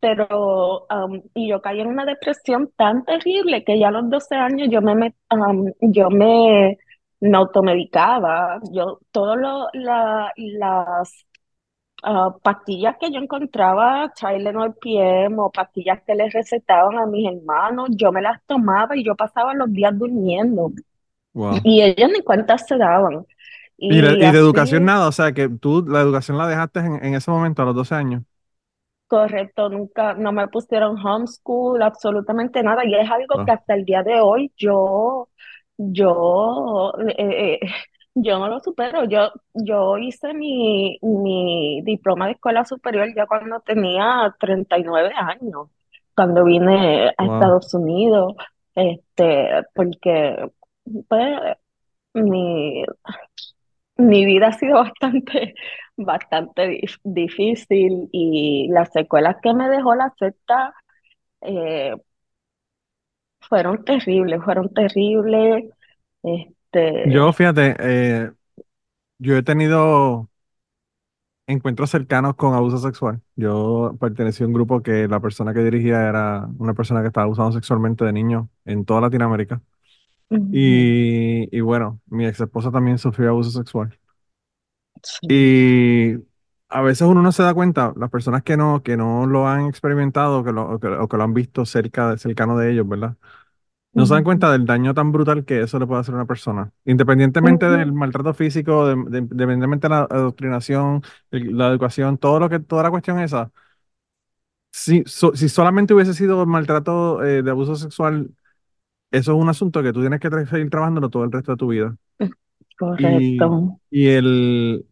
pero 0.00 0.86
um, 0.90 1.22
y 1.34 1.48
yo 1.50 1.60
caí 1.62 1.80
en 1.80 1.88
una 1.88 2.04
depresión 2.04 2.72
tan 2.76 3.04
terrible 3.04 3.64
que 3.64 3.78
ya 3.78 3.88
a 3.88 3.90
los 3.92 4.10
12 4.10 4.34
años 4.36 4.68
yo 4.70 4.80
me, 4.82 5.14
yo 5.80 6.10
me, 6.10 6.78
me 7.20 7.36
automedicaba, 7.36 8.60
yo 8.72 8.98
todas 9.12 9.38
la, 9.74 10.32
las 10.36 11.26
ah, 12.02 12.34
pastillas 12.42 12.96
que 12.98 13.10
yo 13.12 13.18
encontraba, 13.20 14.12
Tylenol 14.18 14.74
PM 14.80 15.36
o 15.40 15.50
pastillas 15.50 16.02
que 16.06 16.14
les 16.14 16.32
recetaban 16.32 16.98
a 16.98 17.06
mis 17.06 17.26
hermanos, 17.30 17.88
yo 17.92 18.12
me 18.12 18.22
las 18.22 18.42
tomaba 18.46 18.96
y 18.96 19.04
yo 19.04 19.16
pasaba 19.16 19.54
los 19.54 19.72
días 19.72 19.96
durmiendo. 19.98 20.72
wow. 21.34 21.64
Y 21.64 21.82
ellos 21.82 22.10
ni 22.12 22.22
cuenta 22.22 22.58
se 22.58 22.76
daban. 22.78 23.26
Y, 23.88 24.00
de, 24.00 24.16
Y 24.18 24.20
y 24.20 24.30
de 24.30 24.38
educación 24.38 24.84
nada, 24.84 25.08
o 25.08 25.12
sea, 25.12 25.32
que 25.32 25.48
tú 25.48 25.84
la 25.86 26.00
educación 26.00 26.38
la 26.38 26.46
dejaste 26.48 26.80
en, 26.80 27.04
en 27.04 27.14
ese 27.14 27.30
momento, 27.30 27.62
a 27.62 27.64
los 27.66 27.74
12 27.74 27.94
años. 27.94 28.22
correcto, 29.06 29.68
nunca, 29.68 30.14
no 30.14 30.32
me 30.32 30.48
pusieron 30.48 30.96
homeschool, 31.04 31.82
absolutamente 31.82 32.62
nada. 32.62 32.84
Y 32.84 32.94
es 32.94 33.10
algo 33.10 33.34
Wow, 33.34 33.44
que 33.44 33.52
hasta 33.52 33.74
el 33.74 33.84
día 33.84 34.02
de 34.02 34.20
hoy 34.20 34.52
yo, 34.56 35.28
yo, 35.76 36.92
eh, 37.18 37.58
eh, 37.62 37.68
yo 38.22 38.38
no 38.38 38.48
lo 38.48 38.60
supero. 38.60 39.04
Yo, 39.04 39.30
yo 39.54 39.98
hice 39.98 40.34
mi, 40.34 40.98
mi 41.02 41.82
diploma 41.84 42.26
de 42.26 42.32
escuela 42.32 42.64
superior 42.64 43.08
ya 43.16 43.26
cuando 43.26 43.60
tenía 43.60 44.34
39 44.38 45.12
años, 45.16 45.68
cuando 46.14 46.44
vine 46.44 47.12
a 47.16 47.24
wow. 47.24 47.26
Estados 47.26 47.72
Unidos, 47.74 48.34
este, 48.74 49.50
porque 49.74 50.50
pues, 51.08 51.40
mi, 52.14 52.84
Mi 53.96 54.24
vida 54.24 54.48
ha 54.48 54.52
sido 54.52 54.74
bastante, 54.84 55.54
bastante 55.96 56.68
dif- 56.68 57.00
difícil 57.04 58.08
y 58.12 58.68
las 58.70 58.90
secuelas 58.92 59.36
que 59.42 59.52
me 59.54 59.68
dejó 59.68 59.94
la 59.94 60.12
secta 60.18 60.74
eh, 61.42 61.94
fueron 63.40 63.84
terribles, 63.84 64.42
fueron 64.44 64.72
terribles. 64.72 65.64
Este, 66.22 66.54
Yo, 67.02 67.32
fíjate, 67.32 67.76
eh, 67.78 68.30
yo 69.18 69.36
he 69.38 69.42
tenido 69.44 70.30
encuentros 71.46 71.90
cercanos 71.90 72.36
con 72.36 72.54
abuso 72.54 72.78
sexual. 72.78 73.20
Yo 73.36 73.96
pertenecí 74.00 74.42
a 74.44 74.46
un 74.46 74.52
grupo 74.52 74.82
que 74.82 75.08
la 75.08 75.20
persona 75.20 75.52
que 75.54 75.60
dirigía 75.64 76.08
era 76.08 76.48
una 76.58 76.74
persona 76.74 77.00
que 77.02 77.08
estaba 77.08 77.24
abusando 77.24 77.52
sexualmente 77.52 78.04
de 78.04 78.12
niños 78.12 78.46
en 78.64 78.84
toda 78.84 79.00
Latinoamérica. 79.02 79.60
Y, 80.50 81.48
y 81.56 81.60
bueno, 81.62 82.00
mi 82.06 82.26
ex 82.26 82.40
esposa 82.40 82.70
también 82.72 82.98
sufrió 82.98 83.30
abuso 83.30 83.50
sexual. 83.52 83.98
sí, 85.02 85.28
Y 85.28 86.14
a 86.68 86.80
veces 86.82 87.02
uno 87.08 87.22
no 87.22 87.32
se 87.32 87.42
da 87.42 87.54
cuenta, 87.54 87.92
las 87.96 88.10
personas 88.10 88.42
que 88.42 88.56
no, 88.56 88.82
que 88.82 88.96
no 88.96 89.26
lo 89.26 89.46
han 89.48 89.66
experimentado 89.66 90.44
que 90.44 90.52
lo, 90.52 90.68
o, 90.74 90.80
que, 90.80 90.88
o 90.88 91.08
que 91.08 91.16
lo 91.16 91.22
han 91.24 91.34
visto 91.34 91.64
cerca, 91.66 92.16
cercano 92.18 92.58
de 92.58 92.72
ellos, 92.72 92.88
¿verdad? 92.88 93.16
No 93.92 94.06
se 94.06 94.14
dan 94.14 94.24
cuenta 94.24 94.52
del 94.52 94.66
daño 94.66 94.94
tan 94.94 95.10
brutal 95.12 95.44
que 95.44 95.62
eso 95.62 95.78
le 95.78 95.86
puede 95.86 96.00
hacer 96.00 96.14
a 96.14 96.18
una 96.18 96.26
persona. 96.26 96.72
Independientemente 96.84 97.66
del 97.66 97.92
maltrato 97.92 98.32
físico, 98.34 98.86
de- 98.86 98.94
de- 98.96 99.18
independientemente 99.18 99.88
de 99.88 99.90
la 99.94 100.00
adoctrinación, 100.02 101.02
el- 101.32 101.56
la 101.58 101.68
educación, 101.68 102.16
todo 102.18 102.38
lo 102.40 102.48
que, 102.48 102.60
toda 102.60 102.84
la 102.84 102.90
cuestión 102.90 103.18
esa. 103.20 103.50
Si, 104.72 105.02
so- 105.06 105.34
si 105.36 105.48
solamente 105.48 105.94
hubiese 105.94 106.14
sido 106.14 106.46
maltrato 106.46 107.22
eh, 107.24 107.42
de 107.42 107.50
abuso 107.50 107.74
sexual, 107.76 108.30
eso 109.10 109.32
es 109.32 109.38
un 109.42 109.48
asunto 109.48 109.82
que 109.82 109.92
tú 109.92 110.00
tienes 110.00 110.20
que 110.20 110.30
tra- 110.30 110.46
seguir 110.48 110.70
trabajándolo 110.70 111.10
todo 111.10 111.24
el 111.24 111.32
resto 111.32 111.52
de 111.52 111.58
tu 111.58 111.68
vida. 111.68 111.96
Correcto. 112.78 113.78
y, 113.90 114.08
el, 114.08 114.86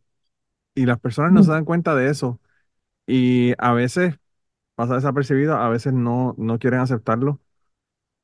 y 0.75 0.87
las 0.87 1.01
personas 1.01 1.33
no 1.33 1.43
se 1.45 1.53
dan 1.53 1.65
cuenta 1.65 1.95
de 1.97 2.11
eso. 2.11 2.41
Y 3.07 3.55
a 3.59 3.73
veces 3.75 4.19
pasa 4.77 4.97
desapercibido, 4.97 5.57
a 5.57 5.69
veces 5.71 5.93
no, 5.95 6.35
no 6.39 6.59
quieren 6.61 6.81
aceptarlo. 6.81 7.41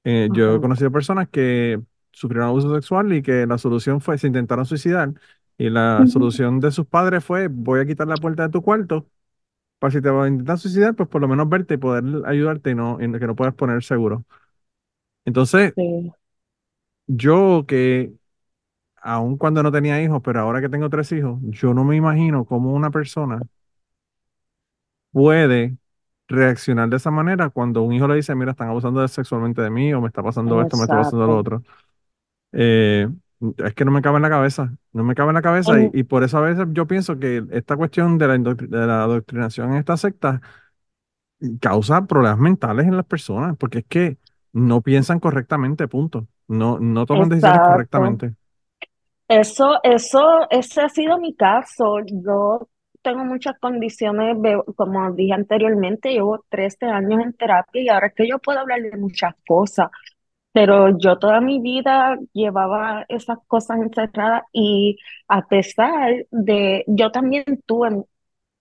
Eh, 0.05 0.29
yo 0.33 0.57
he 0.57 0.61
conocido 0.61 0.91
personas 0.93 1.29
que 1.29 1.81
sufrieron 2.13 2.49
abuso 2.49 2.75
sexual 2.75 3.13
y 3.13 3.23
que 3.23 3.47
la 3.47 3.59
solución 3.59 4.01
fue, 4.01 4.19
se 4.19 4.27
intentaron 4.27 4.67
suicidar. 4.67 5.13
Y 5.59 5.71
la 5.71 6.05
solución 6.07 6.61
de 6.61 6.71
sus 6.73 6.87
padres 6.87 7.25
fue, 7.25 7.49
voy 7.49 7.81
a 7.81 7.87
quitar 7.87 8.09
la 8.09 8.17
puerta 8.19 8.45
de 8.45 8.49
tu 8.51 8.63
cuarto 8.63 9.09
para 9.79 9.93
si 9.93 10.03
te 10.03 10.11
vas 10.11 10.27
a 10.27 10.29
intentar 10.29 10.59
suicidar, 10.59 10.95
pues 10.97 11.09
por 11.09 11.21
lo 11.23 11.29
menos 11.29 11.49
verte 11.49 11.75
y 11.75 11.77
poder 11.79 12.05
ayudarte 12.27 12.71
y 12.73 12.75
no, 12.77 12.99
y 13.01 13.13
que 13.19 13.27
no 13.27 13.37
puedas 13.37 13.55
poner 13.55 13.83
seguro. 13.85 14.25
Entonces, 15.25 15.75
sí, 15.77 16.13
yo 17.07 17.65
que 17.69 18.13
aun 19.03 19.39
cuando 19.39 19.63
no 19.63 19.73
tenía 19.73 20.03
hijos, 20.03 20.23
pero 20.25 20.41
ahora 20.41 20.61
que 20.61 20.69
tengo 20.71 20.91
tres 20.91 21.13
hijos, 21.13 21.39
yo 21.45 21.75
no 21.75 21.85
me 21.85 21.97
imagino 21.97 22.45
cómo 22.47 22.75
una 22.75 22.91
persona 22.93 23.41
puede 25.13 25.77
reaccionar 26.29 26.89
de 26.89 26.97
esa 26.97 27.11
manera 27.11 27.51
cuando 27.51 27.83
un 27.83 27.93
hijo 27.93 28.09
le 28.09 28.17
dice, 28.17 28.35
mira, 28.35 28.53
están 28.53 28.69
abusando 28.69 29.07
sexualmente 29.09 29.63
de 29.63 29.71
mí, 29.71 29.93
o 29.95 30.01
me 30.01 30.09
está 30.09 30.23
pasando 30.23 30.61
esto, 30.63 30.77
me 30.77 30.85
está 30.85 30.97
pasando 30.97 31.27
lo 31.27 31.39
otro. 31.39 31.63
Eh, 32.53 33.09
es 33.59 33.75
que 33.75 33.85
no 33.85 33.91
me 33.93 34.03
cabe 34.03 34.17
en 34.17 34.23
la 34.23 34.31
cabeza, 34.31 34.75
no 34.93 35.05
me 35.05 35.15
cabe 35.15 35.31
en 35.31 35.35
la 35.37 35.43
cabeza 35.43 35.81
y, 35.83 35.91
En- 35.91 35.95
y 35.95 36.05
por 36.05 36.25
eso 36.25 36.39
a 36.39 36.43
veces 36.43 36.67
yo 36.73 36.87
pienso 36.87 37.19
que 37.19 37.45
esta 37.53 37.77
cuestión 37.77 38.19
de 38.19 38.29
la, 38.29 38.39
de 38.39 38.87
la 38.87 39.03
adoctrinación 39.05 39.73
en 39.73 39.79
esta 39.79 39.97
secta 39.97 40.41
causa 41.61 42.07
problemas 42.07 42.39
mentales 42.39 42.87
en 42.87 42.97
las 42.97 43.07
personas, 43.07 43.57
porque 43.59 43.79
es 43.81 43.85
que 43.89 44.19
no 44.53 44.83
piensan 44.83 45.21
correctamente, 45.21 45.89
punto. 45.89 46.27
No, 46.49 46.79
no 46.79 47.07
toman 47.07 47.29
decisiones 47.29 47.63
correctamente. 47.63 48.35
Eso, 49.29 49.81
eso, 49.83 50.49
ese 50.51 50.83
ha 50.83 50.89
sido 50.89 51.19
mi 51.19 51.35
caso. 51.35 51.97
Yo 52.07 52.69
tengo 53.05 53.25
muchas 53.25 53.59
condiciones, 53.61 54.37
como 54.77 55.13
dije 55.13 55.35
anteriormente, 55.35 56.11
llevo 56.13 56.45
13 56.49 56.87
años 56.87 57.21
en 57.23 57.35
terapia 57.35 57.83
y 57.83 57.89
ahora 57.89 58.09
es 58.09 58.15
que 58.15 58.29
yo 58.29 58.39
puedo 58.41 58.61
hablar 58.61 58.83
de 58.83 58.97
muchas 58.97 59.35
cosas, 59.47 59.91
pero 60.53 60.99
yo 60.99 61.19
toda 61.19 61.41
mi 61.41 61.61
vida 61.61 62.19
llevaba 62.33 63.07
esas 63.09 63.39
cosas 63.49 63.79
encerradas 63.81 64.45
y 64.53 64.99
a 65.29 65.47
pesar 65.49 66.27
de, 66.31 66.85
yo 66.89 67.11
también 67.13 67.45
tuve 67.67 67.91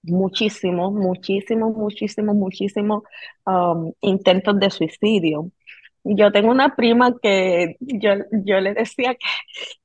muchísimos, 0.04 0.94
muchísimos, 0.94 1.76
muchísimos, 1.76 2.36
muchísimos 2.36 3.04
um, 3.46 3.94
intentos 4.02 4.60
de 4.60 4.70
suicidio. 4.72 5.52
Yo 6.04 6.32
tengo 6.32 6.52
una 6.52 6.76
prima 6.76 7.16
que 7.22 7.78
yo, 7.80 8.12
yo 8.32 8.60
le 8.62 8.74
decía 8.74 9.16
que 9.16 9.28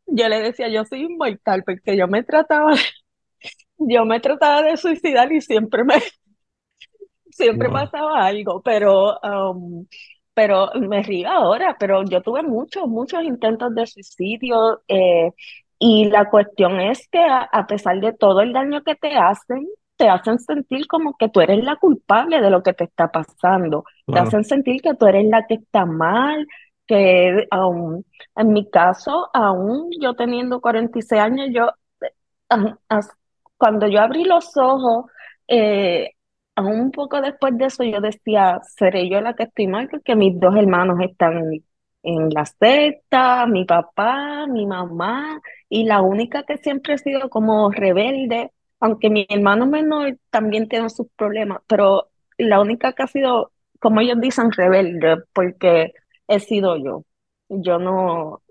yo 0.07 0.29
le 0.29 0.40
decía 0.40 0.68
yo 0.68 0.85
soy 0.85 1.03
inmortal 1.03 1.62
porque 1.64 1.97
yo 1.97 2.09
me 2.09 2.23
trataba 2.25 2.73
yo 3.79 4.05
me 4.05 4.21
trataba 4.21 4.62
de 4.62 4.77
suicidar 4.77 5.33
y 5.33 5.41
siempre 5.41 5.85
me 5.85 5.95
siempre 7.31 7.71
Wow. 7.71 7.71
pasaba 7.71 8.25
algo, 8.27 8.62
pero, 8.62 9.19
um, 9.21 9.87
pero 10.35 10.71
me 10.81 11.03
río 11.03 11.29
ahora, 11.29 11.77
pero 11.79 12.03
yo 12.05 12.23
tuve 12.23 12.43
muchos, 12.43 12.87
muchos 12.88 13.23
intentos 13.25 13.75
de 13.75 13.87
suicidio 13.87 14.83
eh, 14.88 15.31
y 15.79 16.07
la 16.07 16.29
cuestión 16.31 16.81
es 16.81 17.09
que 17.09 17.19
a, 17.21 17.43
a 17.43 17.67
pesar 17.67 18.01
de 18.01 18.12
todo 18.12 18.41
el 18.41 18.53
daño 18.53 18.83
que 18.83 18.95
te 18.97 19.14
hacen, 19.17 19.67
te 19.97 20.09
hacen 20.09 20.38
sentir 20.38 20.87
como 20.87 21.17
que 21.17 21.29
tú 21.29 21.41
eres 21.41 21.62
la 21.64 21.77
culpable 21.77 22.41
de 22.41 22.51
lo 22.51 22.62
que 22.62 22.73
te 22.73 22.85
está 22.85 23.11
pasando, 23.11 23.85
te 24.12 24.19
hacen 24.21 24.45
sentir 24.45 24.81
que 24.81 24.95
tú 24.95 25.07
eres 25.07 25.27
la 25.27 25.47
que 25.47 25.55
está 25.55 25.85
mal, 25.87 26.47
que 26.87 27.47
um, 27.53 28.03
en 28.37 28.53
mi 28.53 28.69
caso, 28.71 29.29
aún 29.35 29.91
yo 30.01 30.14
teniendo 30.14 30.61
46 30.61 31.21
años, 31.21 31.49
yo, 31.53 31.67
eh, 32.03 32.12
ah, 32.88 33.01
cuando 33.59 33.88
yo 33.88 34.01
abrí 34.01 34.25
los 34.25 34.57
ojos, 34.57 35.07
eh, 35.49 36.12
un 36.57 36.90
poco 36.92 37.21
después 37.21 37.57
de 37.59 37.66
eso 37.66 37.85
yo 37.85 38.01
decía, 38.01 38.61
¿seré 38.77 39.09
yo 39.11 39.21
la 39.21 39.35
que 39.35 39.44
estoy 39.44 39.66
mal? 39.68 39.88
Porque 39.90 40.16
mis 40.16 40.38
dos 40.40 40.57
hermanos 40.57 40.99
están 41.01 41.51
en 42.03 42.31
la 42.31 42.44
secta, 42.47 43.47
mi 43.47 43.64
papá, 43.64 44.47
mi 44.49 44.66
mamá, 44.66 45.40
y 45.68 45.85
la 45.85 46.01
única 46.03 46.44
que 46.44 46.57
siempre 46.59 46.94
he 46.94 46.99
sido 46.99 47.29
como 47.31 47.71
rebelde, 47.71 48.53
aunque 48.81 49.11
mi 49.11 49.27
hermano 49.29 49.66
menor 49.66 50.18
también 50.31 50.68
tiene 50.68 50.88
sus 50.90 51.09
problemas, 51.16 51.61
pero 51.66 52.09
la 52.38 52.61
única 52.61 52.92
que 52.92 53.03
ha 53.03 53.07
sido, 53.09 53.53
como 53.81 54.01
ellos 54.01 54.21
dicen, 54.21 54.53
rebelde, 54.53 55.18
porque 55.33 55.92
he 56.29 56.40
sido 56.40 56.77
yo. 56.77 57.05
Yo 57.49 57.79
no, 57.79 58.42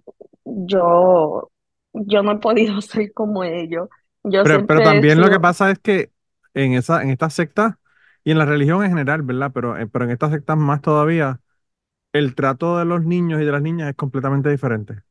yo, 0.45 1.51
yo 1.93 2.23
no 2.23 2.33
he 2.33 2.39
podido 2.39 2.81
ser 2.81 3.13
como 3.13 3.43
ellos. 3.43 3.89
Yo 4.31 4.41
Pero, 4.41 4.65
también 4.83 5.21
lo 5.21 5.29
que 5.29 5.39
pasa 5.39 5.71
es 5.71 5.79
que 5.79 6.11
en 6.53 6.73
esa, 6.73 7.01
en 7.03 7.09
estas 7.09 7.33
sectas 7.33 7.75
y 8.23 8.31
en 8.31 8.37
la 8.39 8.45
religión 8.45 8.83
en 8.83 8.89
general, 8.91 9.21
¿verdad? 9.23 9.51
Pero, 9.53 9.77
eh, 9.77 9.87
pero 9.87 10.05
en 10.05 10.11
estas 10.11 10.31
sectas 10.31 10.57
más 10.57 10.81
todavía, 10.81 11.41
el 12.13 12.35
trato 12.35 12.77
de 12.79 12.85
los 12.85 13.03
niños 13.05 13.41
y 13.41 13.45
de 13.45 13.51
las 13.53 13.61
niñas 13.63 13.89
es 13.91 13.95
completamente 13.95 14.49
diferente. 14.49 15.03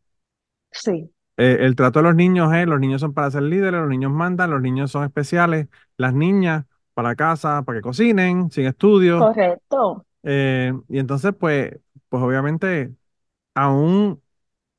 sí, 0.73 1.11
Eh, 1.39 1.59
el 1.61 1.77
trato 1.77 1.99
de 1.99 2.05
los 2.05 2.15
niños 2.15 2.53
es, 2.55 2.67
los 2.67 2.81
niños 2.81 3.01
son 3.03 3.13
para 3.15 3.31
ser 3.31 3.43
líderes, 3.43 3.81
los 3.81 3.91
niños 3.91 4.11
mandan, 4.13 4.51
los 4.51 4.63
niños 4.63 4.91
son 4.91 5.05
especiales, 5.05 5.69
las 5.99 6.15
niñas 6.15 6.65
para 6.95 7.15
casa, 7.15 7.63
para 7.63 7.79
que 7.79 7.83
cocinen, 7.83 8.51
sin 8.51 8.67
estudios. 8.67 9.27
correcto. 9.27 10.05
Eh, 10.25 10.73
y 10.89 10.99
entonces, 10.99 11.33
pues, 11.39 11.73
pues 12.09 12.23
obviamente, 12.23 12.95
aún 13.55 14.23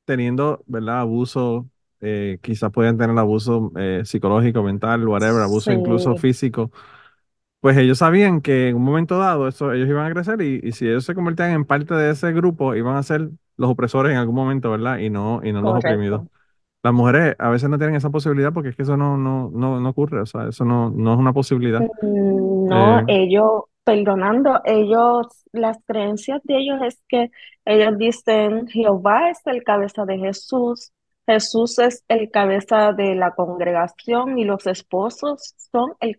teniendo, 0.06 0.64
¿verdad? 0.68 1.02
Abuso, 1.02 1.70
eh, 2.02 2.40
quizás 2.42 2.72
pueden 2.72 2.98
tener 2.98 3.18
abuso 3.18 3.72
eh, 3.78 4.02
psicológico, 4.06 4.64
mental, 4.64 5.08
whatever, 5.08 5.42
abuso 5.44 5.72
incluso 5.72 6.16
Sí, 6.16 6.18
físico, 6.18 6.72
pues 7.60 7.78
ellos 7.78 7.98
sabían 8.00 8.42
que 8.42 8.70
en 8.70 8.76
un 8.78 8.84
momento 8.84 9.18
dado 9.20 9.48
eso, 9.48 9.72
ellos 9.74 9.90
iban 9.90 10.06
a 10.10 10.14
crecer 10.14 10.42
y, 10.42 10.62
y 10.64 10.72
si 10.74 10.88
ellos 10.88 11.06
se 11.06 11.16
convertían 11.16 11.52
en 11.52 11.66
parte 11.66 11.94
de 11.96 12.12
ese 12.12 12.32
grupo, 12.34 12.76
iban 12.76 12.96
a 12.98 13.04
ser 13.04 13.30
los 13.58 13.70
opresores 13.72 14.12
en 14.14 14.18
algún 14.20 14.36
momento, 14.36 14.72
¿verdad? 14.72 15.00
Y 15.00 15.10
no, 15.10 15.42
y 15.44 15.52
no 15.52 15.62
los 15.62 15.76
oprimidos. 15.76 16.24
Las 16.84 16.94
mujeres 16.94 17.36
a 17.40 17.50
veces 17.50 17.70
no 17.70 17.78
tienen 17.80 17.96
esa 17.98 18.10
posibilidad 18.12 18.54
porque 18.54 18.70
es 18.70 18.76
que 18.76 18.84
eso 18.84 18.98
no, 18.98 19.18
no, 19.18 19.52
no, 19.54 19.80
no 19.82 19.90
ocurre, 19.90 20.22
o 20.22 20.26
sea, 20.28 20.50
eso 20.50 20.66
no, 20.66 20.92
no 20.92 21.14
es 21.14 21.20
una 21.20 21.34
posibilidad. 21.34 21.88
Mm, 22.02 22.68
No, 22.70 23.02
Eh, 23.02 23.08
ellos, 23.08 23.64
perdonando, 23.84 24.62
ellos, 24.66 25.28
las 25.52 25.78
creencias 25.86 26.42
de 26.44 26.58
ellos 26.58 26.80
es 26.86 27.02
que 27.08 27.30
ellos 27.66 27.98
dicen, 27.98 28.68
Jehová 28.68 29.30
es 29.30 29.40
el 29.46 29.64
cabeza 29.64 30.06
de 30.06 30.18
Jesús, 30.18 30.92
Jesús 31.28 31.78
es 31.80 32.04
el 32.08 32.32
cabeza 32.32 32.94
de 32.94 33.16
la 33.16 33.32
congregación 33.32 34.40
y 34.40 34.46
los 34.46 34.66
esposos 34.68 35.54
son 35.72 35.94
el, 36.00 36.18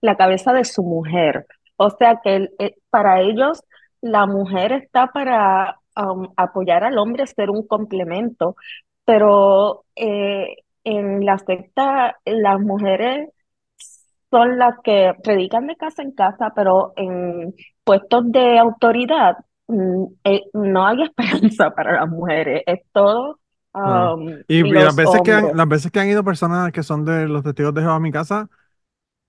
la 0.00 0.16
cabeza 0.16 0.52
de 0.52 0.64
su 0.64 0.82
mujer. 0.82 1.46
O 1.76 1.90
sea 1.90 2.20
que 2.24 2.48
eh, 2.58 2.76
para 2.90 3.20
ellos 3.20 3.62
la 4.00 4.26
mujer 4.26 4.72
está 4.72 5.08
para 5.08 5.78
apoyar 6.36 6.84
al 6.84 6.98
hombre, 6.98 7.26
ser 7.26 7.50
un 7.50 7.66
complemento, 7.66 8.56
pero 9.04 9.84
eh, 9.94 10.56
en 10.84 11.24
la 11.24 11.38
secta 11.38 12.16
las 12.24 12.60
mujeres 12.60 13.28
son 14.30 14.58
las 14.58 14.76
que 14.82 15.12
predican 15.22 15.66
de 15.66 15.76
casa 15.76 16.02
en 16.02 16.12
casa, 16.12 16.52
pero 16.56 16.92
en 16.96 17.54
puestos 17.84 18.32
de 18.32 18.58
autoridad 18.58 19.36
mm, 19.68 20.04
eh, 20.24 20.42
no 20.54 20.86
hay 20.86 21.02
esperanza 21.04 21.70
para 21.70 22.00
las 22.00 22.08
mujeres, 22.08 22.62
es 22.66 22.80
todo. 22.92 23.38
Um, 23.74 24.42
Y, 24.48 24.58
y 24.58 24.70
las 24.72 24.94
veces 24.94 25.20
que 25.22 25.32
han, 25.32 25.56
las 25.56 25.68
veces 25.68 25.90
que 25.90 26.00
han 26.00 26.08
ido 26.08 26.24
personas 26.24 26.72
que 26.72 26.82
son 26.82 27.04
de 27.04 27.28
los 27.28 27.42
testigos 27.42 27.74
de 27.74 27.80
Jehová 27.82 27.96
a 27.96 28.00
mi 28.00 28.12
casa, 28.12 28.48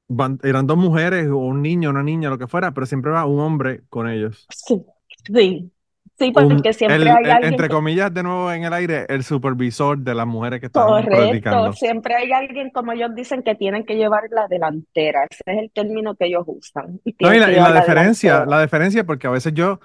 van, 0.08 0.40
eran 0.44 0.68
dos 0.68 0.78
mujeres 0.78 1.28
o 1.30 1.38
un 1.38 1.62
niño, 1.62 1.90
una 1.92 2.04
niña, 2.04 2.30
lo 2.30 2.38
que 2.38 2.48
fuera, 2.48 2.74
pero 2.74 2.86
siempre 2.88 3.12
va 3.12 3.26
un 3.26 3.40
hombre 3.42 3.84
con 3.90 4.10
ellos. 4.10 4.50
Sí, 4.50 4.86
sí, 5.26 5.72
sí, 6.18 6.32
Un, 6.36 6.44
porque 6.50 6.74
siempre 6.74 7.10
el, 7.10 7.10
hay 7.12 7.30
alguien 7.30 7.54
entre 7.54 7.68
que, 7.68 7.76
comillas, 7.76 8.14
de 8.14 8.24
nuevo 8.24 8.52
en 8.52 8.64
el 8.64 8.74
aire, 8.74 9.06
el 9.10 9.24
supervisor 9.24 9.98
de 10.00 10.16
las 10.16 10.28
mujeres 10.28 10.60
que 10.60 10.68
están 10.68 10.84
correcto, 10.88 11.08
predicando. 11.08 11.74
siempre 11.74 12.16
hay 12.16 12.32
alguien, 12.32 12.70
como 12.72 12.92
ellos 12.92 13.14
dicen, 13.16 13.44
que 13.44 13.56
tienen 13.56 13.86
que 13.86 13.96
llevar 13.96 14.24
la 14.32 14.48
delantera, 14.48 15.26
ese 15.30 15.44
es 15.46 15.58
el 15.60 15.72
término 15.72 16.16
que 16.16 16.26
ellos 16.28 16.44
usan, 16.48 17.00
y 17.06 17.16
No, 17.20 17.34
y 17.34 17.40
la, 17.40 17.52
y 17.52 17.60
la 17.60 17.70
la 17.70 17.74
diferencia, 17.74 18.42
delantera. 18.42 18.46
la 18.46 18.62
diferencia, 18.62 19.06
porque 19.06 19.28
a 19.28 19.30
veces 19.32 19.54
yo, 19.54 19.80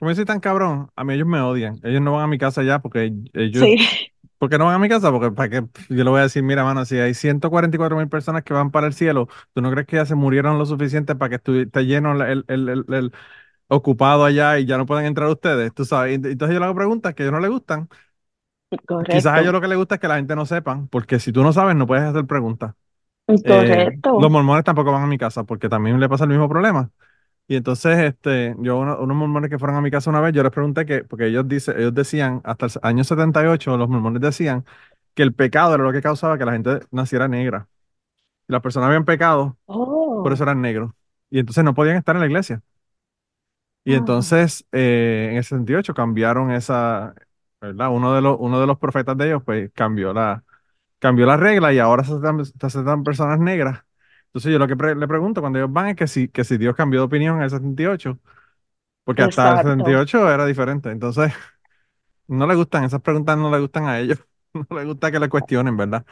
como 0.00 0.12
yo 0.12 0.16
soy 0.16 0.26
tan 0.26 0.40
cabrón, 0.40 0.90
a 0.96 1.04
mí 1.04 1.14
ellos 1.14 1.28
me 1.28 1.40
odian. 1.40 1.80
Ellos 1.84 2.02
no 2.02 2.14
van 2.14 2.24
a 2.24 2.28
mi 2.28 2.38
casa 2.38 2.64
ya 2.64 2.80
porque 2.80 3.12
ellos, 3.34 3.70
Sí, 3.70 3.76
¿por 4.38 4.50
qué 4.50 4.58
no 4.58 4.66
van 4.66 4.76
a 4.76 4.78
mi 4.80 4.88
casa? 4.88 5.10
Porque 5.12 5.30
para 5.32 5.50
que 5.50 5.56
yo 5.90 6.04
le 6.04 6.10
voy 6.10 6.20
a 6.20 6.24
decir, 6.24 6.42
mira, 6.44 6.64
mano, 6.64 6.84
si 6.86 6.98
hay 6.98 7.14
144 7.14 7.96
mil 7.98 8.08
personas 8.08 8.44
que 8.44 8.54
van 8.54 8.70
para 8.72 8.86
el 8.88 8.94
cielo, 8.94 9.28
¿tú 9.54 9.62
no 9.62 9.70
crees 9.72 9.86
que 9.86 9.96
ya 9.96 10.06
se 10.06 10.14
murieron 10.16 10.58
lo 10.58 10.66
suficiente 10.66 11.16
para 11.16 11.38
que 11.40 11.52
esté 11.62 11.82
lleno 11.86 12.12
el, 12.24 12.44
el, 12.48 12.68
el, 12.70 12.84
el- 12.94 13.12
ocupado 13.68 14.24
allá 14.24 14.58
y 14.60 14.66
ya 14.66 14.78
no 14.78 14.86
pueden 14.86 15.06
entrar 15.06 15.28
ustedes? 15.30 15.74
Tú 15.74 15.84
sabes, 15.86 16.14
entonces 16.16 16.54
yo 16.54 16.60
le 16.60 16.66
hago 16.66 16.74
preguntas 16.76 17.14
que 17.14 17.22
a 17.22 17.26
ellos 17.26 17.34
no 17.34 17.40
les 17.40 17.50
gustan. 17.50 17.88
Quizás 19.08 19.32
a 19.34 19.40
ellos 19.40 19.52
correcto, 19.52 19.52
lo 19.52 19.60
que 19.60 19.68
les 19.68 19.76
gusta 19.78 19.96
es 19.96 20.00
que 20.00 20.08
la 20.08 20.16
gente 20.16 20.36
no 20.36 20.46
sepan, 20.46 20.88
porque 20.88 21.18
si 21.18 21.32
tú 21.32 21.42
no 21.42 21.52
sabes, 21.52 21.74
no 21.76 21.86
puedes 21.86 22.04
hacer 22.04 22.26
preguntas. 22.26 22.74
Eh, 23.44 23.92
los 24.16 24.30
correcto. 24.30 24.32
mormones 24.32 24.64
tampoco 24.64 24.92
van 24.92 25.04
a 25.04 25.06
mi 25.08 25.18
casa 25.18 25.44
porque 25.44 25.68
también 25.68 26.00
le 26.00 26.08
pasa 26.08 26.24
el 26.24 26.30
mismo 26.30 26.48
problema. 26.48 26.90
Y 27.50 27.56
entonces, 27.56 27.98
este, 27.98 28.54
yo, 28.60 28.78
uno- 28.78 28.98
unos 29.00 29.16
mormones 29.16 29.50
que 29.50 29.58
fueron 29.58 29.76
a 29.76 29.80
mi 29.82 29.90
casa 29.90 30.08
una 30.10 30.20
vez, 30.20 30.32
yo 30.32 30.42
les 30.44 30.52
pregunté 30.52 30.86
que, 30.86 31.02
porque 31.04 31.26
ellos, 31.26 31.48
dice, 31.48 31.72
ellos 31.76 31.92
decían, 31.94 32.40
hasta 32.44 32.66
el 32.66 32.72
año 32.82 33.02
78, 33.04 33.76
los 33.76 33.88
mormones 33.88 34.22
decían 34.22 34.64
que 35.14 35.22
el 35.24 35.34
pecado 35.34 35.74
era 35.74 35.82
lo 35.84 35.92
que 35.92 36.00
causaba 36.02 36.38
que 36.38 36.44
la 36.44 36.52
gente 36.52 36.80
naciera 36.92 37.26
negra. 37.28 37.68
Y 38.48 38.52
las 38.52 38.62
personas 38.62 38.88
habían 38.88 39.04
pecado, 39.06 39.58
por 40.22 40.32
eso 40.34 40.42
Oh, 40.42 40.44
eran 40.44 40.62
negros. 40.62 40.92
Y 41.30 41.40
entonces 41.40 41.64
no 41.64 41.74
podían 41.74 41.96
estar 41.98 42.16
en 42.16 42.20
la 42.22 42.26
iglesia. 42.28 42.62
Y 43.84 43.94
ah, 43.94 43.94
entonces, 43.94 44.66
eh, 44.72 45.28
en 45.30 45.36
el 45.38 45.44
78 45.44 45.94
cambiaron 45.94 46.50
esa, 46.52 47.14
¿verdad? 47.60 47.90
Uno 47.90 48.14
de 48.14 48.20
los, 48.22 48.36
uno 48.38 48.60
de 48.60 48.66
los 48.66 48.78
profetas 48.78 49.16
de 49.16 49.26
ellos, 49.26 49.42
pues 49.44 49.70
cambió 49.74 50.12
la, 50.12 50.44
cambió 50.98 51.26
la 51.26 51.36
regla 51.38 51.72
y 51.72 51.78
ahora 51.80 52.04
se 52.04 52.12
aceptan, 52.12 52.44
se 52.46 52.52
aceptan 52.66 53.04
personas 53.04 53.40
negras. 53.40 53.84
Entonces 54.30 54.52
yo 54.52 54.58
lo 54.58 54.68
que 54.68 54.76
pre- 54.76 54.94
le 54.96 55.08
pregunto 55.08 55.40
cuando 55.40 55.58
ellos 55.58 55.72
van 55.72 55.88
es 55.88 55.96
que 55.96 56.06
si, 56.08 56.28
que 56.28 56.44
si 56.44 56.56
Dios 56.58 56.76
cambió 56.76 57.00
de 57.00 57.06
opinión 57.06 57.36
en 57.38 57.42
el 57.44 57.50
78, 57.50 58.18
porque 59.04 59.22
hasta 59.22 59.52
el 59.52 59.58
exacto. 59.58 60.00
78 60.00 60.30
era 60.32 60.46
diferente. 60.46 60.90
Entonces 60.90 61.32
no 62.28 62.46
le 62.46 62.54
gustan, 62.56 62.84
esas 62.84 63.02
preguntas 63.02 63.38
no 63.38 63.50
le 63.50 63.60
gustan 63.60 63.86
a 63.86 64.00
ellos, 64.00 64.18
no 64.70 64.78
le 64.78 64.84
gusta 64.86 65.12
que 65.12 65.20
le 65.20 65.28
cuestionen, 65.30 65.76
¿verdad? 65.76 66.06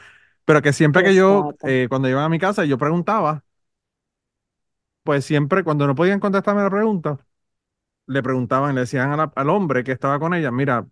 Pero 0.46 0.62
que 0.62 0.72
siempre 0.74 1.04
que 1.04 1.14
yo, 1.16 1.50
eh, 1.64 1.86
cuando 1.90 2.08
iban 2.10 2.24
a 2.24 2.28
mi 2.30 2.38
casa, 2.40 2.64
yo 2.66 2.78
preguntaba, 2.78 3.44
pues 5.02 5.24
siempre, 5.24 5.64
cuando 5.64 5.86
no 5.86 5.94
podían 5.94 6.20
contestarme 6.20 6.62
la 6.62 6.70
pregunta, 6.70 7.18
le 8.06 8.22
preguntaban, 8.22 8.74
le 8.74 8.82
decían 8.82 9.16
la- 9.16 9.32
al 9.36 9.50
hombre 9.50 9.84
que 9.84 9.92
estaba 9.92 10.18
con 10.20 10.34
ella, 10.34 10.50
mira, 10.52 10.88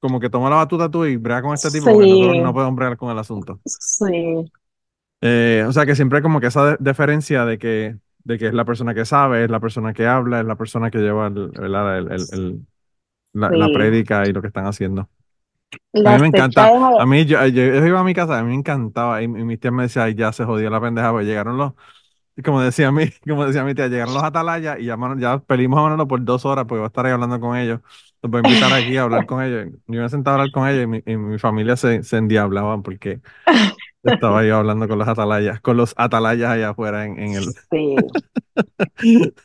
como 0.00 0.20
que 0.20 0.30
toma 0.30 0.50
la 0.50 0.56
batuta 0.56 0.90
tú 0.90 1.06
y 1.06 1.16
brega 1.18 1.42
con 1.42 1.54
este 1.54 1.70
tipo, 1.72 1.90
porque 1.90 2.08
nosotros 2.08 2.36
no 2.36 2.52
podemos 2.54 2.76
bregar 2.76 2.96
con 2.98 3.10
el 3.10 3.18
asunto. 3.20 3.62
sí, 3.64 4.50
Eh, 5.22 5.64
o 5.66 5.72
sea 5.72 5.86
que 5.86 5.94
siempre 5.96 6.22
como 6.22 6.40
que 6.40 6.48
esa 6.48 6.64
de- 6.72 6.76
deferencia 6.80 7.44
de 7.44 7.58
que, 7.58 7.98
de 8.24 8.38
que 8.38 8.48
es 8.48 8.54
la 8.54 8.64
persona 8.64 8.94
que 8.94 9.04
sabe, 9.04 9.44
es 9.44 9.50
la 9.50 9.60
persona 9.60 9.92
que 9.94 10.06
habla, 10.06 10.40
es 10.40 10.46
la 10.46 10.56
persona 10.56 10.90
que 10.90 10.98
lleva 10.98 11.28
el, 11.28 11.50
el- 12.10 12.28
el- 12.32 12.66
la, 13.34 13.52
la 13.54 13.70
sí. 13.70 13.70
prédica 13.70 14.26
y 14.28 14.32
lo 14.32 14.40
que 14.42 14.48
están 14.48 14.66
haciendo. 14.66 15.10
A 16.04 16.10
La 16.10 16.16
mí 16.16 16.18
me 16.20 16.28
encanta, 16.28 16.72
a 16.96 17.06
mí 17.06 17.24
yo, 17.26 17.44
yo, 17.46 17.62
yo 17.64 17.86
iba 17.86 18.00
a 18.00 18.04
mi 18.04 18.14
casa, 18.14 18.38
a 18.38 18.42
mí 18.42 18.48
me 18.50 18.54
encantaba 18.54 19.20
y, 19.22 19.24
y 19.24 19.28
mis 19.28 19.58
tías 19.60 19.72
me 19.74 19.84
decían, 19.84 20.06
ay, 20.06 20.14
ya 20.14 20.32
se 20.32 20.44
jodió 20.44 20.70
la 20.70 20.80
pendeja, 20.80 21.10
pues 21.12 21.26
llegaron 21.26 21.58
los, 21.58 21.72
como 22.44 22.60
decía 22.62 22.92
mi, 22.92 23.10
como 23.28 23.46
decía 23.46 23.64
mi 23.64 23.74
tía, 23.74 23.88
llegaron 23.88 24.14
los 24.14 24.24
atalayas 24.24 24.78
y 24.80 24.86
ya, 24.86 24.96
ya 25.18 25.38
pelimos 25.40 25.78
a 25.80 25.82
Manolo 25.84 26.08
por 26.08 26.24
dos 26.24 26.44
horas 26.46 26.64
porque 26.66 26.78
voy 26.80 26.84
a 26.86 26.88
estar 26.88 27.06
ahí 27.06 27.12
hablando 27.12 27.40
con 27.40 27.56
ellos. 27.56 27.80
Los 28.22 28.30
voy 28.30 28.38
a 28.40 28.42
invitar 28.42 28.72
aquí 28.72 28.96
a 28.96 29.02
hablar 29.04 29.26
con 29.26 29.42
ellos. 29.42 29.72
Yo 29.88 30.02
me 30.02 30.08
senté 30.08 30.30
a 30.30 30.34
hablar 30.34 30.50
con 30.52 30.68
ellos 30.68 30.84
y 30.84 30.86
mi, 30.88 31.02
y 31.06 31.16
mi 31.16 31.38
familia 31.38 31.76
se, 31.76 32.02
se 32.04 32.16
endiablaban 32.18 32.82
porque 32.82 33.20
estaba 34.10 34.44
yo 34.44 34.56
hablando 34.56 34.88
con 34.88 34.98
los 34.98 35.08
atalayas, 35.08 35.60
con 35.60 35.76
los 35.76 35.94
atalayas 35.96 36.50
allá 36.52 36.70
afuera 36.70 37.04
en, 37.04 37.18
en 37.18 37.32
el... 37.34 37.54
Sí. 37.70 37.96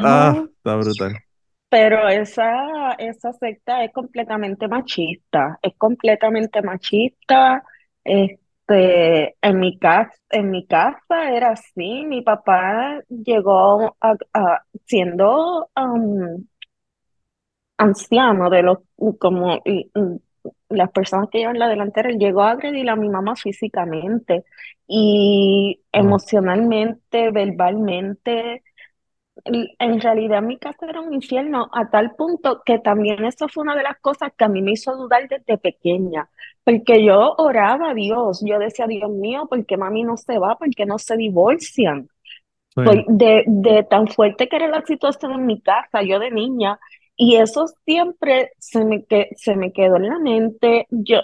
Ah, 0.00 0.42
está 0.58 0.76
brutal. 0.76 1.22
Pero 1.68 2.08
esa, 2.08 2.92
esa 2.94 3.32
secta 3.34 3.84
es 3.84 3.92
completamente 3.92 4.68
machista, 4.68 5.58
es 5.62 5.74
completamente 5.76 6.62
machista. 6.62 7.64
Este, 8.04 9.36
en 9.42 9.58
mi 9.60 9.78
casa, 9.78 10.12
en 10.30 10.50
mi 10.50 10.66
casa 10.66 11.30
era 11.32 11.50
así. 11.52 12.04
Mi 12.06 12.22
papá 12.22 13.00
llegó 13.08 13.96
a, 14.00 14.14
a- 14.34 14.62
siendo 14.86 15.70
um, 15.76 16.44
anciano 17.78 18.50
de 18.50 18.62
los 18.62 18.78
como 19.18 19.56
y- 19.64 19.90
y 19.94 20.20
las 20.68 20.90
personas 20.90 21.28
que 21.30 21.38
llevan 21.38 21.58
la 21.58 21.68
delantera, 21.68 22.10
él 22.10 22.18
llegó 22.18 22.42
a 22.42 22.52
agredir 22.52 22.88
a 22.90 22.96
mi 22.96 23.08
mamá 23.08 23.36
físicamente 23.36 24.44
y 24.86 25.80
emocionalmente, 25.92 27.30
verbalmente. 27.30 28.62
En 29.44 30.00
realidad 30.00 30.42
mi 30.42 30.58
casa 30.58 30.86
era 30.88 31.00
un 31.00 31.12
infierno 31.14 31.68
a 31.72 31.88
tal 31.90 32.16
punto 32.16 32.62
que 32.64 32.78
también 32.78 33.24
eso 33.24 33.48
fue 33.48 33.62
una 33.62 33.76
de 33.76 33.82
las 33.82 33.98
cosas 34.00 34.32
que 34.36 34.44
a 34.44 34.48
mí 34.48 34.62
me 34.62 34.72
hizo 34.72 34.96
dudar 34.96 35.28
desde 35.28 35.58
pequeña, 35.58 36.28
porque 36.64 37.04
yo 37.04 37.34
oraba 37.38 37.90
a 37.90 37.94
Dios, 37.94 38.42
yo 38.44 38.58
decía, 38.58 38.86
Dios 38.86 39.10
mío, 39.10 39.46
¿por 39.48 39.64
qué 39.66 39.76
mami 39.76 40.04
no 40.04 40.16
se 40.16 40.38
va? 40.38 40.56
¿Por 40.56 40.70
qué 40.70 40.86
no 40.86 40.98
se 40.98 41.16
divorcian? 41.16 42.08
De, 43.08 43.44
de 43.46 43.84
tan 43.84 44.06
fuerte 44.08 44.48
que 44.48 44.56
era 44.56 44.68
la 44.68 44.82
situación 44.86 45.32
en 45.32 45.46
mi 45.46 45.60
casa, 45.60 46.02
yo 46.02 46.18
de 46.18 46.30
niña, 46.30 46.78
y 47.16 47.36
eso 47.36 47.66
siempre 47.84 48.52
se 48.58 48.84
me, 48.84 49.04
que, 49.04 49.30
se 49.36 49.56
me 49.56 49.72
quedó 49.72 49.96
en 49.96 50.08
la 50.08 50.18
mente. 50.18 50.86
Yo, 50.90 51.20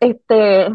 este, 0.00 0.68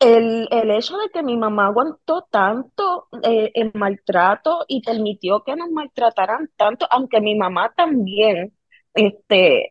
el, 0.00 0.48
el 0.50 0.70
hecho 0.70 0.96
de 0.98 1.08
que 1.10 1.22
mi 1.22 1.36
mamá 1.36 1.66
aguantó 1.66 2.22
tanto 2.30 3.08
eh, 3.22 3.50
el 3.54 3.72
maltrato 3.74 4.64
y 4.68 4.80
permitió 4.82 5.42
que 5.44 5.56
nos 5.56 5.70
maltrataran 5.70 6.48
tanto, 6.56 6.86
aunque 6.90 7.20
mi 7.20 7.34
mamá 7.36 7.72
también, 7.76 8.54
este, 8.94 9.70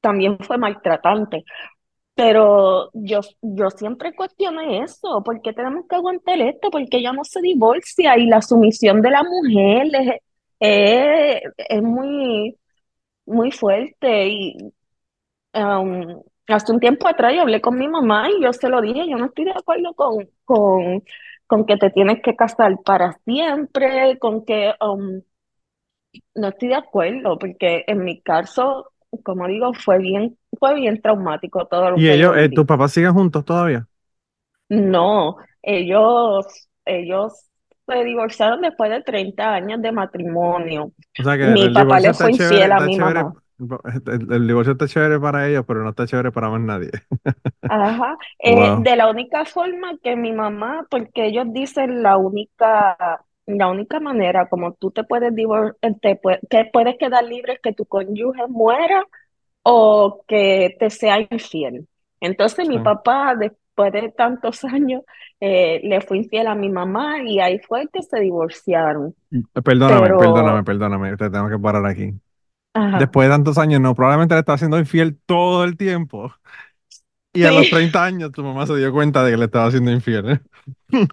también 0.00 0.38
fue 0.40 0.58
maltratante. 0.58 1.44
Pero 2.14 2.90
yo, 2.94 3.20
yo 3.42 3.70
siempre 3.70 4.14
cuestioné 4.14 4.82
eso, 4.84 5.22
¿por 5.24 5.42
qué 5.42 5.52
tenemos 5.54 5.86
que 5.88 5.96
aguantar 5.96 6.40
esto? 6.40 6.70
Porque 6.70 6.98
ella 6.98 7.12
no 7.12 7.24
se 7.24 7.40
divorcia 7.42 8.18
y 8.18 8.26
la 8.26 8.42
sumisión 8.42 9.02
de 9.02 9.10
la 9.10 9.22
mujer 9.24 9.88
es, 9.94 10.20
es, 10.62 11.42
es 11.56 11.82
muy, 11.82 12.58
muy 13.26 13.50
fuerte. 13.52 14.28
Y 14.28 14.56
um, 15.54 16.22
hace 16.48 16.72
un 16.72 16.80
tiempo 16.80 17.08
atrás 17.08 17.34
yo 17.34 17.42
hablé 17.42 17.60
con 17.60 17.78
mi 17.78 17.88
mamá 17.88 18.30
y 18.30 18.42
yo 18.42 18.52
se 18.52 18.68
lo 18.68 18.80
dije, 18.80 19.08
yo 19.08 19.16
no 19.16 19.26
estoy 19.26 19.46
de 19.46 19.52
acuerdo 19.52 19.94
con, 19.94 20.28
con, 20.44 21.02
con 21.46 21.66
que 21.66 21.76
te 21.76 21.90
tienes 21.90 22.22
que 22.22 22.36
casar 22.36 22.76
para 22.84 23.14
siempre, 23.24 24.18
con 24.18 24.44
que 24.44 24.72
um, 24.80 25.22
no 26.34 26.48
estoy 26.48 26.68
de 26.68 26.76
acuerdo, 26.76 27.38
porque 27.38 27.84
en 27.86 28.04
mi 28.04 28.20
caso, 28.22 28.92
como 29.24 29.46
digo, 29.46 29.72
fue 29.74 29.98
bien, 29.98 30.38
fue 30.58 30.74
bien 30.74 31.00
traumático 31.00 31.66
todo 31.66 31.90
lo 31.90 31.98
¿Y 31.98 32.04
que 32.04 32.14
ellos, 32.14 32.36
eh, 32.36 32.48
tus 32.48 32.64
papás 32.66 32.92
siguen 32.92 33.12
juntos 33.12 33.44
todavía? 33.44 33.86
No, 34.68 35.36
ellos, 35.62 36.46
ellos 36.84 37.50
se 37.92 38.04
divorciaron 38.04 38.60
después 38.60 38.90
de 38.90 39.02
30 39.02 39.54
años 39.54 39.80
de 39.82 39.92
matrimonio. 39.92 40.92
O 41.18 41.22
sea 41.22 41.36
que 41.36 41.44
el, 41.52 41.56
Mi 41.56 41.62
el 41.62 41.72
papá 41.72 42.00
le 42.00 42.14
fue 42.14 42.30
chévere, 42.30 42.60
infiel 42.60 42.72
a 42.72 42.80
mi 42.80 42.96
chévere, 42.96 43.24
mamá. 43.24 43.34
el, 44.06 44.32
el 44.32 44.46
divorcio 44.46 44.72
está 44.72 44.88
chévere 44.88 45.20
para 45.20 45.48
ellos, 45.48 45.64
pero 45.66 45.82
no 45.82 45.90
está 45.90 46.06
chévere 46.06 46.32
para 46.32 46.48
más 46.50 46.60
nadie. 46.60 46.90
Ajá. 47.68 48.16
Eh, 48.38 48.74
Wow. 48.74 48.76
de 48.76 48.96
la 48.96 49.08
única 49.10 49.44
forma 49.44 49.96
que 50.02 50.16
mi 50.16 50.32
mamá, 50.32 50.86
porque 50.90 51.26
ellos 51.26 51.46
dicen 51.52 52.02
la 52.02 52.16
única, 52.18 53.24
la 53.46 53.68
única 53.70 53.98
manera 54.00 54.48
como 54.48 54.74
tú 54.74 54.90
te 54.90 55.04
puedes 55.04 55.34
divor 55.34 55.78
te 56.02 56.20
que 56.50 56.64
puedes 56.72 56.96
quedar 56.98 57.24
libre 57.24 57.54
es 57.54 57.60
que 57.60 57.72
tu 57.72 57.86
cónyuge 57.86 58.46
muera 58.48 59.04
o 59.62 60.24
que 60.28 60.76
te 60.80 60.90
sea 60.90 61.20
infiel. 61.20 61.88
Entonces 62.20 62.68
mi 62.68 62.80
papá, 62.80 63.34
después 63.76 63.92
de 63.92 64.10
tantos 64.12 64.64
años, 64.64 65.02
eh, 65.40 65.80
le 65.84 66.00
fue 66.00 66.18
infiel 66.18 66.46
a 66.48 66.54
mi 66.54 66.68
mamá 66.70 67.22
y 67.24 67.40
ahí 67.40 67.58
fue 67.60 67.88
que 67.92 68.02
se 68.02 68.20
divorciaron. 68.20 69.14
Perdóname, 69.64 70.14
perdóname, 70.14 70.62
Pero, 70.62 70.64
perdóname, 70.64 71.16
te 71.16 71.30
tengo 71.30 71.48
que 71.48 71.58
parar 71.58 71.86
aquí. 71.86 72.12
ajá, 72.74 73.10
Después 73.10 73.28
de 73.28 73.34
tantos 73.34 73.58
años, 73.58 73.80
no, 73.80 73.94
probablemente 73.94 74.34
le 74.34 74.40
estaba 74.40 74.58
siendo 74.58 74.78
infiel 74.78 75.18
todo 75.26 75.64
el 75.64 75.76
tiempo. 75.76 76.32
Y 77.34 77.44
a 77.44 77.52
los 77.52 77.68
sí, 77.68 77.70
30 77.70 78.04
años 78.04 78.32
tu 78.32 78.42
mamá 78.44 78.66
se 78.66 78.76
dio 78.76 78.92
cuenta 78.92 79.24
de 79.24 79.30
que 79.32 79.36
le 79.38 79.46
estaba 79.46 79.66
haciendo 79.66 79.90
infiel. 79.92 80.42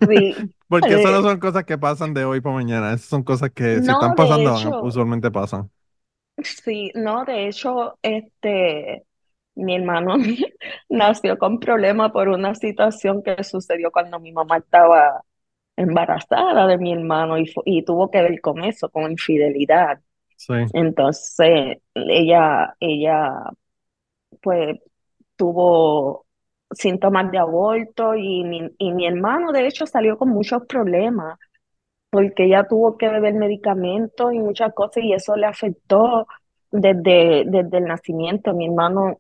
sí. 0.08 0.36
Porque 0.68 0.96
eso 0.96 1.12
no 1.12 1.22
Eh, 1.22 1.28
son 1.28 1.40
cosas 1.40 1.66
que 1.66 1.78
pasan 1.78 2.14
de 2.14 2.26
hoy 2.26 2.42
para 2.42 2.56
mañana. 2.56 2.94
Esas 2.94 3.08
son 3.10 3.24
cosas 3.24 3.52
que 3.52 3.82
si 3.84 3.92
están 3.94 4.14
no, 4.14 4.16
pasando, 4.16 4.54
hecho, 4.54 4.72
usualmente 4.80 5.32
pasan. 5.32 5.72
sí, 6.44 6.92
no, 6.96 7.26
de 7.26 7.48
hecho, 7.48 7.98
este, 8.02 9.06
mi 9.60 9.76
hermano 9.76 10.16
nació 10.90 11.38
con 11.38 11.60
problema 11.60 12.12
por 12.12 12.30
una 12.30 12.56
situación 12.56 13.24
que 13.24 13.44
sucedió 13.44 13.92
cuando 13.92 14.20
mi 14.20 14.32
mamá 14.32 14.58
estaba 14.58 15.24
embarazada 15.76 16.68
de 16.68 16.78
mi 16.78 16.94
hermano 16.94 17.38
y, 17.38 17.52
y 17.66 17.84
tuvo 17.84 18.12
que 18.12 18.22
ver 18.22 18.42
con 18.42 18.64
eso, 18.64 18.90
con 18.90 19.12
infidelidad. 19.12 20.00
Sí. 20.36 20.54
Entonces, 20.74 21.78
ella, 21.94 22.76
ella, 22.80 23.32
pues, 24.42 24.78
tuvo 25.36 26.26
síntomas 26.72 27.32
de 27.32 27.40
aborto 27.40 28.16
y 28.16 28.44
mi, 28.44 28.70
y 28.78 28.92
mi 28.92 29.08
hermano, 29.08 29.52
de 29.52 29.68
hecho, 29.68 29.86
salió 29.86 30.18
con 30.18 30.30
muchos 30.30 30.66
problemas 30.68 31.38
porque 32.10 32.46
ella 32.46 32.68
tuvo 32.68 32.98
que 32.98 33.08
beber 33.10 33.36
medicamentos 33.36 34.34
y 34.34 34.40
muchas 34.40 34.74
cosas 34.74 35.04
y 35.04 35.14
eso 35.14 35.36
le 35.36 35.46
afectó 35.46 36.28
desde, 36.72 37.44
desde 37.46 37.78
el 37.78 37.86
nacimiento. 37.86 38.54
Mi 38.54 38.68
hermano 38.68 39.20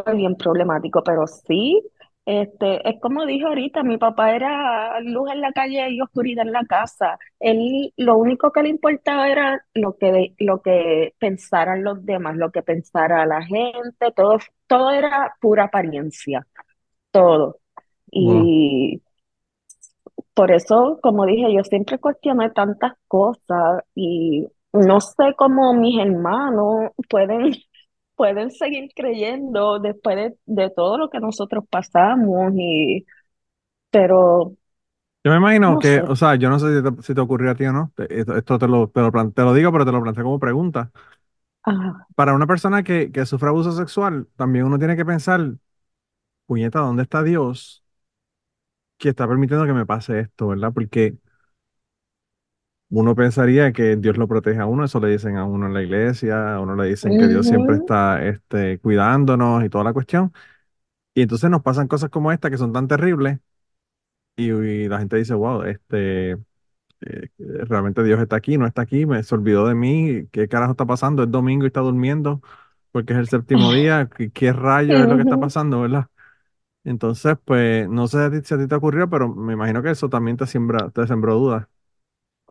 fue 0.00 0.14
bien 0.14 0.36
problemático, 0.36 1.02
pero 1.04 1.26
sí, 1.26 1.82
este, 2.24 2.88
es 2.88 3.00
como 3.00 3.26
dije 3.26 3.44
ahorita, 3.46 3.82
mi 3.82 3.98
papá 3.98 4.34
era 4.34 5.00
luz 5.00 5.30
en 5.32 5.40
la 5.40 5.52
calle 5.52 5.90
y 5.90 6.00
oscuridad 6.00 6.46
en 6.46 6.52
la 6.52 6.64
casa. 6.64 7.18
Él, 7.40 7.92
lo 7.96 8.16
único 8.16 8.52
que 8.52 8.62
le 8.62 8.70
importaba 8.70 9.28
era 9.28 9.64
lo 9.74 9.96
que, 9.98 10.34
lo 10.38 10.62
que 10.62 11.14
pensaran 11.18 11.84
los 11.84 12.04
demás, 12.06 12.36
lo 12.36 12.50
que 12.50 12.62
pensara 12.62 13.26
la 13.26 13.42
gente, 13.44 14.12
todo, 14.16 14.38
todo 14.66 14.90
era 14.90 15.34
pura 15.40 15.64
apariencia, 15.64 16.46
todo. 17.10 17.58
Wow. 18.12 18.44
Y 18.46 19.02
por 20.34 20.52
eso, 20.52 20.98
como 21.02 21.26
dije, 21.26 21.52
yo 21.54 21.64
siempre 21.64 21.98
cuestioné 21.98 22.50
tantas 22.50 22.92
cosas 23.08 23.82
y 23.94 24.46
no 24.72 25.00
sé 25.00 25.34
cómo 25.36 25.74
mis 25.74 25.98
hermanos 26.00 26.92
pueden 27.10 27.52
pueden 28.22 28.50
seguir 28.52 28.90
creyendo 28.94 29.78
después 29.80 30.16
de, 30.16 30.36
de 30.46 30.70
todo 30.70 30.98
lo 30.98 31.10
que 31.10 31.20
nosotros 31.20 31.64
pasamos 31.70 32.52
y 32.56 33.04
pero 33.90 34.56
Yo 35.24 35.30
me 35.30 35.36
imagino 35.36 35.78
no 35.78 35.80
que, 35.80 36.02
sé. 36.02 36.08
o 36.08 36.16
sea, 36.16 36.34
yo 36.34 36.50
no 36.50 36.58
sé 36.58 36.76
si 36.78 36.82
te, 36.82 37.02
si 37.02 37.14
te 37.14 37.20
ocurrió 37.20 37.52
a 37.52 37.54
ti 37.54 37.64
o 37.66 37.72
no. 37.72 37.92
Esto, 38.08 38.36
esto 38.36 38.58
te 38.58 38.66
lo, 38.66 38.88
te 38.88 39.00
lo, 39.00 39.12
plan- 39.12 39.32
te 39.32 39.42
lo 39.42 39.54
digo, 39.54 39.70
pero 39.72 39.84
te 39.84 39.92
lo 39.92 40.02
planteo 40.02 40.24
como 40.24 40.40
pregunta. 40.40 40.90
Ah, 41.64 42.06
Para 42.14 42.34
una 42.34 42.46
persona 42.46 42.82
que, 42.82 43.10
que 43.12 43.24
sufre 43.26 43.48
abuso 43.48 43.72
sexual, 43.72 44.28
también 44.36 44.66
uno 44.66 44.78
tiene 44.78 44.96
que 44.96 45.04
pensar, 45.04 45.54
puñeta, 46.46 46.80
¿dónde 46.80 47.02
está 47.04 47.22
Dios 47.22 47.84
que 48.98 49.08
está 49.10 49.26
permitiendo 49.28 49.66
que 49.66 49.72
me 49.72 49.86
pase 49.86 50.20
esto, 50.20 50.48
¿verdad? 50.48 50.72
Porque 50.72 51.16
uno 52.92 53.16
pensaría 53.16 53.72
que 53.72 53.96
Dios 53.96 54.18
lo 54.18 54.28
protege 54.28 54.60
a 54.60 54.66
uno, 54.66 54.84
eso 54.86 55.00
le 55.00 55.10
dicen 55.10 55.36
a 55.38 55.46
uno 55.46 55.66
en 55.66 55.74
la 55.74 55.82
iglesia, 55.82 56.56
a 56.56 56.60
uno 56.60 56.76
le 56.76 56.88
dicen 56.88 57.16
que 57.16 57.28
Dios 57.28 57.46
siempre 57.48 57.76
está 57.76 58.24
este, 58.26 58.80
cuidándonos 58.80 59.64
y 59.64 59.70
toda 59.70 59.84
la 59.84 59.94
cuestión. 59.94 60.32
Y 61.14 61.22
entonces 61.22 61.50
nos 61.50 61.62
pasan 61.62 61.88
cosas 61.88 62.10
como 62.10 62.32
esta 62.32 62.50
que 62.50 62.58
son 62.58 62.72
tan 62.72 62.88
terribles 62.88 63.40
y, 64.36 64.50
y 64.50 64.88
la 64.88 64.98
gente 64.98 65.16
dice, 65.16 65.34
wow, 65.34 65.62
este, 65.64 66.32
eh, 67.02 67.28
realmente 67.38 68.02
Dios 68.04 68.20
está 68.20 68.36
aquí, 68.36 68.58
no 68.58 68.66
está 68.66 68.82
aquí, 68.82 69.06
me, 69.06 69.22
se 69.22 69.34
olvidó 69.34 69.66
de 69.68 69.74
mí, 69.74 70.26
¿qué 70.32 70.48
carajo 70.48 70.72
está 70.72 70.86
pasando? 70.86 71.22
Es 71.24 71.30
domingo 71.30 71.64
y 71.64 71.68
está 71.68 71.80
durmiendo 71.80 72.42
porque 72.92 73.12
es 73.14 73.20
el 73.20 73.28
séptimo 73.28 73.72
día, 73.74 74.08
¿qué, 74.16 74.30
qué 74.32 74.52
rayo 74.52 75.02
es 75.02 75.08
lo 75.08 75.16
que 75.16 75.22
está 75.22 75.38
pasando, 75.38 75.80
verdad? 75.82 76.08
Entonces, 76.84 77.36
pues, 77.44 77.88
no 77.88 78.08
sé 78.08 78.42
si 78.44 78.54
a 78.54 78.58
ti 78.58 78.66
te 78.68 78.74
ocurrió, 78.76 79.08
pero 79.10 79.28
me 79.34 79.52
imagino 79.54 79.82
que 79.82 79.90
eso 79.90 80.08
también 80.08 80.36
te 80.36 80.46
siembra, 80.46 80.90
te 80.90 81.06
sembró 81.06 81.34
dudas. 81.36 81.68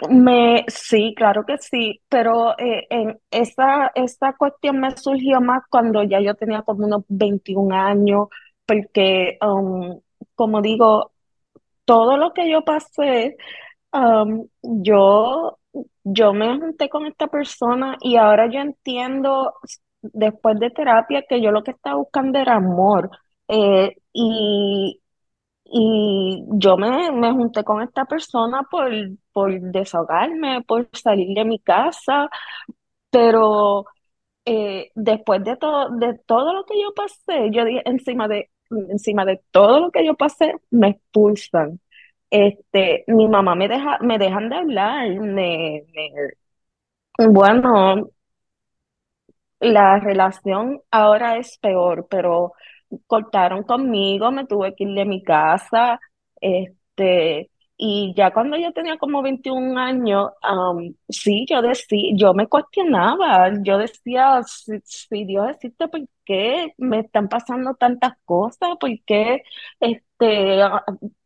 Me, 0.09 0.65
sí, 0.67 1.13
claro 1.15 1.45
que 1.45 1.57
sí, 1.59 2.01
pero 2.09 2.57
eh, 2.57 2.87
en 2.89 3.19
esa, 3.29 3.91
esa 3.93 4.33
cuestión 4.33 4.79
me 4.79 4.97
surgió 4.97 5.41
más 5.41 5.63
cuando 5.69 6.01
ya 6.03 6.19
yo 6.19 6.33
tenía 6.35 6.63
como 6.63 6.85
unos 6.87 7.03
21 7.07 7.71
años, 7.73 8.27
porque, 8.65 9.37
um, 9.45 9.99
como 10.33 10.61
digo, 10.61 11.11
todo 11.85 12.17
lo 12.17 12.33
que 12.33 12.49
yo 12.51 12.63
pasé, 12.63 13.37
um, 13.93 14.47
yo, 14.63 15.59
yo 16.05 16.33
me 16.33 16.57
junté 16.59 16.89
con 16.89 17.07
esta 17.07 17.27
persona 17.27 17.97
y 18.01 18.17
ahora 18.17 18.49
yo 18.51 18.61
entiendo, 18.61 19.55
después 20.03 20.59
de 20.59 20.71
terapia, 20.71 21.23
que 21.29 21.41
yo 21.41 21.51
lo 21.51 21.63
que 21.63 21.71
estaba 21.71 21.97
buscando 21.97 22.39
era 22.39 22.55
amor. 22.55 23.11
Eh, 23.49 23.97
y, 24.13 25.00
y 25.71 26.43
yo 26.53 26.77
me, 26.77 27.11
me 27.11 27.31
junté 27.33 27.63
con 27.63 27.81
esta 27.81 28.05
persona 28.05 28.63
por, 28.69 28.91
por 29.33 29.59
desahogarme, 29.61 30.61
por 30.63 30.89
salir 30.93 31.35
de 31.35 31.45
mi 31.45 31.59
casa, 31.59 32.29
pero 33.11 33.85
eh, 34.45 34.91
después 34.95 35.43
de 35.43 35.57
todo, 35.57 35.89
de 35.97 36.19
todo 36.25 36.53
lo 36.53 36.65
que 36.65 36.81
yo 36.81 36.93
pasé, 36.95 37.49
yo 37.51 37.65
dije, 37.65 37.81
encima 37.85 38.27
de, 38.27 38.49
encima 38.89 39.25
de 39.25 39.41
todo 39.51 39.79
lo 39.81 39.91
que 39.91 40.05
yo 40.05 40.15
pasé, 40.15 40.55
me 40.71 40.89
expulsan. 40.89 41.79
Este, 42.31 43.03
mi 43.07 43.27
mamá 43.27 43.55
me 43.55 43.67
deja, 43.69 43.99
me 44.01 44.17
dejan 44.19 44.49
de 44.49 44.55
hablar, 44.57 45.07
bueno, 47.29 48.11
la 49.59 49.99
relación 49.99 50.81
ahora 50.91 51.37
es 51.37 51.57
peor, 51.59 52.07
pero 52.09 52.53
cortaron 53.07 53.63
conmigo, 53.63 54.31
me 54.31 54.45
tuve 54.45 54.75
que 54.75 54.83
ir 54.85 54.93
de 54.95 55.05
mi 55.05 55.23
casa, 55.23 55.99
este, 56.41 57.49
y 57.77 58.13
ya 58.15 58.31
cuando 58.31 58.57
yo 58.57 58.71
tenía 58.73 58.97
como 58.97 59.21
21 59.23 59.77
años, 59.77 60.29
am, 60.43 60.93
sí, 61.09 61.45
yo 61.49 61.61
decía, 61.63 62.11
yo 62.15 62.33
me 62.33 62.47
cuestionaba, 62.47 63.49
yo 63.63 63.77
decía, 63.79 64.41
si, 64.43 65.25
Dios 65.25 65.49
existe, 65.49 65.87
¿por 65.87 66.01
qué 66.25 66.73
me 66.77 66.99
están 66.99 67.27
pasando 67.27 67.73
tantas 67.75 68.13
cosas? 68.25 68.77
¿Por 68.79 68.91
qué 69.05 69.41
este, 69.79 70.57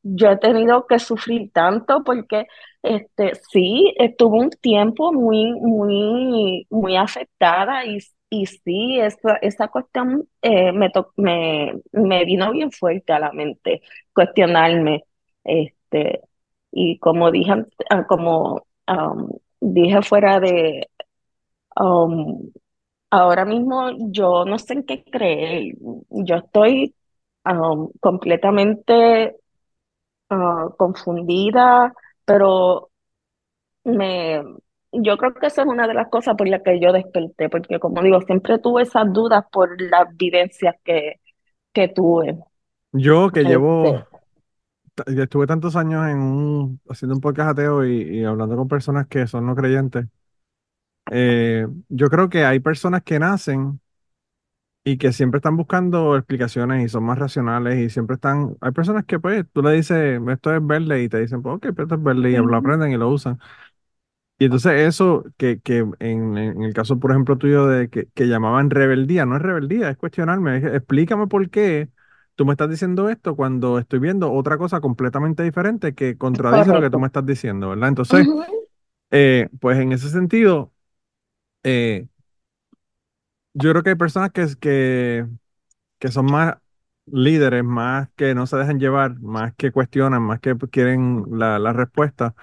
yo 0.03 0.29
he 0.31 0.37
tenido 0.37 0.87
que 0.87 0.99
sufrir 0.99 1.51
tanto? 1.51 2.03
Porque 2.03 2.45
este, 2.83 3.33
sí, 3.51 3.93
estuve 3.97 4.39
un 4.39 4.49
tiempo 4.51 5.11
muy, 5.11 5.51
muy, 5.53 6.67
muy 6.69 6.95
afectada 6.97 7.85
y 7.85 7.99
y 8.29 8.45
sí, 8.47 8.99
esa, 8.99 9.35
esa 9.41 9.67
cuestión 9.69 10.27
eh, 10.41 10.71
me, 10.71 10.89
to- 10.89 11.13
me, 11.17 11.73
me 11.91 12.25
vino 12.25 12.51
bien 12.51 12.71
fuerte 12.71 13.13
a 13.13 13.19
la 13.19 13.31
mente, 13.31 13.81
cuestionarme. 14.13 15.05
Este, 15.43 16.21
y 16.71 16.99
como 16.99 17.31
dije, 17.31 17.53
ah, 17.89 18.05
como 18.07 18.65
dije 19.61 20.01
fuera 20.01 20.39
de, 20.39 20.87
ahora 23.09 23.45
mismo 23.45 23.91
yo 24.11 24.45
no 24.45 24.59
sé 24.59 24.73
en 24.73 24.83
qué 24.85 25.03
creer. 25.03 25.75
Yo 26.09 26.35
estoy 26.37 26.95
am, 27.43 27.89
completamente 28.01 29.37
ah, 30.29 30.69
confundida, 30.77 31.93
pero 32.25 32.91
me, 33.85 34.43
yo 35.03 35.17
creo 35.17 35.33
que 35.33 35.47
esa 35.47 35.61
es 35.63 35.67
una 35.67 35.87
de 35.87 35.93
las 35.93 36.09
cosas 36.09 36.35
por 36.35 36.47
las 36.47 36.61
que 36.63 36.79
yo 36.79 36.91
desperté, 36.93 37.49
porque 37.49 37.79
como 37.79 38.01
digo, 38.03 38.21
siempre 38.21 38.59
tuve 38.59 38.83
esas 38.83 39.11
dudas 39.13 39.45
por 39.51 39.79
las 39.81 40.15
vivencias 40.17 40.75
que, 40.83 41.21
que 41.73 41.87
tuve. 41.89 42.37
Yo 42.93 43.31
que 43.31 43.43
llevo, 43.45 44.07
Este, 44.87 45.13
yo 45.15 45.23
estuve 45.23 45.47
tantos 45.47 45.75
años 45.75 46.07
en 46.07 46.17
un, 46.19 46.81
haciendo 46.89 47.15
un 47.15 47.21
podcast 47.21 47.51
ateo 47.51 47.85
y, 47.85 48.19
y 48.19 48.23
hablando 48.25 48.55
con 48.57 48.67
personas 48.67 49.07
que 49.07 49.27
son 49.27 49.45
no 49.45 49.55
creyentes, 49.55 50.05
eh, 51.11 51.67
yo 51.89 52.09
creo 52.09 52.29
que 52.29 52.45
hay 52.45 52.59
personas 52.59 53.03
que 53.03 53.19
nacen 53.19 53.79
y 54.83 54.97
que 54.97 55.11
siempre 55.13 55.39
están 55.39 55.57
buscando 55.57 56.15
explicaciones 56.15 56.85
y 56.85 56.89
son 56.89 57.03
más 57.05 57.17
racionales 57.17 57.79
y 57.79 57.89
siempre 57.89 58.15
están, 58.15 58.55
hay 58.61 58.71
personas 58.71 59.05
que 59.05 59.19
pues 59.19 59.43
tú 59.51 59.63
le 59.63 59.71
dices, 59.73 60.21
esto 60.29 60.53
es 60.55 60.65
verde 60.65 61.01
y 61.03 61.09
te 61.09 61.19
dicen, 61.21 61.41
pues 61.41 61.55
ok, 61.55 61.61
pero 61.75 61.83
esto 61.83 61.95
es 61.95 62.03
verde 62.03 62.31
y 62.31 62.35
lo 62.35 62.55
aprenden 62.57 62.91
y 62.91 62.97
lo 62.97 63.09
usan. 63.09 63.39
Y 64.37 64.45
entonces 64.45 64.73
eso 64.87 65.23
que, 65.37 65.61
que 65.61 65.77
en, 65.99 66.37
en 66.37 66.61
el 66.63 66.73
caso, 66.73 66.99
por 66.99 67.11
ejemplo, 67.11 67.37
tuyo 67.37 67.67
de 67.67 67.89
que, 67.89 68.07
que 68.13 68.27
llamaban 68.27 68.69
rebeldía, 68.69 69.25
no 69.25 69.37
es 69.37 69.41
rebeldía, 69.41 69.89
es 69.89 69.97
cuestionarme, 69.97 70.57
es- 70.57 70.63
explícame 70.65 71.27
por 71.27 71.49
qué 71.49 71.89
tú 72.35 72.45
me 72.45 72.51
estás 72.51 72.69
diciendo 72.69 73.09
esto 73.09 73.35
cuando 73.37 73.79
estoy 73.79 73.99
viendo 73.99 74.31
otra 74.33 74.57
cosa 74.57 74.81
completamente 74.81 75.41
diferente 75.43 75.95
que 75.95 76.17
contradice 76.17 76.73
lo 76.73 76.81
que 76.81 76.89
tú 76.89 76.99
me 76.99 77.07
estás 77.07 77.25
diciendo, 77.25 77.69
¿verdad? 77.69 77.87
Entonces, 77.89 78.27
eh, 79.11 79.49
pues 79.61 79.79
en 79.79 79.93
ese 79.93 80.09
sentido, 80.09 80.73
eh, 81.63 82.07
yo 83.53 83.71
creo 83.71 83.83
que 83.83 83.89
hay 83.91 83.95
personas 83.95 84.31
que, 84.31 84.47
que, 84.59 85.25
que 85.99 86.11
son 86.11 86.25
más 86.27 86.57
líderes, 87.07 87.63
más 87.63 88.09
que 88.15 88.35
no 88.35 88.47
se 88.47 88.57
dejan 88.57 88.79
llevar, 88.79 89.19
más 89.21 89.53
que 89.55 89.71
cuestionan, 89.71 90.23
más 90.23 90.39
que 90.41 90.55
quieren 90.71 91.25
la, 91.31 91.59
la 91.59 91.73
respuesta. 91.73 92.35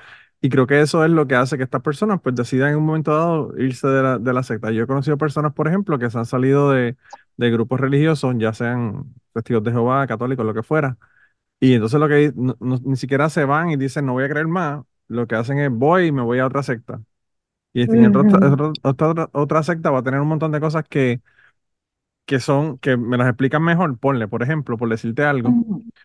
Y 0.43 0.51
creo 0.51 0.67
que 0.69 0.81
eso 0.83 1.05
es 1.05 1.11
lo 1.13 1.29
que 1.29 1.37
hace 1.37 1.57
que 1.59 1.65
estas 1.65 1.83
personas 1.83 2.21
pues 2.23 2.35
decidan 2.37 2.71
en 2.73 2.77
un 2.79 2.85
momento 2.87 3.13
dado 3.17 3.55
irse 3.59 3.87
de 3.89 4.03
la, 4.03 4.19
de 4.19 4.33
la 4.35 4.43
secta. 4.45 4.73
Yo 4.73 4.85
he 4.85 4.87
conocido 4.89 5.17
personas, 5.19 5.55
por 5.55 5.69
ejemplo, 5.69 5.99
que 6.01 6.11
se 6.11 6.19
han 6.19 6.27
salido 6.27 6.73
de, 6.73 6.97
de 7.37 7.51
grupos 7.53 7.81
religiosos, 7.81 8.35
ya 8.39 8.53
sean 8.53 9.15
testigos 9.35 9.63
de 9.65 9.71
Jehová, 9.73 10.07
católicos, 10.09 10.45
lo 10.47 10.55
que 10.55 10.63
fuera. 10.65 10.99
Y 11.61 11.75
entonces 11.75 12.01
lo 12.01 12.09
que 12.09 12.33
no- 12.37 12.57
no- 12.61 12.81
ni 12.85 12.97
siquiera 12.97 13.31
se 13.31 13.45
van 13.47 13.71
y 13.71 13.77
dicen 13.77 14.07
no 14.07 14.15
voy 14.15 14.25
a 14.25 14.29
creer 14.31 14.49
más, 14.49 14.85
lo 15.09 15.27
que 15.29 15.37
hacen 15.37 15.59
es 15.61 15.71
voy 15.73 16.07
y 16.09 16.13
me 16.13 16.23
voy 16.23 16.39
a 16.41 16.47
otra 16.47 16.63
secta. 16.63 17.03
Y 17.75 17.83
en 17.83 18.05
otra, 18.17 18.25
otra, 18.83 19.09
otra, 19.11 19.31
otra 19.33 19.63
secta 19.63 19.91
va 19.91 20.01
a 20.01 20.03
tener 20.03 20.21
un 20.21 20.29
montón 20.29 20.53
de 20.53 20.61
cosas 20.61 20.85
que 20.89 21.23
que 22.27 22.41
son, 22.41 22.79
que 22.79 22.97
me 22.97 23.17
las 23.19 23.29
explican 23.29 23.63
mejor, 23.63 23.99
ponle, 23.99 24.29
por 24.29 24.43
ejemplo, 24.43 24.77
por 24.77 24.89
decirte 24.89 25.25
algo, 25.25 25.59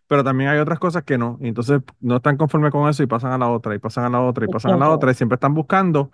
pero 0.08 0.24
también 0.24 0.50
hay 0.50 0.60
otras 0.60 0.80
cosas 0.80 1.04
que 1.04 1.18
no, 1.18 1.38
y 1.42 1.48
entonces 1.50 1.82
no 2.02 2.18
están 2.18 2.38
conformes 2.38 2.72
con 2.72 2.90
eso 2.90 3.04
y 3.04 3.08
pasan 3.08 3.32
a 3.34 3.38
la 3.38 3.50
otra, 3.50 3.76
y 3.76 3.80
pasan 3.80 4.06
a 4.06 4.10
la 4.10 4.22
otra, 4.22 4.46
y 4.46 4.48
pasan 4.50 4.74
a 4.74 4.78
la 4.78 4.90
otra, 4.92 5.12
y 5.12 5.16
siempre 5.16 5.36
están 5.36 5.54
buscando, 5.54 6.12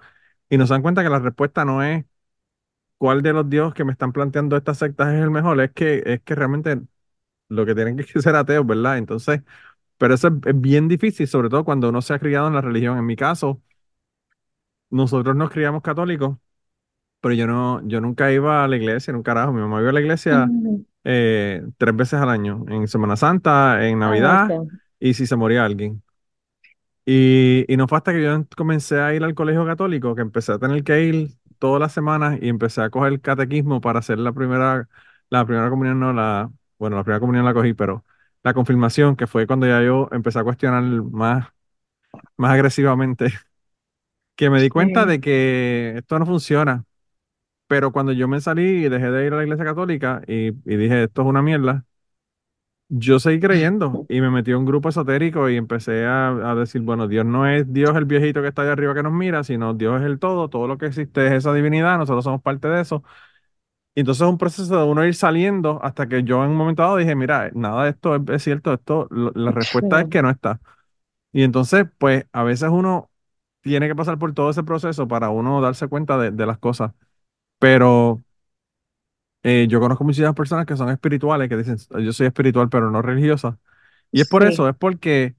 y 0.50 0.58
no 0.58 0.68
se 0.68 0.74
dan 0.74 0.82
cuenta 0.84 1.04
que 1.04 1.10
la 1.10 1.20
respuesta 1.20 1.66
no 1.66 1.84
es 1.84 2.06
cuál 2.98 3.22
de 3.22 3.34
los 3.34 3.50
dioses 3.50 3.74
que 3.76 3.84
me 3.86 3.92
están 3.92 4.12
planteando 4.14 4.58
estas 4.58 4.78
sectas 4.80 5.14
es 5.14 5.22
el 5.22 5.32
mejor, 5.32 5.60
es 5.62 5.72
que, 5.72 6.04
es 6.06 6.22
que 6.22 6.36
realmente 6.36 6.82
lo 7.50 7.66
que 7.66 7.76
tienen 7.76 7.98
que 7.98 8.06
ser 8.22 8.36
ateos, 8.36 8.66
¿verdad? 8.68 8.98
Entonces, 8.98 9.42
pero 9.98 10.16
eso 10.16 10.30
es, 10.30 10.34
es 10.46 10.62
bien 10.62 10.88
difícil, 10.90 11.28
sobre 11.28 11.50
todo 11.50 11.66
cuando 11.66 11.90
uno 11.90 12.02
se 12.04 12.14
ha 12.16 12.20
criado 12.20 12.48
en 12.50 12.56
la 12.56 12.62
religión. 12.62 12.98
En 13.00 13.06
mi 13.08 13.16
caso, 13.16 13.62
nosotros 14.90 15.36
nos 15.36 15.50
criamos 15.52 15.82
católicos, 15.82 16.38
pero 17.24 17.36
yo 17.36 17.48
no, 17.48 17.82
yo 17.88 18.02
nunca 18.02 18.32
iba 18.34 18.66
a 18.66 18.70
la 18.70 18.78
iglesia, 18.78 19.12
en 19.12 19.18
un 19.18 19.24
carajo, 19.24 19.54
mi 19.54 19.62
mamá 19.62 19.82
iba 19.82 19.92
a 19.92 19.94
la 19.94 20.02
iglesia 20.02 20.54
eh, 21.06 21.64
tres 21.80 21.96
veces 21.98 22.22
al 22.22 22.30
año, 22.32 22.66
en 22.70 22.88
Semana 22.90 23.18
Santa, 23.18 23.88
en 23.88 24.00
Ah, 24.00 24.00
Navidad 24.00 24.56
y 25.00 25.16
si 25.16 25.28
se 25.28 25.38
moría 25.38 25.66
alguien. 25.66 26.04
Y, 27.06 27.66
y 27.72 27.78
no 27.78 27.88
fue 27.88 27.98
hasta 27.98 28.14
que 28.14 28.24
yo 28.24 28.46
comencé 28.56 29.00
a 29.02 29.14
ir 29.14 29.24
al 29.24 29.36
colegio 29.36 29.66
católico 29.66 30.16
que 30.16 30.22
empecé 30.22 30.54
a 30.54 30.60
tener 30.60 30.84
que 30.84 31.04
ir 31.04 31.32
todas 31.60 31.80
las 31.82 31.92
semanas 31.94 32.40
y 32.42 32.48
empecé 32.50 32.82
a 32.82 32.90
coger 32.90 33.14
el 33.14 33.22
catequismo 33.22 33.82
para 33.82 34.00
hacer 34.00 34.20
la 34.20 34.32
primera, 34.34 34.88
la 35.30 35.46
primera 35.46 35.70
comunión, 35.70 36.00
no 36.00 36.14
la, 36.14 36.50
bueno, 36.80 36.96
la 36.98 37.04
primera 37.04 37.20
comunión 37.20 37.44
la 37.46 37.54
cogí, 37.54 37.74
pero 37.74 38.06
la 38.44 38.54
confirmación, 38.54 39.16
que 39.18 39.28
fue 39.28 39.48
cuando 39.48 39.68
ya 39.68 39.82
yo 39.84 40.08
empecé 40.12 40.40
a 40.40 40.44
cuestionar 40.46 40.84
más, 40.84 41.48
más 42.38 42.54
agresivamente, 42.54 43.34
que 44.36 44.50
me 44.50 44.62
di 44.62 44.70
cuenta 44.70 45.06
Sí. 45.06 45.10
de 45.12 45.20
que 45.22 45.96
esto 45.98 46.20
no 46.20 46.26
funciona. 46.26 46.86
Pero 47.68 47.92
cuando 47.92 48.12
yo 48.12 48.28
me 48.28 48.42
salí 48.42 48.86
y 48.86 48.90
dejé 48.90 49.10
de 49.12 49.26
ir 49.28 49.34
a 49.34 49.38
la 49.38 49.44
iglesia 49.44 49.66
católica 49.66 50.22
y, 50.28 50.48
y 50.50 50.76
dije, 50.78 51.04
esto 51.06 51.22
es 51.24 51.28
una 51.28 51.42
mierda, 51.42 51.86
Yo 52.96 53.20
seguí 53.20 53.40
creyendo 53.40 54.06
y 54.08 54.22
me 54.22 54.30
metí 54.30 54.52
a 54.52 54.58
un 54.58 54.66
grupo 54.66 54.90
esotérico 54.90 55.50
y 55.50 55.56
empecé 55.58 56.06
a, 56.06 56.28
a 56.52 56.54
decir, 56.56 56.82
bueno, 56.82 57.08
Dios 57.08 57.26
no 57.26 57.48
es 57.48 57.72
Dios 57.74 57.96
el 57.98 58.06
viejito 58.06 58.42
que 58.44 58.50
está 58.50 58.62
allá 58.62 58.74
arriba 58.74 58.94
que 58.94 59.02
nos 59.02 59.14
mira, 59.14 59.44
sino 59.44 59.74
Dios 59.74 60.00
es 60.02 60.06
el 60.06 60.20
todo, 60.20 60.48
todo 60.50 60.68
lo 60.68 60.78
que 60.78 60.86
existe 60.88 61.26
es 61.26 61.34
esa 61.34 61.54
divinidad, 61.54 61.98
nosotros 61.98 62.24
somos 62.24 62.42
parte 62.44 62.68
de 62.68 62.82
eso. 62.82 63.04
Y 63.96 64.02
entonces 64.02 64.24
es 64.24 64.30
un 64.32 64.38
proceso 64.40 64.78
de 64.78 64.84
uno 64.86 65.06
ir 65.06 65.16
saliendo 65.16 65.80
hasta 65.84 66.08
que 66.10 66.24
yo 66.24 66.44
en 66.46 66.52
un 66.52 66.58
momento 66.58 66.84
dado 66.84 66.98
dije, 66.98 67.16
mira, 67.16 67.52
nada 67.56 67.86
de 67.86 67.92
esto 67.92 68.16
es, 68.16 68.22
es 68.30 68.44
cierto, 68.44 68.74
esto, 68.74 69.08
lo- 69.12 69.32
la 69.36 69.52
respuesta 69.52 70.02
es 70.02 70.08
que 70.10 70.22
no 70.24 70.30
está. 70.32 70.62
Y 71.34 71.44
entonces, 71.44 71.86
pues 72.00 72.26
a 72.34 72.44
veces 72.44 72.70
uno 72.72 73.12
tiene 73.62 73.88
que 73.88 73.96
pasar 73.96 74.20
por 74.20 74.34
todo 74.34 74.52
ese 74.52 74.64
proceso 74.64 75.08
para 75.08 75.30
uno 75.32 75.62
darse 75.62 75.88
cuenta 75.90 76.18
de, 76.18 76.32
de 76.32 76.46
las 76.48 76.60
cosas. 76.60 76.94
Pero 77.64 78.24
eh, 79.44 79.68
yo 79.70 79.80
conozco 79.80 80.04
muchísimas 80.04 80.36
personas 80.36 80.66
que 80.66 80.78
son 80.78 80.90
espirituales, 80.90 81.50
que 81.50 81.58
dicen, 81.58 81.78
yo 82.04 82.14
soy 82.14 82.28
espiritual, 82.28 82.70
pero 82.70 82.90
no 82.92 83.02
religiosa. 83.02 83.60
Y 84.12 84.22
es 84.22 84.28
por 84.28 84.44
eso, 84.46 84.70
es 84.70 84.76
porque 84.78 85.36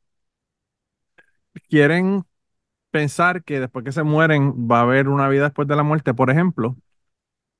quieren 1.68 2.24
pensar 2.90 3.44
que 3.44 3.60
después 3.60 3.84
que 3.84 3.92
se 3.92 4.02
mueren 4.02 4.68
va 4.70 4.80
a 4.80 4.82
haber 4.82 5.08
una 5.08 5.28
vida 5.28 5.44
después 5.44 5.68
de 5.68 5.76
la 5.76 5.82
muerte, 5.82 6.14
por 6.14 6.30
ejemplo, 6.30 6.76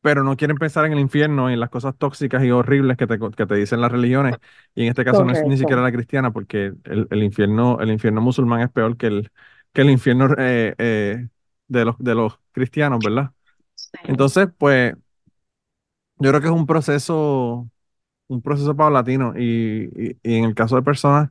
pero 0.03 0.25
no 0.25 0.37
quieren 0.37 0.59
pensar 0.59 0.87
en 0.87 0.95
el 0.95 1.01
infierno 1.01 1.51
y 1.51 1.55
en 1.55 1.61
las 1.61 1.71
cosas 1.71 1.97
tóxicas 1.99 2.45
y 2.45 2.51
horribles 2.53 2.97
que 2.99 3.07
te, 3.07 3.19
que 3.19 3.47
te 3.47 3.57
dicen 3.57 3.81
las 3.81 3.93
religiones. 3.93 4.37
Y 4.75 4.85
en 4.85 4.89
este 4.91 5.05
caso 5.05 5.25
no 5.25 5.33
es 5.33 5.45
ni 5.45 5.59
siquiera 5.59 5.83
la 5.83 5.93
cristiana, 5.93 6.33
porque 6.33 6.75
el, 6.85 7.09
el 7.11 7.23
infierno, 7.25 7.81
el 7.81 7.91
infierno 7.93 8.21
musulmán 8.23 8.63
es 8.63 8.71
peor 8.71 8.97
que 8.97 9.09
el, 9.09 9.31
que 9.73 9.83
el 9.83 9.91
infierno 9.91 10.29
eh, 10.39 10.75
eh, 10.79 11.29
de 11.69 11.85
los, 11.87 11.97
de 11.99 12.15
los 12.17 12.41
cristianos, 12.53 13.01
¿verdad? 13.03 13.33
Entonces, 14.03 14.49
pues, 14.59 14.95
yo 16.19 16.31
creo 16.31 16.41
que 16.41 16.47
es 16.49 16.53
un 16.53 16.67
proceso 16.67 17.69
un 18.29 18.43
proceso 18.43 18.77
paulatino 18.77 19.35
y, 19.39 19.91
y- 19.97 20.19
y 20.23 20.37
en 20.39 20.45
el 20.45 20.55
caso 20.57 20.77
de 20.77 20.83
personas 20.83 21.31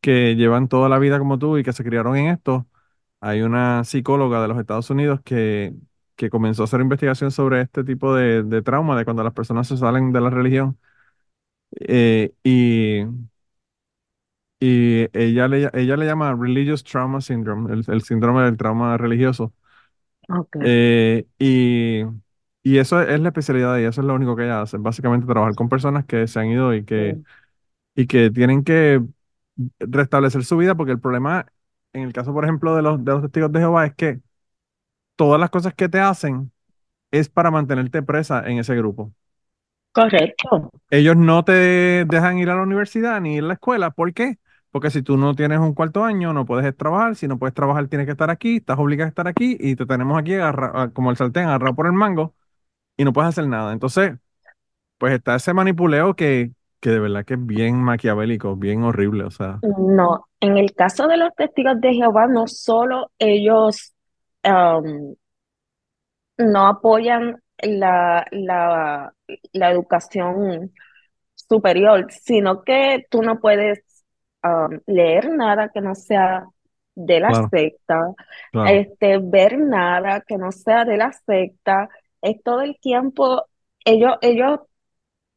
que 0.00 0.36
llevan 0.36 0.68
toda 0.68 0.88
la 0.90 0.98
vida 0.98 1.18
como 1.20 1.38
tú 1.38 1.58
y 1.58 1.64
que 1.64 1.72
se 1.74 1.84
criaron 1.84 2.16
en 2.16 2.28
esto, 2.28 2.66
hay 3.20 3.42
una 3.42 3.84
psicóloga 3.84 4.42
de 4.42 4.48
los 4.48 4.58
Estados 4.60 4.90
Unidos 4.90 5.20
que, 5.24 5.74
que 6.16 6.30
comenzó 6.30 6.62
a 6.62 6.66
hacer 6.66 6.80
investigación 6.82 7.30
sobre 7.32 7.62
este 7.62 7.84
tipo 7.84 8.14
de, 8.16 8.42
de 8.44 8.62
trauma, 8.62 8.96
de 8.98 9.04
cuando 9.06 9.24
las 9.24 9.34
personas 9.34 9.68
se 9.68 9.76
salen 9.78 10.12
de 10.12 10.20
la 10.22 10.30
religión 10.30 10.78
eh, 11.88 12.32
y, 12.44 13.04
y 14.60 15.08
ella 15.18 15.48
le, 15.48 15.70
ella 15.74 15.96
le 15.96 16.06
llama 16.06 16.34
Religious 16.34 16.84
Trauma 16.84 17.20
Syndrome, 17.20 17.72
el, 17.72 17.84
el 17.88 18.02
síndrome 18.02 18.42
del 18.42 18.56
trauma 18.56 18.96
religioso. 18.96 19.52
Okay. 20.30 20.62
Eh, 20.64 21.26
y, 21.38 22.02
y 22.62 22.78
eso 22.78 23.02
es 23.02 23.20
la 23.20 23.28
especialidad 23.28 23.74
de 23.74 23.80
ella, 23.80 23.88
eso 23.90 24.00
es 24.00 24.06
lo 24.06 24.14
único 24.14 24.36
que 24.36 24.44
ella 24.44 24.62
hace, 24.62 24.76
básicamente 24.78 25.26
trabajar 25.26 25.54
con 25.56 25.68
personas 25.68 26.04
que 26.06 26.26
se 26.28 26.38
han 26.40 26.46
ido 26.48 26.74
y 26.74 26.84
que 26.84 27.18
y 27.96 28.06
que 28.08 28.30
tienen 28.30 28.64
que 28.64 29.02
restablecer 29.80 30.44
su 30.44 30.56
vida, 30.58 30.74
porque 30.76 30.92
el 30.92 31.00
problema, 31.00 31.46
en 31.94 32.02
el 32.04 32.12
caso, 32.14 32.32
por 32.34 32.44
ejemplo, 32.44 32.76
de 32.76 32.82
los, 32.82 33.04
de 33.04 33.12
los 33.12 33.22
testigos 33.22 33.52
de 33.52 33.60
Jehová, 33.60 33.86
es 33.86 33.94
que 33.96 34.20
todas 35.16 35.40
las 35.40 35.50
cosas 35.50 35.74
que 35.74 35.88
te 35.88 36.00
hacen 36.00 36.52
es 37.12 37.28
para 37.30 37.50
mantenerte 37.52 38.02
presa 38.02 38.48
en 38.48 38.58
ese 38.58 38.76
grupo. 38.76 39.14
correcto. 39.92 40.70
Ellos 40.90 41.16
no 41.16 41.44
te 41.44 41.52
dejan 42.06 42.38
ir 42.38 42.50
a 42.50 42.54
la 42.56 42.62
universidad 42.62 43.20
ni 43.20 43.36
ir 43.36 43.44
a 43.44 43.46
la 43.48 43.54
escuela. 43.54 43.90
¿Por 43.90 44.12
qué? 44.14 44.38
Porque 44.72 44.90
si 44.90 45.02
tú 45.02 45.18
no 45.18 45.34
tienes 45.36 45.60
un 45.60 45.74
cuarto 45.74 46.04
año, 46.04 46.34
no 46.34 46.46
puedes 46.46 46.76
trabajar. 46.76 47.16
Si 47.16 47.28
no 47.28 47.38
puedes 47.38 47.54
trabajar, 47.54 47.88
tienes 47.88 48.06
que 48.06 48.12
estar 48.12 48.30
aquí. 48.30 48.58
Estás 48.58 48.78
obligado 48.80 49.06
a 49.06 49.10
estar 49.10 49.28
aquí 49.28 49.56
y 49.60 49.76
te 49.76 49.86
tenemos 49.86 50.18
aquí 50.18 50.34
agarra- 50.34 50.90
como 50.94 51.10
el 51.12 51.18
sartén 51.18 51.46
agarrado 51.46 51.76
por 51.76 51.86
el 51.86 51.92
mango 51.94 52.34
y 52.96 53.04
no 53.04 53.12
puedes 53.12 53.30
hacer 53.30 53.48
nada. 53.48 53.72
Entonces, 53.72 54.14
pues 54.98 55.14
está 55.14 55.36
ese 55.36 55.54
manipuleo 55.54 56.14
que, 56.16 56.52
que 56.80 56.90
de 56.90 57.00
verdad 57.00 57.24
que 57.24 57.34
es 57.34 57.46
bien 57.46 57.82
maquiavélico, 57.82 58.56
bien 58.56 58.82
horrible. 58.84 59.24
O 59.24 59.30
sea, 59.30 59.60
No, 59.62 60.26
en 60.40 60.56
el 60.58 60.72
caso 60.74 61.06
de 61.06 61.16
los 61.16 61.34
testigos 61.36 61.80
de 61.80 61.94
Jehová, 61.94 62.26
no 62.26 62.46
solo 62.48 63.10
ellos 63.18 63.94
no 66.38 66.66
apoyan 66.66 67.42
la, 67.58 68.26
la, 68.30 69.14
la 69.52 69.70
educación 69.70 70.72
superior, 71.34 72.06
sino 72.10 72.62
que 72.64 73.06
tú 73.10 73.22
no 73.22 73.40
puedes 73.40 73.80
um, 74.42 74.80
leer 74.86 75.30
nada 75.30 75.68
que 75.68 75.80
no 75.80 75.94
sea 75.94 76.46
de 76.94 77.20
la 77.20 77.28
claro, 77.28 77.48
secta, 77.50 78.00
claro, 78.52 78.70
este, 78.70 79.18
ver 79.18 79.58
nada 79.58 80.20
que 80.20 80.36
no 80.36 80.52
sea 80.52 80.84
de 80.84 80.96
la 80.96 81.12
secta, 81.12 81.88
es 82.20 82.42
todo 82.42 82.60
el 82.60 82.78
tiempo, 82.78 83.46
ellos, 83.84 84.12
ellos 84.20 84.60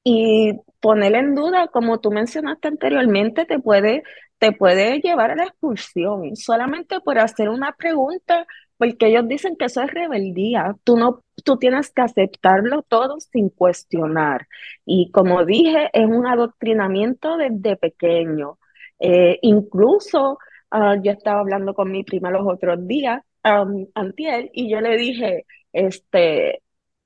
y 0.04 0.54
poner 0.80 1.16
en 1.16 1.36
duda, 1.36 1.68
como 1.70 2.00
tú 2.00 2.12
mencionaste 2.12 2.68
anteriormente, 2.68 3.46
te 3.46 3.60
puede, 3.60 4.04
te 4.38 4.52
puede 4.52 5.00
llevar 5.02 5.32
a 5.32 5.36
la 5.36 5.46
expulsión 5.46 6.36
solamente 6.36 7.00
por 7.02 7.18
hacer 7.20 7.50
una 7.50 7.74
pregunta, 7.74 8.46
porque 8.78 9.08
ellos 9.08 9.28
dicen 9.28 9.56
que 9.58 9.66
eso 9.66 9.82
es 9.82 9.92
rebeldía. 9.92 10.76
Tú 10.84 10.98
no, 10.98 11.24
tú 11.44 11.58
tienes 11.58 11.92
que 11.92 12.02
aceptarlo 12.04 12.84
todo 12.84 13.20
sin 13.20 13.50
cuestionar. 13.50 14.48
Y 14.86 15.10
como 15.12 15.44
dije, 15.46 15.90
es 15.94 16.06
un 16.06 16.28
adoctrinamiento 16.28 17.38
desde 17.38 17.78
pequeño. 17.78 18.60
Eh, 19.00 19.40
incluso 19.42 20.38
ah, 20.72 20.96
yo 21.04 21.12
estaba 21.12 21.42
hablando 21.42 21.74
con 21.74 21.92
mi 21.92 22.04
prima 22.04 22.32
los 22.32 22.44
otros 22.48 22.88
días, 22.88 23.22
um, 23.44 23.88
antier, 23.96 24.50
y 24.54 24.70
yo 24.70 24.82
le 24.82 24.98
dije, 24.98 25.46
este, 25.74 26.62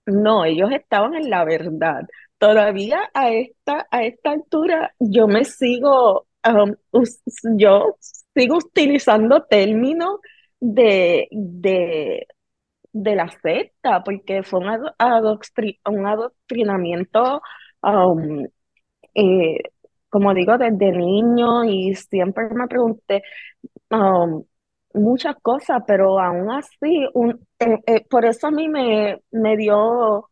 no, 0.06 0.46
ellos 0.46 0.72
estaban 0.72 1.16
en 1.16 1.30
la 1.30 1.44
verdad. 1.46 2.04
Todavía 2.38 3.10
a 3.14 3.32
esta, 3.32 3.88
a 3.92 4.04
esta 4.04 4.32
altura 4.32 4.94
yo 5.00 5.28
me 5.28 5.44
sigo, 5.46 6.28
yo 7.58 7.96
sigo 8.34 8.58
utilizando 8.58 9.44
términos 9.44 10.20
de, 10.60 11.28
de, 11.32 12.28
de 12.94 13.16
la 13.16 13.30
secta, 13.42 14.04
porque 14.04 14.44
fue 14.44 14.60
un, 14.62 14.70
ado- 14.70 14.96
adoctri- 15.00 15.80
un 15.86 16.06
adoctrinamiento, 16.08 17.42
eh, 19.14 19.58
como 20.10 20.34
digo, 20.34 20.58
desde 20.58 20.92
niño 20.92 21.64
y 21.66 21.96
siempre 21.96 22.50
me 22.54 22.68
pregunté 22.68 23.24
um, 23.92 24.44
muchas 24.94 25.36
cosas, 25.42 25.84
pero 25.88 26.20
aún 26.20 26.52
así, 26.52 27.08
un, 27.14 27.46
eh, 27.60 28.06
por 28.10 28.26
eso 28.26 28.48
a 28.48 28.52
mí 28.52 28.68
me, 28.68 29.22
me 29.32 29.58
dio 29.58 30.30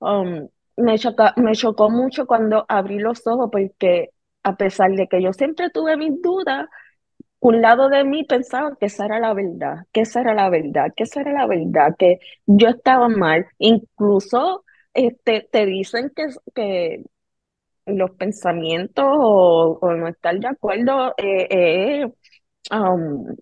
Um, 0.00 0.48
me 0.76 0.98
choca- 0.98 1.34
me 1.38 1.52
chocó 1.54 1.90
mucho 1.90 2.26
cuando 2.26 2.66
abrí 2.68 2.98
los 3.00 3.26
ojos 3.26 3.50
porque 3.52 4.10
a 4.44 4.56
pesar 4.56 4.92
de 4.92 5.08
que 5.08 5.22
yo 5.22 5.32
siempre 5.32 5.70
tuve 5.70 5.96
mis 5.96 6.22
dudas, 6.22 6.68
un 7.40 7.62
lado 7.62 7.88
de 7.88 8.04
mí 8.04 8.24
pensaba 8.24 8.76
que 8.78 8.86
esa 8.86 9.06
era 9.06 9.18
la 9.20 9.34
verdad, 9.34 9.86
que 9.92 10.02
esa 10.02 10.20
era 10.20 10.34
la 10.34 10.48
verdad, 10.50 10.92
que 10.96 11.04
esa 11.04 11.20
era 11.22 11.32
la 11.32 11.46
verdad, 11.46 11.94
que 11.98 12.18
yo 12.46 12.68
estaba 12.68 13.08
mal. 13.08 13.46
Incluso 13.58 14.64
este, 14.94 15.48
te 15.50 15.66
dicen 15.66 16.12
que, 16.14 16.26
que 16.54 17.04
los 17.86 18.10
pensamientos 18.12 19.04
o, 19.06 19.78
o 19.80 19.92
no 19.92 20.08
estar 20.08 20.38
de 20.38 20.48
acuerdo, 20.48 21.14
eh, 21.18 21.46
eh, 21.50 22.06
um, 22.70 23.34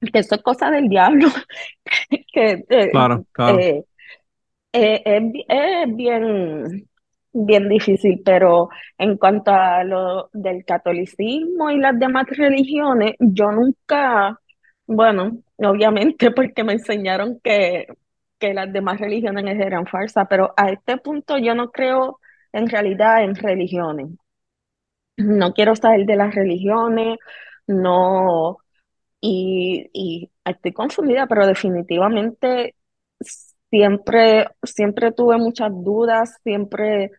que 0.00 0.18
eso 0.18 0.34
es 0.34 0.42
cosa 0.42 0.70
del 0.70 0.88
diablo, 0.88 1.28
que 2.32 2.64
eh, 2.68 2.90
claro, 2.90 3.24
claro. 3.32 3.58
eh, 3.58 3.84
es 4.72 5.96
bien, 5.96 6.88
bien 7.32 7.68
difícil, 7.68 8.22
pero 8.24 8.68
en 8.98 9.16
cuanto 9.16 9.50
a 9.52 9.84
lo 9.84 10.30
del 10.32 10.64
catolicismo 10.64 11.70
y 11.70 11.78
las 11.78 11.98
demás 11.98 12.26
religiones, 12.28 13.14
yo 13.18 13.50
nunca, 13.52 14.38
bueno, 14.86 15.38
obviamente 15.58 16.30
porque 16.32 16.64
me 16.64 16.74
enseñaron 16.74 17.40
que, 17.42 17.86
que 18.38 18.54
las 18.54 18.72
demás 18.72 19.00
religiones 19.00 19.58
eran 19.58 19.86
falsas, 19.86 20.26
pero 20.28 20.52
a 20.56 20.70
este 20.70 20.96
punto 20.98 21.38
yo 21.38 21.54
no 21.54 21.70
creo 21.70 22.20
en 22.52 22.68
realidad 22.68 23.22
en 23.24 23.34
religiones. 23.34 24.08
No 25.16 25.52
quiero 25.52 25.76
saber 25.76 26.06
de 26.06 26.16
las 26.16 26.34
religiones, 26.34 27.18
no. 27.66 28.58
Y, 29.20 29.90
y 29.92 30.30
estoy 30.44 30.72
confundida, 30.72 31.26
pero 31.26 31.46
definitivamente 31.46 32.74
siempre, 33.70 34.46
siempre 34.62 35.12
tuve 35.12 35.36
muchas 35.38 35.70
dudas, 35.72 36.38
siempre, 36.42 37.10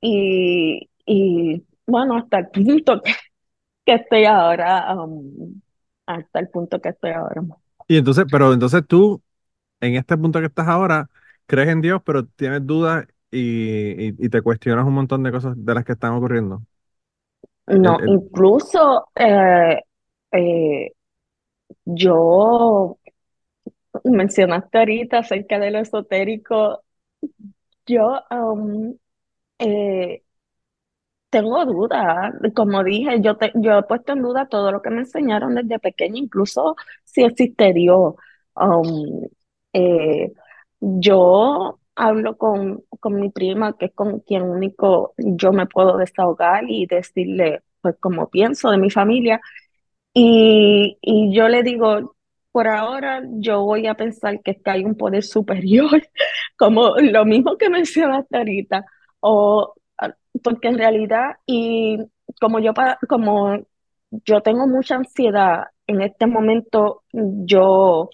y, 0.00 0.88
y 1.04 1.66
bueno, 1.86 2.16
hasta 2.16 2.38
el 2.38 2.48
punto 2.48 3.00
que, 3.02 3.12
que 3.84 3.94
estoy 3.94 4.24
ahora, 4.24 4.94
um, 4.94 5.60
hasta 6.06 6.40
el 6.40 6.48
punto 6.48 6.80
que 6.80 6.90
estoy 6.90 7.10
ahora. 7.10 7.42
Y 7.88 7.96
entonces, 7.96 8.24
pero 8.30 8.52
entonces 8.52 8.82
tú, 8.86 9.20
en 9.80 9.96
este 9.96 10.16
punto 10.16 10.40
que 10.40 10.46
estás 10.46 10.68
ahora, 10.68 11.10
crees 11.46 11.68
en 11.68 11.80
Dios, 11.80 12.00
pero 12.04 12.24
tienes 12.24 12.64
dudas 12.66 13.06
y, 13.32 14.08
y- 14.10 14.14
y 14.18 14.28
te 14.30 14.42
cuestionas 14.42 14.86
un 14.86 14.94
montón 14.94 15.22
de 15.24 15.32
cosas 15.32 15.54
de 15.56 15.74
las 15.74 15.84
que 15.84 15.92
están 15.92 16.14
ocurriendo. 16.14 16.62
El- 17.82 17.84
No, 17.84 18.00
el- 18.00 18.14
incluso 18.14 19.08
eh, 19.16 19.80
eh, 20.32 20.92
yo 21.86 22.98
mencionaste 24.04 24.78
ahorita 24.78 25.18
acerca 25.18 25.58
de 25.58 25.70
lo 25.70 25.78
esotérico, 25.80 26.82
yo 27.86 28.20
um, 28.30 28.96
eh, 29.60 30.22
Tengo 31.30 31.64
dudas, 31.64 32.32
como 32.54 32.84
dije, 32.84 33.20
yo, 33.22 33.36
te- 33.38 33.52
yo 33.54 33.78
he 33.78 33.82
puesto 33.84 34.12
en 34.12 34.20
duda 34.22 34.46
todo 34.48 34.70
lo 34.70 34.82
que 34.82 34.90
me 34.90 34.98
enseñaron 35.00 35.54
desde 35.54 35.78
pequeña, 35.78 36.18
incluso 36.18 36.76
si 37.04 37.22
existe 37.24 37.72
Dios. 37.72 38.14
Um, 38.54 39.26
eh, 39.72 40.30
yo 40.80 41.78
hablo 41.96 42.36
con, 42.38 42.84
con 43.00 43.14
mi 43.20 43.30
prima, 43.30 43.76
que 43.76 43.86
es 43.86 43.92
con 43.94 44.20
quien 44.20 44.42
único 44.44 45.14
yo 45.18 45.52
me 45.52 45.66
puedo 45.66 45.96
desahogar 45.98 46.64
y 46.68 46.86
decirle, 46.86 47.62
pues, 47.80 47.96
como 48.00 48.30
pienso 48.30 48.70
de 48.70 48.78
mi 48.78 48.90
familia. 48.90 49.40
Y, 50.14 50.98
y 51.02 51.34
yo 51.34 51.48
le 51.48 51.62
digo. 51.62 52.16
por 52.52 52.68
ahora 52.68 53.22
yo 53.40 53.62
voy 53.64 53.86
a 53.86 53.94
pensar 53.94 54.42
que, 54.42 54.52
es 54.52 54.62
que 54.62 54.70
hay 54.70 54.84
un 54.84 54.96
poder 54.96 55.22
superior, 55.24 55.90
como 56.58 56.96
lo 56.98 57.24
mismo 57.24 57.56
que 57.58 57.70
mencionaste 57.70 58.36
ahorita, 58.38 58.84
o 59.20 59.74
ah, 59.98 60.14
porque 60.44 60.68
en 60.68 60.78
realidad, 60.78 61.36
y 61.46 61.98
como 62.40 62.60
yo, 62.60 62.72
como 63.08 63.56
yo 64.10 64.40
tengo 64.42 64.66
mucha 64.66 64.96
ansiedad 64.96 65.64
en 65.86 66.02
este 66.02 66.26
momento, 66.26 67.04
yo, 67.12 68.10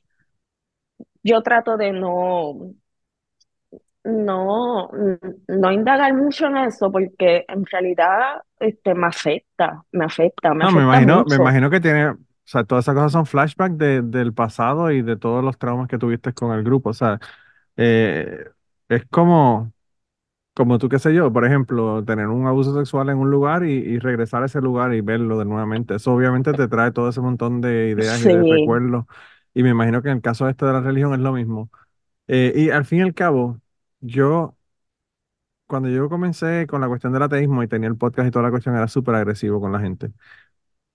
yo 1.22 1.43
trato 1.43 1.76
de 1.76 1.93
no, 1.93 2.74
no, 4.09 4.91
no 5.49 5.73
indagar 5.73 6.15
mucho 6.15 6.47
en 6.47 6.57
eso, 6.59 6.91
porque 6.93 7.45
en 7.49 7.67
realidad 7.67 8.43
este, 8.61 8.95
me 8.95 9.07
afecta, 9.09 9.85
me 9.93 10.05
afecta, 10.07 10.55
me 10.55 10.65
No, 10.65 10.73
me 10.73 10.83
afecta 10.83 10.83
imagino, 10.83 11.25
me 11.25 11.37
mucho. 11.37 11.37
imagino 11.37 11.71
que 11.71 11.81
tiene, 11.81 12.09
o 12.11 12.17
sea, 12.45 12.65
todas 12.65 12.85
esas 12.85 12.95
cosas 12.97 13.13
son 13.13 13.27
flashbacks 13.27 13.79
de- 13.79 14.03
del 14.03 14.35
pasado 14.35 14.91
y 14.91 15.03
de 15.03 15.17
todos 15.17 15.45
los 15.45 15.57
traumas 15.59 15.87
que 15.89 15.99
tuviste 15.99 16.33
con 16.35 16.53
el 16.57 16.65
grupo. 16.65 16.91
O 16.91 16.95
sea, 16.95 17.21
eh, 17.77 18.45
es 18.89 19.05
como, 19.11 19.73
como 20.55 20.79
tú, 20.79 20.89
qué 20.89 20.99
sé 21.01 21.15
yo, 21.15 21.33
por 21.33 21.45
ejemplo, 21.47 22.05
tener 22.05 22.29
un 22.29 22.47
abuso 22.47 22.75
sexual 22.79 23.11
en 23.11 23.19
un 23.19 23.31
lugar 23.31 23.65
y, 23.65 23.73
y 23.73 23.99
regresar 24.01 24.43
a 24.45 24.47
ese 24.47 24.61
lugar 24.63 24.95
y 24.95 25.01
verlo 25.03 25.39
de 25.39 25.45
nuevamente. 25.47 25.97
Eso 25.97 26.15
obviamente 26.15 26.55
te 26.55 26.69
trae 26.69 26.93
todo 26.93 27.09
ese 27.11 27.21
montón 27.23 27.61
de 27.63 27.91
ideas 27.91 28.21
y 28.23 28.29
de 28.29 28.45
Sí, 28.45 28.45
recuerdos. 28.45 29.07
Y 29.55 29.63
me 29.65 29.71
imagino 29.71 30.03
que 30.03 30.11
en 30.11 30.17
el 30.19 30.23
caso 30.23 30.49
este 30.49 30.67
de 30.67 30.73
la 30.75 30.81
religión 30.83 31.15
es 31.15 31.21
lo 31.21 31.33
mismo. 31.33 31.71
Eh, 32.29 32.53
y 32.57 32.71
al 32.71 32.85
fin 32.85 33.01
y 33.01 33.03
al 33.03 33.15
cabo, 33.15 33.61
yo, 34.01 34.57
cuando 35.67 35.89
yo 35.89 36.09
comencé 36.09 36.67
con 36.67 36.81
la 36.81 36.89
cuestión 36.89 37.13
del 37.13 37.23
ateísmo 37.23 37.63
y 37.63 37.69
tenía 37.69 37.89
el 37.89 37.97
podcast 37.97 38.29
y 38.29 38.31
toda 38.31 38.45
la 38.45 38.51
cuestión, 38.51 38.77
era 38.77 38.89
súper 38.89 39.15
agresivo 39.15 39.61
con 39.61 39.73
la 39.73 39.81
gente. 39.81 40.13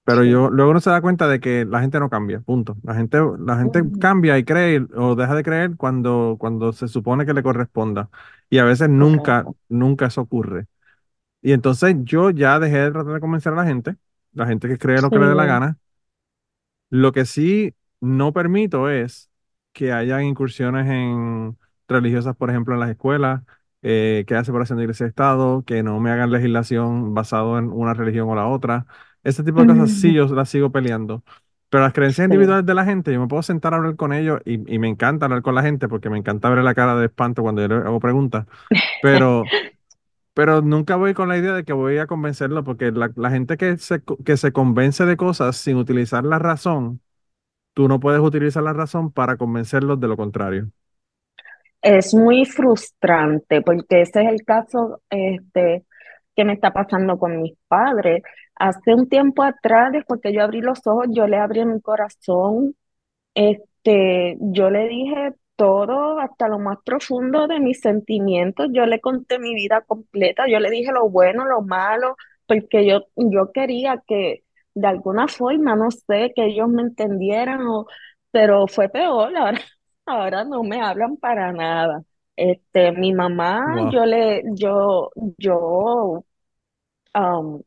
Pero 0.06 0.26
yo 0.26 0.50
luego 0.50 0.72
uno 0.72 0.82
se 0.82 0.90
da 0.90 1.02
cuenta 1.02 1.28
de 1.30 1.40
que 1.40 1.66
la 1.66 1.80
gente 1.80 2.00
no 2.00 2.10
cambia, 2.10 2.42
punto. 2.42 2.76
La 2.84 2.94
gente, 2.94 3.20
la 3.40 3.58
gente 3.58 3.84
cambia 4.02 4.38
y 4.38 4.44
cree 4.44 4.86
o 4.96 5.16
deja 5.16 5.34
de 5.34 5.44
creer 5.44 5.78
cuando, 5.78 6.36
cuando 6.40 6.74
se 6.74 6.90
supone 6.90 7.26
que 7.26 7.34
le 7.34 7.42
corresponda. 7.44 8.10
Y 8.50 8.58
a 8.58 8.66
veces 8.66 8.90
nunca, 8.90 9.46
nunca 9.70 10.08
eso 10.08 10.22
ocurre. 10.22 10.68
Y 11.42 11.54
entonces 11.54 11.96
yo 12.04 12.32
ya 12.32 12.60
dejé 12.60 12.80
de 12.80 12.92
tratar 12.92 13.14
de 13.14 13.20
convencer 13.22 13.54
a 13.54 13.58
la 13.58 13.66
gente, 13.66 13.96
la 14.34 14.46
gente 14.48 14.68
que 14.68 14.78
cree 14.78 15.02
lo 15.02 15.10
que 15.10 15.20
le 15.20 15.28
dé 15.28 15.36
la 15.36 15.46
gana. 15.46 15.78
Lo 16.90 17.12
que 17.12 17.26
sí 17.26 17.74
no 18.02 18.34
permito 18.34 18.90
es 18.90 19.30
que 19.72 19.94
hayan 19.94 20.24
incursiones 20.26 20.88
en 20.90 21.58
religiosas, 21.88 22.36
por 22.36 22.50
ejemplo, 22.50 22.74
en 22.74 22.80
las 22.82 22.90
escuelas, 22.90 23.42
eh, 23.82 24.24
que 24.28 24.36
hace 24.36 24.46
separación 24.48 24.78
de 24.78 24.84
iglesia 24.86 25.06
y 25.06 25.10
Estado, 25.10 25.64
que 25.66 25.84
no 25.84 26.00
me 26.00 26.12
hagan 26.12 26.32
legislación 26.32 27.14
basado 27.14 27.58
en 27.58 27.72
una 27.72 27.94
religión 27.94 28.30
o 28.30 28.36
la 28.36 28.48
otra. 28.48 28.86
Ese 29.24 29.44
tipo 29.44 29.60
de 29.62 29.66
cosas 29.68 29.92
sí 29.92 30.14
ujú, 30.14 30.16
yo 30.16 30.26
las 30.28 30.50
sigo 30.50 30.72
peleando. 30.72 31.24
Pero 31.70 31.84
las 31.84 31.94
creencias 31.94 32.26
sí. 32.30 32.36
individuales 32.36 32.66
de 32.66 32.74
la 32.76 32.86
gente, 32.86 33.12
yo 33.14 33.20
me 33.20 33.28
puedo 33.28 33.42
sentar 33.42 33.74
a 33.74 33.78
hablar 33.78 33.96
con 33.96 34.14
ellos 34.14 34.40
y, 34.46 34.54
y 34.74 34.80
me 34.80 34.88
encanta 34.90 35.26
hablar 35.26 35.42
con 35.42 35.56
la 35.56 35.64
gente 35.64 35.88
porque 35.90 36.10
me 36.10 36.20
encanta 36.20 36.50
ver 36.50 36.64
la 36.64 36.76
cara 36.76 36.96
de 36.96 37.06
espanto 37.08 37.42
cuando 37.42 37.62
yo 37.64 37.68
le 37.68 37.76
hago 37.78 38.00
preguntas. 38.00 38.46
Pero, 39.00 39.54
pero 40.34 40.62
nunca 40.62 40.96
voy 40.96 41.14
con 41.14 41.30
la 41.30 41.38
idea 41.38 41.54
de 41.54 41.64
que 41.64 41.74
voy 41.74 41.98
a 42.00 42.08
convencerlo 42.08 42.64
porque 42.64 42.92
la, 42.92 43.12
la 43.16 43.30
gente 43.32 43.58
que 43.58 43.78
se, 43.78 44.02
que 44.26 44.38
se 44.38 44.52
convence 44.52 45.06
de 45.06 45.18
cosas 45.18 45.58
sin 45.58 45.78
utilizar 45.78 46.24
la 46.26 46.40
razón 46.40 47.02
tú 47.74 47.88
no 47.88 48.00
puedes 48.00 48.22
utilizar 48.22 48.64
la 48.64 48.74
razón 48.74 49.12
para 49.12 49.38
convencerlos 49.38 50.00
de 50.00 50.08
lo 50.08 50.18
contrario. 50.18 50.72
Es 51.84 52.14
muy 52.16 52.46
frustrante 52.46 53.62
porque 53.62 54.02
ese 54.04 54.24
es 54.24 54.30
el 54.32 54.44
caso 54.46 55.02
este, 55.10 55.86
que 56.36 56.46
me 56.46 56.54
está 56.54 56.72
pasando 56.74 57.20
con 57.20 57.42
mis 57.42 57.56
padres. 57.68 58.24
Hace 58.56 58.94
un 58.96 59.10
tiempo 59.10 59.44
atrás, 59.44 59.92
después 59.92 60.22
que 60.22 60.34
yo 60.34 60.44
abrí 60.44 60.62
los 60.62 60.80
ojos, 60.88 61.08
yo 61.12 61.28
le 61.28 61.38
abrí 61.38 61.66
mi 61.66 61.82
corazón 61.82 62.76
Este, 63.36 64.38
yo 64.42 64.70
le 64.72 64.88
dije 64.90 65.34
todo 65.58 66.20
hasta 66.20 66.48
lo 66.50 66.60
más 66.60 66.80
profundo 66.86 67.48
de 67.48 67.60
mis 67.62 67.82
sentimientos, 67.82 68.68
yo 68.74 68.86
le 68.88 69.02
conté 69.02 69.40
mi 69.40 69.56
vida 69.56 69.82
completa, 69.84 70.46
yo 70.50 70.60
le 70.60 70.70
dije 70.72 70.92
lo 70.94 71.10
bueno, 71.10 71.46
lo 71.46 71.62
malo, 71.64 72.18
porque 72.48 72.86
yo, 72.88 73.04
yo 73.18 73.52
quería 73.54 74.04
que 74.08 74.44
de 74.76 74.88
alguna 74.88 75.28
forma, 75.30 75.76
no 75.78 75.92
sé, 75.92 76.34
que 76.36 76.46
ellos 76.48 76.70
me 76.70 76.84
entendieran, 76.84 77.62
o, 77.68 77.88
pero 78.32 78.68
fue 78.68 78.90
peor, 78.90 79.36
ahora, 79.38 79.60
ahora 80.06 80.44
no 80.44 80.64
me 80.64 80.82
hablan 80.82 81.18
para 81.18 81.52
nada. 81.54 82.04
Este, 82.36 82.92
mi 82.94 83.14
mamá, 83.14 83.62
Wow. 83.66 83.92
yo 83.92 84.06
le, 84.06 84.44
yo, 84.56 85.12
yo, 85.38 86.26
um, 87.16 87.62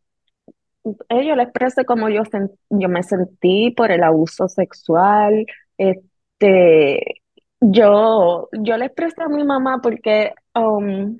yo 1.11 1.35
le 1.37 1.43
expresé 1.43 1.85
cómo 1.85 2.09
yo, 2.09 2.23
yo 2.71 2.89
me 2.89 3.03
sentí 3.03 3.71
por 3.73 3.91
el 3.91 4.03
abuso 4.05 4.49
sexual. 4.49 5.47
Este, 5.79 7.23
yo, 7.61 8.49
yo 8.53 8.77
le 8.77 8.87
expresé 8.87 9.23
a 9.23 9.29
mi 9.29 9.45
mamá 9.45 9.81
porque 9.83 10.33
um, 10.55 11.17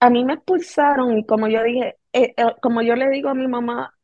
a 0.00 0.10
mí 0.10 0.24
me 0.24 0.34
expulsaron 0.34 1.18
y 1.18 1.26
como 1.26 1.48
yo 1.48 1.62
dije, 1.62 1.96
eh, 2.12 2.34
eh, 2.36 2.44
como 2.62 2.82
yo 2.82 2.94
le 2.96 3.10
digo 3.10 3.28
a 3.28 3.34
mi 3.34 3.48
mamá, 3.48 3.94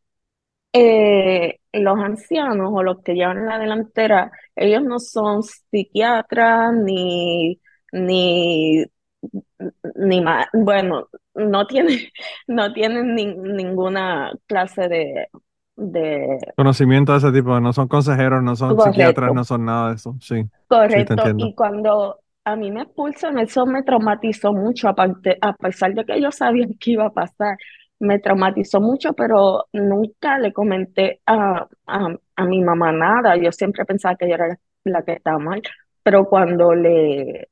eh, 0.72 1.60
los 1.80 1.98
ancianos 1.98 2.70
o 2.72 2.82
los 2.82 3.02
que 3.02 3.14
llevan 3.14 3.46
la 3.46 3.58
delantera, 3.58 4.30
ellos 4.56 4.82
no 4.82 4.98
son 5.00 5.42
psiquiatras 5.42 6.72
ni, 6.74 7.60
ni, 7.92 8.84
ni 9.94 10.20
ma- 10.20 10.48
bueno, 10.52 11.08
no 11.34 11.66
tienen, 11.66 11.98
no 12.46 12.72
tienen 12.72 13.14
ni- 13.14 13.34
ninguna 13.34 14.32
clase 14.46 14.88
de, 14.88 15.28
de 15.76 16.38
Conocimiento 16.54 17.12
de 17.12 17.18
ese 17.18 17.32
tipo, 17.32 17.60
no 17.60 17.72
son 17.74 17.86
consejeros, 17.88 18.42
no 18.42 18.56
son 18.56 18.80
psiquiatras, 18.80 19.30
no 19.32 19.44
son 19.44 19.64
nada 19.66 19.90
de 19.90 19.96
eso. 19.96 20.16
Sí, 20.20 20.48
Correcto, 20.68 21.32
y 21.36 21.54
cuando 21.54 22.20
a 22.44 22.56
mí 22.56 22.70
me 22.72 22.82
expulsan, 22.82 23.38
eso 23.38 23.66
me 23.66 23.82
traumatizó 23.84 24.52
mucho, 24.52 24.88
aparte, 24.88 25.38
a 25.40 25.52
pesar 25.54 25.94
de 25.94 26.04
que 26.04 26.20
yo 26.20 26.32
sabía 26.32 26.66
que 26.80 26.92
iba 26.92 27.06
a 27.06 27.10
pasar, 27.12 27.56
me 27.98 28.18
traumatizó 28.18 28.80
mucho, 28.80 29.12
pero 29.14 29.66
nunca 29.72 30.38
le 30.38 30.52
comenté 30.52 31.20
a, 31.26 31.66
a, 31.86 32.08
a 32.36 32.44
mi 32.44 32.62
mamá 32.62 32.92
nada, 32.92 33.36
yo 33.36 33.52
siempre 33.52 33.84
pensaba 33.84 34.16
que 34.16 34.28
yo 34.28 34.34
era 34.34 34.58
la, 34.84 35.02
que 35.04 35.12
estaba 35.14 35.38
mal, 35.38 35.62
pero 36.02 36.26
cuando 36.28 36.74
le, 36.74 37.48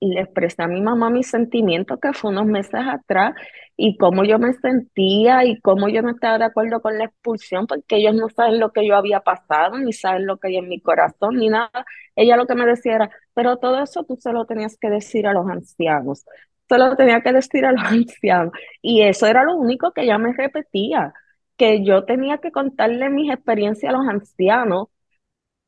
le 0.00 0.20
expresé 0.20 0.62
a 0.62 0.68
mi 0.68 0.80
mamá 0.80 1.10
mis 1.10 1.28
sentimientos, 1.28 1.98
que 2.00 2.12
fue 2.12 2.30
unos 2.30 2.46
meses 2.46 2.80
atrás, 2.86 3.34
y 3.76 3.96
cómo 3.96 4.24
yo 4.24 4.38
me 4.38 4.52
sentía 4.54 5.44
y 5.44 5.60
cómo 5.60 5.88
yo 5.88 6.02
no 6.02 6.10
estaba 6.10 6.38
de 6.38 6.44
acuerdo 6.44 6.80
con 6.80 6.98
la 6.98 7.04
expulsión, 7.04 7.66
porque 7.66 7.96
ellos 7.96 8.14
no 8.14 8.28
saben 8.28 8.58
lo 8.60 8.72
que 8.72 8.86
yo 8.86 8.96
había 8.96 9.20
pasado, 9.20 9.78
ni 9.78 9.92
saben 9.92 10.26
lo 10.26 10.38
que 10.38 10.48
hay 10.48 10.56
en 10.56 10.68
mi 10.68 10.80
corazón, 10.80 11.36
ni 11.36 11.48
nada. 11.48 11.84
Ella 12.16 12.36
lo 12.36 12.46
que 12.46 12.54
me 12.54 12.66
decía 12.66 12.94
era, 12.96 13.10
pero 13.34 13.56
todo 13.58 13.82
eso 13.82 14.04
tú 14.04 14.16
se 14.16 14.32
lo 14.32 14.46
tenías 14.46 14.76
que 14.78 14.90
decir 14.90 15.26
a 15.26 15.32
los 15.32 15.48
ancianos, 15.48 16.24
se 16.68 16.78
lo 16.78 16.96
tenía 16.96 17.20
que 17.22 17.32
decir 17.32 17.64
a 17.66 17.72
los 17.72 17.82
ancianos. 17.84 18.52
Y 18.82 19.02
eso 19.02 19.26
era 19.26 19.44
lo 19.44 19.56
único 19.56 19.92
que 19.92 20.02
ella 20.02 20.18
me 20.18 20.32
repetía, 20.32 21.12
que 21.56 21.84
yo 21.84 22.04
tenía 22.04 22.38
que 22.38 22.52
contarle 22.52 23.10
mis 23.10 23.32
experiencias 23.32 23.92
a 23.92 23.96
los 23.98 24.08
ancianos, 24.08 24.88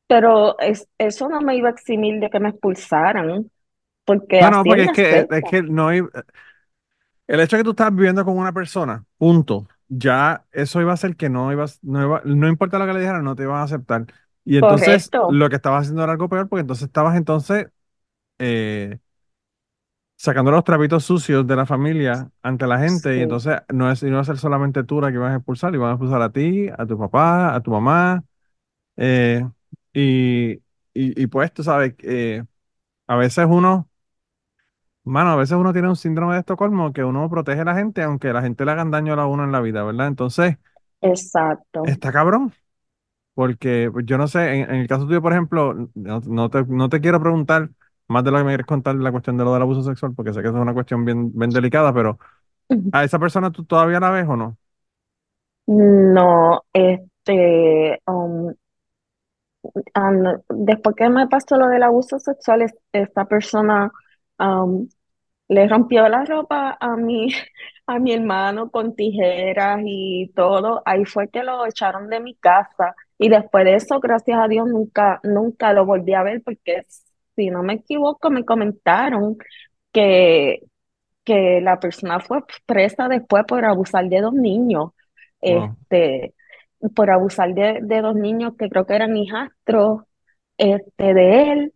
pero 0.07 0.59
es, 0.59 0.87
eso 0.97 1.29
no 1.29 1.41
me 1.41 1.55
iba 1.57 1.69
a 1.69 1.71
eximir 1.73 2.19
de 2.19 2.29
que 2.29 2.39
me 2.39 2.49
expulsaran, 2.49 3.51
porque 4.05 4.39
No, 4.39 4.49
no, 4.49 4.65
porque 4.65 4.83
es 4.85 4.91
que, 4.91 5.27
es 5.29 5.43
que 5.45 5.61
no 5.61 5.87
hay, 5.89 6.01
el 7.27 7.39
hecho 7.39 7.55
de 7.57 7.61
que 7.61 7.63
tú 7.65 7.71
estás 7.71 7.93
viviendo 7.95 8.25
con 8.25 8.37
una 8.37 8.51
persona, 8.53 9.05
punto, 9.17 9.67
ya 9.87 10.45
eso 10.51 10.81
iba 10.81 10.93
a 10.93 10.97
ser 10.97 11.15
que 11.15 11.29
no 11.29 11.51
ibas, 11.51 11.79
no 11.83 12.03
iba, 12.03 12.21
no 12.25 12.47
importa 12.47 12.79
lo 12.79 12.85
que 12.85 12.93
le 12.93 12.99
dijeran, 12.99 13.23
no 13.23 13.35
te 13.35 13.43
iban 13.43 13.57
a 13.57 13.63
aceptar. 13.63 14.05
Y 14.43 14.57
entonces 14.57 15.13
Correcto, 15.13 15.21
lo 15.25 15.49
que 15.49 15.55
estabas 15.57 15.81
haciendo 15.83 16.03
era 16.03 16.13
algo 16.13 16.29
peor 16.29 16.49
porque 16.49 16.61
entonces 16.61 16.87
estabas 16.87 17.15
entonces 17.17 17.67
eh, 18.39 18.99
sacando 20.21 20.51
los 20.51 20.63
trapitos 20.63 21.03
sucios 21.03 21.47
de 21.47 21.55
la 21.55 21.65
familia 21.65 22.29
ante 22.43 22.67
la 22.67 22.77
gente 22.77 23.17
y 23.17 23.17
sí, 23.17 23.21
entonces 23.21 23.57
no 23.73 23.89
es, 23.91 24.03
y 24.03 24.05
no 24.05 24.17
va 24.17 24.21
a 24.21 24.23
ser 24.23 24.37
solamente 24.37 24.83
tú 24.83 25.01
la 25.01 25.11
que 25.11 25.17
vas 25.17 25.33
a 25.33 25.37
expulsar, 25.37 25.73
y 25.73 25.79
van 25.79 25.89
a 25.89 25.93
expulsar 25.93 26.21
a 26.21 26.31
ti, 26.31 26.69
a 26.77 26.85
tu 26.85 26.95
papá, 26.95 27.55
a 27.55 27.61
tu 27.61 27.71
mamá, 27.71 28.23
eh, 28.97 29.43
y, 29.93 30.51
y, 30.53 30.61
y 30.93 31.25
pues 31.25 31.51
tú 31.51 31.63
sabes, 31.63 31.95
eh, 32.03 32.43
a 33.07 33.15
veces 33.15 33.47
uno, 33.49 33.89
mano, 35.03 35.31
a 35.31 35.35
veces 35.37 35.57
uno 35.57 35.73
tiene 35.73 35.89
un 35.89 35.95
síndrome 35.95 36.35
de 36.35 36.41
Estocolmo 36.41 36.93
que 36.93 37.03
uno 37.03 37.27
protege 37.27 37.61
a 37.61 37.65
la 37.65 37.73
gente 37.73 38.03
aunque 38.03 38.31
la 38.31 38.43
gente 38.43 38.63
le 38.63 38.73
hagan 38.73 38.91
daño 38.91 39.19
a 39.19 39.25
uno 39.25 39.43
en 39.43 39.51
la 39.51 39.59
vida, 39.59 39.83
¿verdad? 39.83 40.05
Entonces, 40.05 40.57
exacto. 41.01 41.81
está 41.85 42.11
cabrón. 42.11 42.53
Porque 43.33 43.89
pues, 43.91 44.05
yo 44.05 44.19
no 44.19 44.27
sé, 44.27 44.53
en, 44.53 44.69
en 44.69 44.75
el 44.81 44.87
caso 44.87 45.07
tuyo, 45.07 45.21
por 45.21 45.31
ejemplo, 45.31 45.89
no, 45.95 46.19
no 46.27 46.49
te, 46.51 46.63
no 46.65 46.89
te 46.89 47.01
quiero 47.01 47.19
preguntar 47.19 47.71
más 48.11 48.23
de 48.23 48.31
lo 48.31 48.37
que 48.37 48.43
me 48.45 48.51
quieres 48.51 48.65
contar 48.67 48.95
la 48.95 49.11
cuestión 49.11 49.37
de 49.37 49.43
lo 49.45 49.53
del 49.53 49.61
abuso 49.63 49.83
sexual, 49.83 50.13
porque 50.15 50.33
sé 50.33 50.41
que 50.41 50.49
es 50.49 50.53
una 50.53 50.73
cuestión 50.73 51.05
bien, 51.05 51.31
bien 51.33 51.51
delicada, 51.51 51.93
pero 51.93 52.19
¿A 52.91 53.03
esa 53.05 53.19
persona 53.19 53.51
tú 53.51 53.65
todavía 53.65 53.99
la 54.01 54.11
ves 54.11 54.27
o 54.29 54.37
no? 54.37 54.57
No, 55.67 56.61
este, 56.73 57.99
um, 58.07 58.53
ah, 59.93 60.11
después 60.49 60.95
que 60.95 61.09
me 61.09 61.27
pasó 61.27 61.55
lo 61.57 61.67
del 61.67 61.83
abuso 61.83 62.19
sexual, 62.19 62.61
es- 62.63 62.75
esta 62.91 63.25
persona 63.25 63.91
um, 64.39 64.87
le 65.49 65.67
rompió 65.67 66.07
la 66.09 66.25
ropa 66.25 66.77
a 66.79 66.95
mi, 66.97 67.29
a 67.87 67.99
mi 67.99 68.13
hermano 68.13 68.71
con 68.71 68.95
tijeras 68.95 69.81
y 69.85 70.31
todo. 70.35 70.81
Ahí 70.85 71.05
fue 71.05 71.29
que 71.29 71.43
lo 71.43 71.65
echaron 71.67 72.09
de 72.09 72.19
mi 72.21 72.35
casa 72.35 72.95
Y 73.19 73.29
después 73.29 73.65
de 73.65 73.75
eso, 73.75 73.99
gracias 73.99 74.39
a 74.39 74.47
Dios, 74.47 74.67
nunca, 74.69 75.19
nunca 75.23 75.73
lo 75.73 75.85
volví 75.85 76.13
a 76.15 76.23
ver 76.23 76.41
porque, 76.43 76.85
si 77.45 77.49
no 77.51 77.63
me 77.63 77.73
equivoco, 77.75 78.29
me 78.29 78.45
comentaron 78.45 79.37
que, 79.93 80.59
que 81.25 81.61
la 81.61 81.79
persona 81.79 82.19
fue 82.19 82.39
presa 82.65 83.07
después 83.07 83.43
por 83.47 83.65
abusar 83.65 84.07
de 84.09 84.21
dos 84.21 84.33
niños, 84.33 84.91
Wow. 85.45 85.77
este, 85.81 86.33
por 86.95 87.11
abusar 87.11 87.53
de, 87.53 87.79
de 87.83 88.01
dos 88.01 88.15
niños 88.15 88.53
que 88.57 88.69
creo 88.69 88.85
que 88.85 88.95
eran 88.95 89.15
hijastros 89.17 90.01
este, 90.57 91.13
de 91.13 91.51
él, 91.53 91.73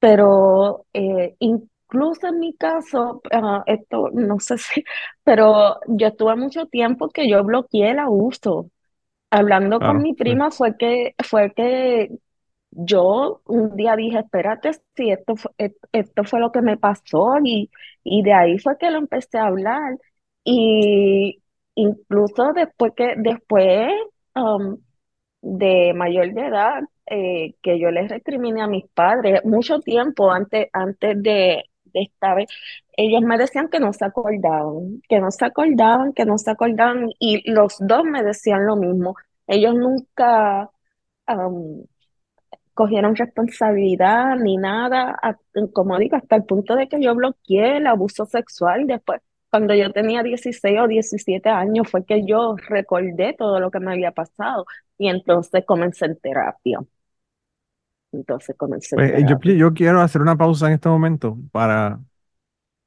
pero 0.00 0.86
eh, 0.94 1.36
incluso 1.40 2.28
en 2.28 2.40
mi 2.40 2.54
caso, 2.56 3.22
ah, 3.32 3.62
esto 3.66 4.10
no 4.12 4.40
sé 4.40 4.58
si, 4.58 4.84
pero 5.24 5.80
yo 5.88 6.08
estuve 6.08 6.36
mucho 6.36 6.66
tiempo 6.66 7.10
que 7.10 7.28
yo 7.30 7.44
bloqueé 7.44 7.90
el 7.92 7.98
abuso. 8.00 8.70
Hablando 9.30 9.82
con 9.82 10.02
mi 10.02 10.14
sí. 10.24 10.40
prima 10.40 10.50
fue 10.50 10.76
que, 10.76 11.14
fue 11.24 11.52
que 11.54 12.10
yo 12.70 13.42
un 13.46 13.76
día 13.76 13.96
dije, 13.96 14.18
espérate, 14.20 14.72
si 14.96 15.10
esto 15.10 15.36
fue, 15.36 15.52
et- 15.58 15.76
esto 15.92 16.24
fue 16.24 16.40
lo 16.40 16.52
que 16.52 16.62
me 16.62 16.76
pasó 16.78 17.34
y, 17.44 17.70
y 18.04 18.22
de 18.22 18.32
ahí 18.34 18.58
fue 18.58 18.78
que 18.78 18.90
lo 18.90 18.98
empecé 18.98 19.38
a 19.38 19.46
hablar. 19.46 19.98
Y 20.44 21.42
incluso 21.74 22.52
después 22.54 22.92
que, 22.96 23.14
después 23.18 23.90
um, 24.34 24.78
de 25.42 25.92
mayor 25.94 26.32
de 26.34 26.46
edad, 26.46 26.82
eh, 27.06 27.54
que 27.62 27.78
yo 27.80 27.90
les 27.90 28.08
recriminé 28.10 28.62
a 28.62 28.66
mis 28.68 28.86
padres 28.90 29.44
mucho 29.44 29.80
tiempo 29.80 30.30
antes, 30.30 30.68
antes 30.72 31.22
de, 31.22 31.64
de 31.84 32.02
esta 32.02 32.34
vez, 32.34 32.46
ellos 32.96 33.22
me 33.22 33.38
decían 33.38 33.68
que 33.68 33.80
no 33.80 33.92
se 33.92 34.04
acordaban, 34.04 35.02
que 35.08 35.18
no 35.20 35.30
se 35.30 35.44
acordaban, 35.46 36.12
que 36.12 36.24
no 36.26 36.38
se 36.38 36.50
acordaban 36.50 37.08
y 37.18 37.50
los 37.50 37.76
dos 37.80 38.04
me 38.04 38.22
decían 38.22 38.66
lo 38.66 38.76
mismo. 38.76 39.16
Ellos 39.46 39.74
nunca... 39.74 40.70
um, 41.28 41.84
cogieron 42.80 43.16
responsabilidad 43.16 44.36
ni 44.36 44.56
nada, 44.56 45.16
a- 45.22 45.36
como 45.72 45.98
digo, 45.98 46.16
hasta 46.16 46.36
el 46.36 46.44
punto 46.44 46.76
de 46.76 46.88
que 46.88 47.02
yo 47.02 47.14
bloqueé 47.14 47.78
el 47.78 47.86
abuso 47.86 48.26
sexual 48.26 48.86
después. 48.86 49.20
Cuando 49.50 49.74
yo 49.74 49.92
tenía 49.92 50.22
16 50.22 50.78
o 50.80 50.86
17 50.88 51.48
años 51.50 51.88
fue 51.90 52.04
que 52.04 52.24
yo 52.26 52.56
recordé 52.68 53.34
todo 53.38 53.60
lo 53.60 53.70
que 53.70 53.80
me 53.80 53.92
había 53.92 54.12
pasado 54.12 54.64
y 54.98 55.08
entonces 55.08 55.64
comencé 55.66 56.06
en 56.06 56.16
terapia. 56.18 56.78
Entonces 58.12 58.54
comencé 58.56 58.94
en 58.94 59.02
Pues, 59.02 59.12
eh, 59.14 59.24
yo, 59.24 59.36
terapia. 59.36 59.56
yo 59.56 59.72
quiero 59.74 60.00
hacer 60.00 60.20
una 60.22 60.36
pausa 60.36 60.66
en 60.66 60.74
este 60.74 60.88
momento 60.88 61.38
para 61.52 62.00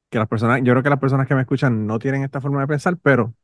que 0.09 0.19
las 0.19 0.27
personas, 0.29 0.61
yo 0.63 0.73
creo 0.73 0.83
que 0.83 0.89
las 0.91 0.99
personas 0.99 1.27
que 1.27 1.35
me 1.35 1.41
escuchan 1.41 1.87
no 1.87 1.99
tienen 1.99 2.23
esta 2.23 2.41
forma 2.41 2.61
de 2.61 2.67
pensar, 2.67 2.97
pero 3.03 3.35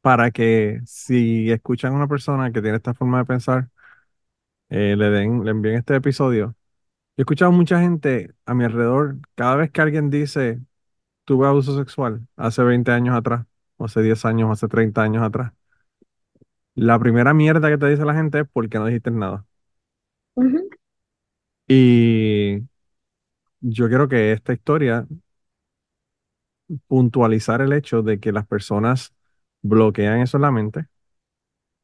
para 0.00 0.30
que 0.30 0.80
si 0.86 1.50
escuchan 1.50 1.92
a 1.92 1.96
una 1.96 2.08
persona 2.08 2.52
que 2.52 2.62
tiene 2.62 2.76
esta 2.76 2.94
forma 2.94 3.18
de 3.18 3.24
pensar, 3.26 3.68
eh, 4.70 4.96
le 4.96 5.10
den, 5.10 5.44
le 5.44 5.50
envíen 5.52 5.76
este 5.76 5.96
episodio. 5.96 6.48
Yo 7.16 7.22
he 7.22 7.22
escuchado 7.22 7.52
mucha 7.52 7.80
gente 7.80 8.34
a 8.46 8.54
mi 8.54 8.64
alrededor, 8.64 9.18
cada 9.36 9.56
vez 9.56 9.70
que 9.72 9.80
alguien 9.82 10.10
dice, 10.10 10.60
tuve 11.24 11.48
abuso 11.48 11.76
sexual 11.78 12.26
hace 12.36 12.62
20 12.64 12.92
años 12.92 13.16
atrás, 13.16 13.46
o 13.78 13.86
hace 13.86 14.02
10 14.02 14.24
años, 14.26 14.50
o 14.50 14.52
hace 14.52 14.68
30 14.68 15.02
años 15.02 15.22
atrás, 15.24 15.52
la 16.76 16.98
primera 16.98 17.34
mierda 17.34 17.68
que 17.70 17.78
te 17.78 17.88
dice 17.88 18.04
la 18.04 18.14
gente 18.14 18.40
es 18.40 18.46
porque 18.52 18.78
no 18.78 18.86
dijiste 18.86 19.10
nada. 19.10 19.44
Y 21.68 22.60
yo 23.60 23.88
quiero 23.88 24.08
que 24.08 24.32
esta 24.32 24.52
historia 24.52 25.06
puntualizar 26.88 27.60
el 27.60 27.72
hecho 27.72 28.02
de 28.02 28.20
que 28.20 28.32
las 28.32 28.46
personas 28.46 29.14
bloquean 29.62 30.20
eso 30.20 30.36
en 30.38 30.42
la 30.42 30.50
mente, 30.50 30.86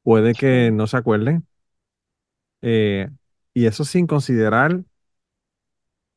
puede 0.02 0.34
que 0.34 0.70
no 0.72 0.86
se 0.86 0.96
acuerden, 0.96 1.46
eh, 2.62 3.10
y 3.54 3.66
eso 3.66 3.84
sin 3.84 4.06
considerar 4.06 4.82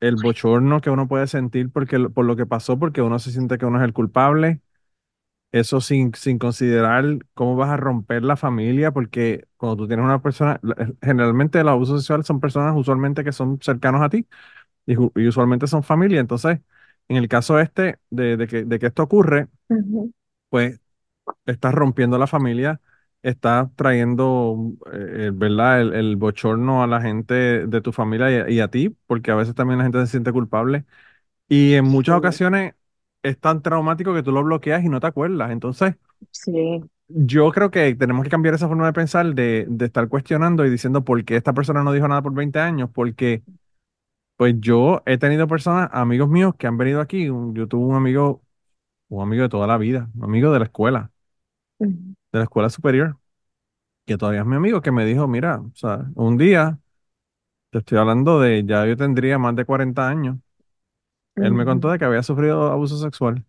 el 0.00 0.16
bochorno 0.16 0.80
que 0.80 0.90
uno 0.90 1.08
puede 1.08 1.26
sentir 1.26 1.70
porque, 1.72 1.98
por 2.10 2.24
lo 2.26 2.36
que 2.36 2.46
pasó, 2.46 2.78
porque 2.78 3.02
uno 3.02 3.18
se 3.18 3.32
siente 3.32 3.58
que 3.58 3.66
uno 3.66 3.78
es 3.78 3.84
el 3.84 3.92
culpable, 3.92 4.60
eso 5.52 5.80
sin, 5.80 6.14
sin 6.14 6.38
considerar 6.38 7.04
cómo 7.34 7.56
vas 7.56 7.70
a 7.70 7.76
romper 7.78 8.24
la 8.24 8.36
familia, 8.36 8.92
porque 8.92 9.48
cuando 9.56 9.76
tú 9.78 9.88
tienes 9.88 10.04
una 10.04 10.22
persona, 10.22 10.60
eh, 10.78 10.94
generalmente 11.02 11.60
el 11.60 11.68
abuso 11.68 11.98
sexual 11.98 12.24
son 12.24 12.40
personas 12.40 12.74
usualmente 12.76 13.24
que 13.24 13.32
son 13.32 13.60
cercanos 13.62 14.02
a 14.02 14.10
ti 14.10 14.26
y, 14.86 14.94
y 14.94 15.28
usualmente 15.28 15.66
son 15.68 15.82
familia, 15.84 16.20
entonces, 16.20 16.60
en 17.08 17.16
el 17.18 17.28
caso 17.28 17.60
este 17.60 17.98
de, 18.10 18.36
de 18.38 18.46
que, 18.48 18.64
de 18.64 18.78
que 18.80 18.86
esto 18.88 19.02
ocurre, 19.04 19.48
ujú, 19.68 20.12
pues 20.48 20.80
estás 21.46 21.74
rompiendo 21.74 22.18
la 22.18 22.26
familia, 22.26 22.80
estás 23.22 23.68
trayendo, 23.76 24.56
eh, 24.92 25.30
¿verdad? 25.34 25.80
El, 25.82 25.94
el 25.94 26.16
bochorno 26.16 26.82
a 26.82 26.86
la 26.86 27.00
gente 27.00 27.34
de 27.66 27.80
tu 27.82 27.92
familia 27.92 28.30
y, 28.30 28.36
a 28.36 28.50
y 28.50 28.60
a 28.60 28.68
ti, 28.70 28.90
porque 29.06 29.30
a 29.30 29.34
veces 29.36 29.54
también 29.54 29.78
la 29.78 29.84
gente 29.84 30.00
se 30.02 30.06
siente 30.08 30.32
culpable. 30.32 30.84
Y 31.48 31.74
en 31.74 31.84
muchas 31.86 32.16
sí, 32.16 32.18
ocasiones 32.18 32.74
es 33.22 33.38
tan 33.40 33.62
traumático 33.62 34.14
que 34.14 34.22
tú 34.22 34.32
lo 34.32 34.44
bloqueas 34.44 34.84
y 34.84 34.88
no 34.90 35.00
te 35.00 35.06
acuerdas. 35.08 35.50
Entonces, 35.52 35.96
sí, 36.30 36.80
yo 37.08 37.50
creo 37.52 37.70
que 37.70 37.94
tenemos 37.94 38.24
que 38.24 38.30
cambiar 38.30 38.54
esa 38.54 38.68
forma 38.68 38.86
de 38.86 38.92
pensar, 38.92 39.34
de, 39.34 39.66
de 39.68 39.84
estar 39.86 40.08
cuestionando 40.08 40.66
y 40.66 40.70
diciendo 40.70 41.04
por 41.04 41.24
qué 41.24 41.36
esta 41.36 41.52
persona 41.52 41.82
no 41.84 41.92
dijo 41.92 42.08
nada 42.08 42.22
por 42.22 42.34
20 42.34 42.58
años, 42.58 42.90
porque 42.92 43.42
pues 44.36 44.54
yo 44.60 45.02
he 45.06 45.18
tenido 45.18 45.48
personas, 45.48 45.90
amigos 45.92 46.28
míos 46.30 46.54
que 46.58 46.66
han 46.68 46.78
venido 46.78 47.00
aquí. 47.00 47.26
Yo 47.26 47.68
tuve 47.68 47.86
un 47.86 47.96
amigo, 47.96 48.42
un 49.08 49.22
amigo 49.22 49.44
de 49.44 49.50
toda 49.50 49.66
la 49.68 49.78
vida, 49.78 50.10
un 50.16 50.24
amigo 50.24 50.52
de 50.52 50.60
la 50.60 50.66
escuela, 50.66 51.12
ujú, 51.78 52.15
de 52.36 52.40
la 52.40 52.44
escuela 52.44 52.70
superior 52.70 53.18
que 54.06 54.18
todavía 54.18 54.40
es 54.42 54.46
mi 54.46 54.56
amigo, 54.56 54.80
que 54.82 54.92
me 54.92 55.04
dijo, 55.04 55.28
mira, 55.28 55.60
o 55.60 55.72
sea, 55.74 56.06
un 56.14 56.36
día, 56.38 56.78
te 57.70 57.78
estoy 57.78 57.98
hablando 57.98 58.40
de, 58.40 58.64
ya 58.66 58.86
yo 58.86 58.96
tendría 58.96 59.38
más 59.38 59.56
de 59.56 59.64
40 59.64 60.08
años, 60.08 60.38
él 61.36 61.52
me 61.52 61.64
contó 61.64 61.90
de 61.90 61.98
que 61.98 62.04
había 62.04 62.22
sufrido 62.22 62.70
abuso 62.72 62.96
sexual. 62.98 63.44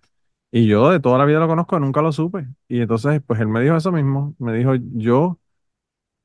Y 0.52 0.68
yo 0.68 0.90
de 0.92 1.00
toda 1.00 1.18
la 1.20 1.26
vida 1.26 1.40
lo 1.40 1.48
conozco, 1.48 1.80
nunca 1.80 2.02
lo 2.02 2.12
supe. 2.14 2.48
Y 2.70 2.82
entonces, 2.82 3.22
pues 3.28 3.40
él 3.42 3.48
me 3.50 3.62
dijo 3.62 3.78
eso 3.78 3.92
mismo, 3.92 4.36
me 4.40 4.54
dijo, 4.54 4.74
yo 4.76 5.40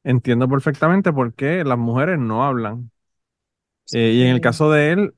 entiendo 0.05 0.49
perfectamente 0.49 1.13
por 1.13 1.35
qué 1.35 1.65
las 1.65 1.79
mujeres 1.79 2.19
no 2.19 2.45
hablan. 2.45 2.91
Eh, 3.93 4.13
y 4.15 4.23
en 4.23 4.29
el 4.29 4.41
caso 4.41 4.71
de 4.71 4.93
él, 4.93 5.15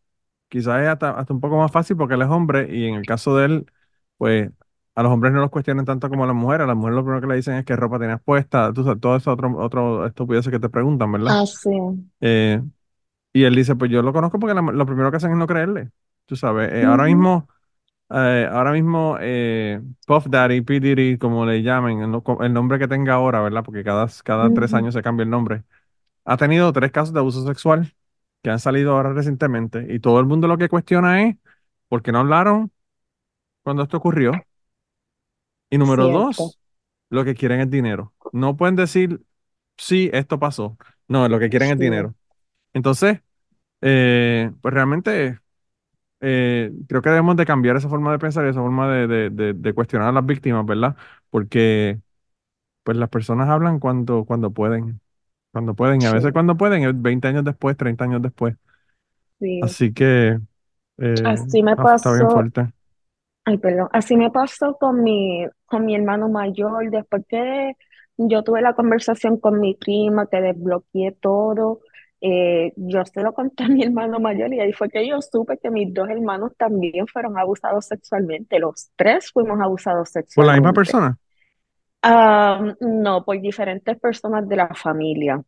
quizás 0.48 0.82
es 0.82 0.88
hasta, 0.88 1.10
hasta 1.18 1.32
un 1.34 1.40
poco 1.40 1.58
más 1.58 1.72
fácil 1.72 1.96
porque 1.96 2.14
él 2.14 2.22
es 2.22 2.28
hombre, 2.28 2.68
y 2.76 2.86
en 2.86 2.94
el 2.96 3.06
caso 3.06 3.36
de 3.36 3.46
él, 3.46 3.72
pues 4.18 4.50
a 4.94 5.02
los 5.02 5.12
hombres 5.12 5.32
no 5.32 5.40
los 5.40 5.50
cuestionan 5.50 5.84
tanto 5.84 6.08
como 6.08 6.24
a 6.24 6.26
las 6.28 6.36
mujeres. 6.36 6.64
A 6.64 6.68
las 6.68 6.76
mujeres 6.76 6.96
lo 6.96 7.02
primero 7.04 7.20
que 7.22 7.26
le 7.28 7.36
dicen 7.36 7.54
es 7.56 7.64
qué 7.64 7.76
ropa 7.76 7.98
tenías 7.98 8.22
puesta, 8.22 8.72
tú 8.72 8.84
sabes, 8.84 9.00
todo 9.00 9.16
eso 9.16 9.32
otro, 9.32 9.56
otro 9.58 10.06
estupideces 10.06 10.50
que 10.52 10.60
te 10.60 10.68
preguntan, 10.68 11.12
¿verdad? 11.12 11.38
así, 11.38 11.70
Eh, 12.20 12.62
Y 13.34 13.44
él 13.44 13.54
dice, 13.56 13.76
pues 13.76 13.90
yo 13.90 14.02
lo 14.02 14.12
conozco 14.12 14.38
porque 14.38 14.54
la- 14.54 14.62
lo 14.62 14.86
primero 14.86 15.10
que 15.10 15.18
hacen 15.18 15.32
es 15.32 15.36
no 15.38 15.46
creerle. 15.46 15.90
Tú 16.26 16.36
sabes, 16.36 16.72
eh, 16.72 16.84
ahora 16.84 17.04
ujú, 17.04 17.06
mismo, 17.06 17.48
eh, 18.10 18.48
ahora 18.52 18.72
mismo, 18.72 19.18
eh, 19.20 19.80
Puff 20.06 20.26
Daddy, 20.28 20.62
P. 20.62 20.80
Diddy, 20.80 21.18
como 21.18 21.46
le 21.46 21.62
llamen, 21.62 22.00
el, 22.02 22.10
no- 22.12 22.24
el 22.42 22.52
nombre 22.54 22.78
que 22.78 22.88
tenga 22.88 23.14
ahora, 23.14 23.40
¿verdad? 23.42 23.64
Porque 23.64 23.84
cada, 23.84 24.08
cada 24.24 24.52
tres 24.52 24.74
años 24.74 24.94
se 24.94 25.02
cambia 25.02 25.24
el 25.24 25.30
nombre. 25.30 25.64
Ha 26.24 26.36
tenido 26.38 26.72
tres 26.72 26.92
casos 26.92 27.14
de 27.14 27.20
abuso 27.20 27.46
sexual 27.46 27.94
que 28.42 28.50
han 28.50 28.60
salido 28.60 28.92
ahora 28.96 29.12
recientemente 29.14 29.86
y 29.90 30.00
todo 30.00 30.20
el 30.20 30.26
mundo 30.26 30.48
lo 30.48 30.58
que 30.58 30.68
cuestiona 30.70 31.22
es 31.24 31.36
por 31.88 32.02
qué 32.02 32.12
no 32.12 32.20
hablaron 32.20 32.72
cuando 33.62 33.82
esto 33.82 33.96
ocurrió. 33.98 34.46
Y 35.78 35.78
número 35.78 36.08
cierto, 36.08 36.10
dos, 36.10 36.58
lo 37.10 37.24
que 37.24 37.34
quieren 37.34 37.60
es 37.60 37.70
dinero. 37.70 38.14
No 38.32 38.56
pueden 38.56 38.76
decir, 38.76 39.22
sí, 39.76 40.10
esto 40.12 40.38
pasó. 40.38 40.78
No, 41.08 41.28
lo 41.28 41.38
que 41.40 41.50
quieren 41.50 41.70
es 41.72 41.78
dinero. 41.78 42.16
Entonces, 42.74 43.20
eh, 43.82 44.52
pues 44.62 44.74
realmente 44.74 45.40
eh, 46.20 46.72
creo 46.88 47.02
que 47.02 47.10
debemos 47.10 47.36
de 47.36 47.46
cambiar 47.46 47.76
esa 47.76 47.88
forma 47.88 48.12
de 48.12 48.18
pensar 48.18 48.46
y 48.46 48.50
esa 48.50 48.60
forma 48.60 48.92
de, 48.94 49.06
de- 49.08 49.30
de- 49.30 49.54
de 49.54 49.74
cuestionar 49.74 50.08
a 50.08 50.12
las 50.12 50.26
víctimas, 50.26 50.66
¿verdad? 50.66 50.96
Porque 51.30 52.00
pues 52.84 52.96
las 52.98 53.10
personas 53.10 53.48
hablan 53.50 53.80
cuando, 53.80 54.24
cuando 54.24 54.52
pueden, 54.52 55.00
cuando 55.52 55.74
pueden, 55.76 56.02
y 56.02 56.06
a 56.06 56.12
veces 56.12 56.32
sí, 56.32 56.34
cuando 56.34 56.56
pueden, 56.58 56.84
es 56.84 57.00
20 57.02 57.28
años 57.28 57.44
después, 57.44 57.76
30 57.78 58.04
años 58.04 58.22
después. 58.22 58.56
sí. 59.38 59.76
Así 59.76 59.92
que 59.94 60.38
eh, 60.98 61.24
Así 61.24 61.62
me 61.64 61.76
ah, 61.76 61.86
está 61.96 62.12
bien 62.12 62.28
pasó, 62.28 62.28
fuerte. 62.30 62.72
Ay, 63.44 63.58
perdón, 63.58 63.88
así 63.92 64.16
me 64.16 64.30
pasó 64.30 64.76
con 64.78 65.02
mi, 65.02 65.46
con 65.66 65.84
mi 65.84 65.94
hermano 65.94 66.28
mayor, 66.28 66.90
después 66.90 67.24
que 67.28 67.72
yo 68.16 68.42
tuve 68.42 68.62
la 68.62 68.74
conversación 68.74 69.38
con 69.38 69.60
mi 69.60 69.74
prima, 69.74 70.26
que 70.26 70.40
desbloqueé 70.40 71.12
todo, 71.20 71.80
eh, 72.20 72.72
yo 72.76 73.04
se 73.04 73.22
lo 73.22 73.34
conté 73.34 73.64
a 73.64 73.68
mi 73.68 73.82
hermano 73.84 74.18
mayor 74.18 74.52
y 74.54 74.60
ahí 74.60 74.72
fue 74.72 74.88
que 74.88 75.06
yo 75.06 75.20
supe 75.20 75.58
que 75.58 75.70
mis 75.70 75.92
dos 75.92 76.08
hermanos 76.08 76.52
también 76.56 77.06
fueron 77.06 77.38
abusados 77.38 77.86
sexualmente, 77.86 78.58
los 78.58 78.90
tres 78.96 79.30
fuimos 79.32 79.60
abusados 79.60 80.10
¿Por 80.34 80.46
la 80.46 80.54
misma 80.54 80.72
sexualmente. 80.72 80.72
persona? 80.72 81.18
Ah, 82.02 82.74
no, 82.80 83.24
por 83.24 83.40
diferentes 83.40 83.98
personas 83.98 84.48
de 84.48 84.56
la 84.56 84.68
familia. 84.74 85.42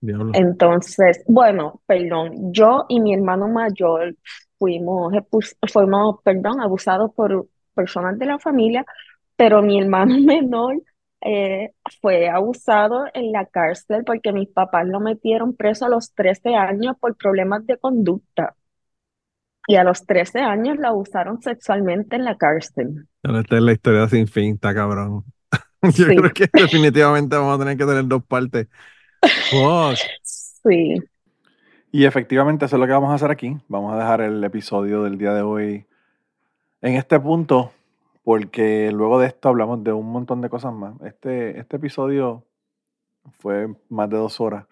Diablo. 0.00 0.32
Entonces, 0.34 1.22
bueno, 1.26 1.82
perdón, 1.86 2.52
yo 2.52 2.86
y 2.88 3.00
mi 3.00 3.14
hermano 3.14 3.48
mayor 3.48 4.16
fuimos, 4.60 5.14
fuimos, 5.72 6.22
perdón, 6.24 6.60
abusados 6.62 7.12
por 7.16 7.48
personas 7.74 8.18
de 8.20 8.26
la 8.26 8.40
familia, 8.40 8.86
pero 9.36 9.62
mi 9.62 9.80
hermano 9.80 10.16
menor 10.20 10.82
eh, 11.22 11.72
fue 12.02 12.28
abusado 12.30 13.06
en 13.14 13.32
la 13.32 13.46
cárcel 13.46 14.04
porque 14.06 14.32
mis 14.34 14.48
papás 14.50 14.88
lo 14.88 15.00
metieron 15.00 15.56
preso 15.56 15.86
a 15.86 15.90
los 15.90 16.14
13 16.14 16.56
años 16.56 16.96
por 17.00 17.16
problemas 17.16 17.66
de 17.66 17.78
conducta. 17.78 18.56
Y 19.66 19.76
a 19.76 19.84
los 19.84 20.04
13 20.04 20.40
años 20.40 20.76
lo 20.76 20.88
abusaron 20.88 21.40
sexualmente 21.40 22.14
en 22.14 22.26
la 22.26 22.36
cárcel. 22.36 23.06
esta 23.22 23.56
es 23.56 23.62
la 23.62 23.72
historia 23.72 24.08
sin 24.08 24.26
fin, 24.26 24.54
está 24.54 24.74
cabrón. 24.74 25.24
Yo 25.82 26.06
Sí. 26.06 26.14
creo 26.14 26.32
que 26.32 26.48
definitivamente 26.54 27.36
vamos 27.36 27.56
a 27.56 27.58
tener 27.60 27.76
que 27.78 27.86
tener 27.86 28.06
dos 28.06 28.24
partes. 28.24 28.68
Fuck. 29.50 29.98
Sí, 30.22 30.96
Y 31.92 32.04
efectivamente 32.04 32.66
eso 32.66 32.76
es 32.76 32.80
lo 32.80 32.86
que 32.86 32.92
vamos 32.92 33.10
a 33.10 33.14
hacer 33.14 33.32
aquí. 33.32 33.58
Vamos 33.66 33.92
a 33.92 33.96
dejar 33.96 34.20
el 34.20 34.44
episodio 34.44 35.02
del 35.02 35.18
día 35.18 35.34
de 35.34 35.42
hoy 35.42 35.86
en 36.82 36.94
este 36.94 37.18
punto, 37.18 37.72
porque 38.22 38.92
luego 38.92 39.18
de 39.18 39.26
esto 39.26 39.48
hablamos 39.48 39.82
de 39.82 39.92
un 39.92 40.06
montón 40.12 40.40
de 40.40 40.48
cosas 40.48 40.72
más. 40.72 40.94
Este, 41.02 41.58
este 41.58 41.78
episodio 41.78 42.44
fue 43.40 43.74
más 43.88 44.08
de 44.08 44.18
dos 44.18 44.40
horas. 44.40 44.66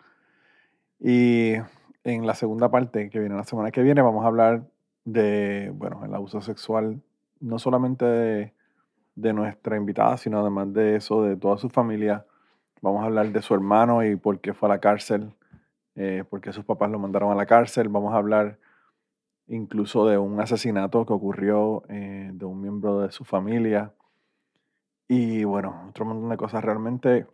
Y 1.01 1.55
en 2.05 2.25
la 2.25 2.35
segunda 2.35 2.71
parte, 2.71 3.11
que 3.11 3.19
viene 3.19 3.35
la 3.35 3.43
semana 3.43 3.73
que 3.73 3.83
viene, 3.83 4.01
vamos 4.01 4.25
a 4.25 4.29
hablar 4.29 4.63
de, 5.05 5.73
bueno, 5.75 6.05
el 6.05 6.15
abuso 6.15 6.41
sexual, 6.41 7.03
no 7.41 7.59
solamente 7.59 8.05
de, 8.05 8.55
de 9.17 9.33
nuestra 9.33 9.77
invitada, 9.77 10.19
sino 10.19 10.39
además 10.39 10.73
de 10.73 10.95
eso, 10.95 11.25
de 11.25 11.37
toda 11.37 11.59
su 11.59 11.69
familia. 11.69 12.25
Vamos 12.81 13.03
a 13.03 13.07
hablar 13.07 13.33
de 13.33 13.43
su 13.43 13.55
hermano 13.55 14.05
y 14.05 14.15
por 14.15 14.39
qué 14.39 14.55
fue 14.55 14.69
a 14.69 14.75
la 14.75 14.79
cárcel 14.79 15.33
eh, 16.01 16.23
porque 16.31 16.53
sus 16.53 16.65
papás 16.65 16.93
lo 16.93 17.01
mandaron 17.01 17.33
a 17.33 17.35
la 17.35 17.45
cárcel. 17.45 17.89
Vamos 17.89 18.15
a 18.15 18.19
hablar 18.19 18.61
incluso 19.49 20.07
de 20.07 20.17
un 20.17 20.41
asesinato 20.41 21.05
que 21.05 21.13
ocurrió 21.13 21.83
eh, 21.89 22.31
de 22.33 22.45
un 22.45 22.63
miembro 22.63 23.01
de 23.01 23.11
su 23.11 23.25
familia. 23.25 23.93
Y 25.09 25.43
bueno, 25.43 25.87
otro 25.89 26.05
montón 26.05 26.29
de 26.29 26.37
cosas. 26.37 26.63
Realmente, 26.63 27.27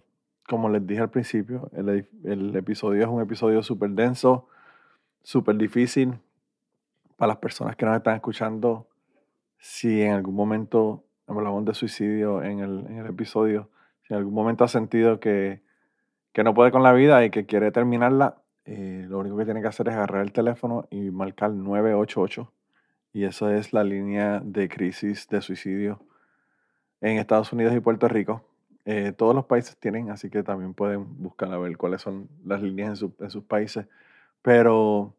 como 0.48 0.70
les 0.70 0.86
dije 0.86 1.02
al 1.02 1.10
principio, 1.10 1.68
el, 1.74 2.08
el 2.24 2.56
episodio 2.56 3.02
es 3.02 3.08
un 3.08 3.20
episodio 3.20 3.62
súper 3.62 3.90
denso, 3.90 4.48
súper 5.22 5.56
difícil 5.56 6.18
para 7.16 7.28
las 7.28 7.36
personas 7.36 7.76
que 7.76 7.84
nos 7.84 7.98
están 7.98 8.14
escuchando. 8.14 8.88
Si 9.58 10.00
en 10.00 10.12
algún 10.12 10.36
momento 10.36 11.04
hablamos 11.26 11.66
de 11.66 11.74
suicidio 11.74 12.42
en 12.42 12.60
el, 12.60 12.86
en 12.86 12.96
el 12.96 13.06
episodio, 13.08 13.68
si 14.04 14.14
en 14.14 14.20
algún 14.20 14.32
momento 14.32 14.64
ha 14.64 14.68
sentido 14.68 15.20
que, 15.20 15.60
que 16.32 16.44
no 16.44 16.54
puede 16.54 16.70
con 16.70 16.82
la 16.82 16.94
vida 16.94 17.26
y 17.26 17.30
que 17.30 17.44
quiere 17.44 17.70
terminarla, 17.70 18.38
eh, 18.66 19.06
lo 19.08 19.20
único 19.20 19.36
que 19.36 19.44
tiene 19.44 19.60
que 19.62 19.68
hacer 19.68 19.88
es 19.88 19.94
agarrar 19.94 20.22
el 20.22 20.32
teléfono 20.32 20.86
y 20.90 21.10
marcar 21.10 21.50
988. 21.52 22.52
Y 23.12 23.24
esa 23.24 23.54
es 23.56 23.72
la 23.72 23.84
línea 23.84 24.40
de 24.44 24.68
crisis 24.68 25.28
de 25.28 25.40
suicidio 25.40 26.00
en 27.00 27.18
Estados 27.18 27.52
Unidos 27.52 27.74
y 27.74 27.80
Puerto 27.80 28.08
Rico. 28.08 28.44
Eh, 28.84 29.12
todos 29.16 29.34
los 29.34 29.46
países 29.46 29.76
tienen, 29.78 30.10
así 30.10 30.30
que 30.30 30.42
también 30.42 30.74
pueden 30.74 31.22
buscar 31.22 31.50
a 31.52 31.58
ver 31.58 31.76
cuáles 31.76 32.02
son 32.02 32.28
las 32.44 32.62
líneas 32.62 32.90
en, 32.90 32.96
su- 32.96 33.14
en 33.20 33.30
sus 33.30 33.44
países. 33.44 33.86
Pero, 34.42 35.14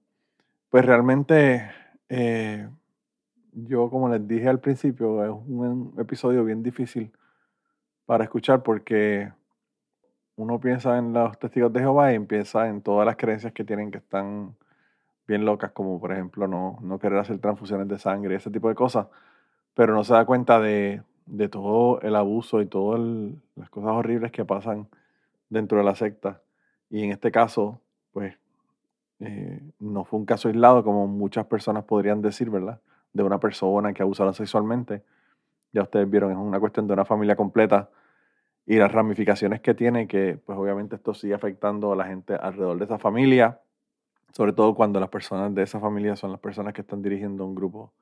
pues 0.70 0.86
realmente, 0.86 1.70
eh, 2.10 2.70
yo 3.54 3.90
como 3.90 4.10
les 4.10 4.28
dije 4.28 4.50
al 4.50 4.60
principio, 4.60 5.24
es 5.26 5.32
un 5.32 5.94
episodio 6.00 6.44
bien 6.46 6.64
difícil 6.64 7.12
para 8.06 8.24
escuchar 8.26 8.64
porque 8.64 9.32
uno 10.38 10.60
piensa 10.60 10.98
en 10.98 11.14
los 11.14 11.38
testigos 11.40 11.72
de 11.74 11.80
Jehová 11.80 12.12
y 12.12 12.16
empieza 12.16 12.68
en 12.68 12.82
todas 12.82 13.06
las 13.06 13.16
creencias 13.16 13.54
que 13.54 13.64
tienen 13.64 13.92
que 13.92 14.00
están 14.00 14.56
bien 15.28 15.46
locas, 15.46 15.72
como 15.72 16.00
por 16.00 16.12
ejemplo 16.12 16.48
no, 16.48 16.78
no 16.82 17.00
querer 17.00 17.20
hacer 17.20 17.40
transfusiones 17.40 17.88
de 17.88 17.98
sangre 17.98 18.36
ese 18.36 18.52
tipo 18.52 18.70
de 18.70 18.76
cosas, 18.76 19.08
pero 19.74 19.94
no 19.94 20.04
se 20.04 20.14
da 20.14 20.26
cuenta 20.26 20.60
de, 20.60 21.02
de 21.26 21.50
todo 21.50 22.02
el 22.02 22.16
abuso 22.16 22.62
y 22.62 22.68
todas 22.68 23.02
las 23.56 23.70
cosas 23.70 23.92
horribles 23.92 24.32
que 24.32 24.46
pasan 24.46 24.88
dentro 25.50 25.78
de 25.78 25.84
la 25.84 25.96
secta. 25.96 26.42
Y 26.90 27.04
en 27.04 27.12
este 27.12 27.32
caso, 27.32 27.82
pues, 28.12 28.38
eh, 29.20 29.62
no 29.80 30.04
fue 30.06 30.20
un 30.20 30.26
caso 30.26 30.50
aislado 30.50 30.84
como 30.84 31.08
muchas 31.08 31.46
personas 31.48 31.86
podrían 31.86 32.22
decir, 32.22 32.50
¿verdad? 32.50 32.80
De 33.14 33.24
una 33.24 33.40
persona 33.40 33.94
que 33.94 34.04
abusaron 34.04 34.34
sexualmente. 34.34 35.04
Ya 35.72 35.84
ustedes 35.84 36.10
vieron, 36.10 36.32
es 36.32 36.38
una 36.38 36.60
cuestión 36.60 36.88
de 36.88 36.94
una 36.94 37.06
familia 37.06 37.36
completa 37.36 37.90
y 38.66 38.78
las 38.78 38.92
ramificaciones 38.92 39.62
que 39.62 39.74
tiene, 39.74 40.08
que 40.08 40.40
pues 40.44 40.58
obviamente 40.58 40.96
esto 40.96 41.14
sigue 41.14 41.34
afectando 41.34 41.94
a 41.94 41.96
la 41.96 42.06
gente 42.06 42.34
alrededor 42.34 42.78
de 42.78 42.86
esa 42.86 42.98
familia, 42.98 43.62
sobre 44.32 44.54
todo 44.54 44.76
cuando 44.76 45.00
las 45.00 45.10
personas 45.10 45.54
de 45.54 45.64
esa 45.64 45.80
familia 45.80 46.16
son 46.16 46.32
las 46.32 46.40
personas 46.40 46.74
que 46.74 46.82
están 46.82 47.02
dirigiendo 47.02 47.46
un 47.46 47.56
grupo 47.56 47.94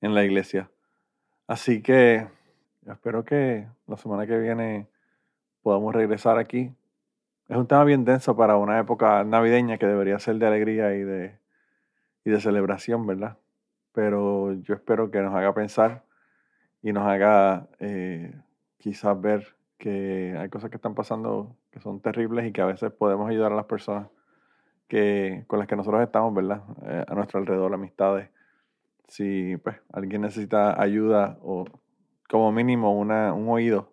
en 0.00 0.14
la 0.14 0.24
iglesia. 0.24 0.70
Así 1.46 1.80
que 1.80 2.26
espero 2.86 3.24
que 3.24 3.66
la 3.86 3.96
semana 3.96 4.26
que 4.26 4.38
viene 4.38 4.88
podamos 5.62 5.94
regresar 5.94 6.38
aquí. 6.38 6.72
Es 7.48 7.56
un 7.56 7.66
tema 7.66 7.84
bien 7.84 8.04
denso 8.04 8.36
para 8.36 8.56
una 8.56 8.78
época 8.78 9.24
navideña 9.24 9.78
que 9.78 9.86
debería 9.86 10.18
ser 10.18 10.36
de 10.36 10.46
alegría 10.46 10.94
y 10.94 11.02
de, 11.02 11.38
y 12.24 12.30
de 12.30 12.40
celebración, 12.40 13.06
¿verdad? 13.06 13.38
Pero 13.92 14.52
yo 14.54 14.74
espero 14.74 15.10
que 15.10 15.20
nos 15.20 15.34
haga 15.34 15.54
pensar 15.54 16.04
y 16.82 16.92
nos 16.92 17.06
haga 17.06 17.68
eh, 17.78 18.34
quizás 18.78 19.18
ver 19.20 19.54
que 19.84 20.34
hay 20.38 20.48
cosas 20.48 20.70
que 20.70 20.76
están 20.76 20.94
pasando 20.94 21.58
que 21.70 21.78
son 21.78 22.00
terribles 22.00 22.46
y 22.46 22.52
que 22.52 22.62
a 22.62 22.64
veces 22.64 22.90
podemos 22.90 23.28
ayudar 23.28 23.52
a 23.52 23.54
las 23.54 23.66
personas 23.66 24.08
que, 24.88 25.44
con 25.46 25.58
las 25.58 25.68
que 25.68 25.76
nosotros 25.76 26.02
estamos, 26.02 26.32
¿verdad? 26.32 26.62
Eh, 26.86 27.04
a 27.06 27.14
nuestro 27.14 27.38
alrededor, 27.38 27.74
amistades. 27.74 28.30
Si 29.08 29.58
pues, 29.58 29.76
alguien 29.92 30.22
necesita 30.22 30.80
ayuda 30.80 31.36
o 31.42 31.66
como 32.30 32.50
mínimo 32.50 32.98
una, 32.98 33.34
un 33.34 33.46
oído, 33.50 33.92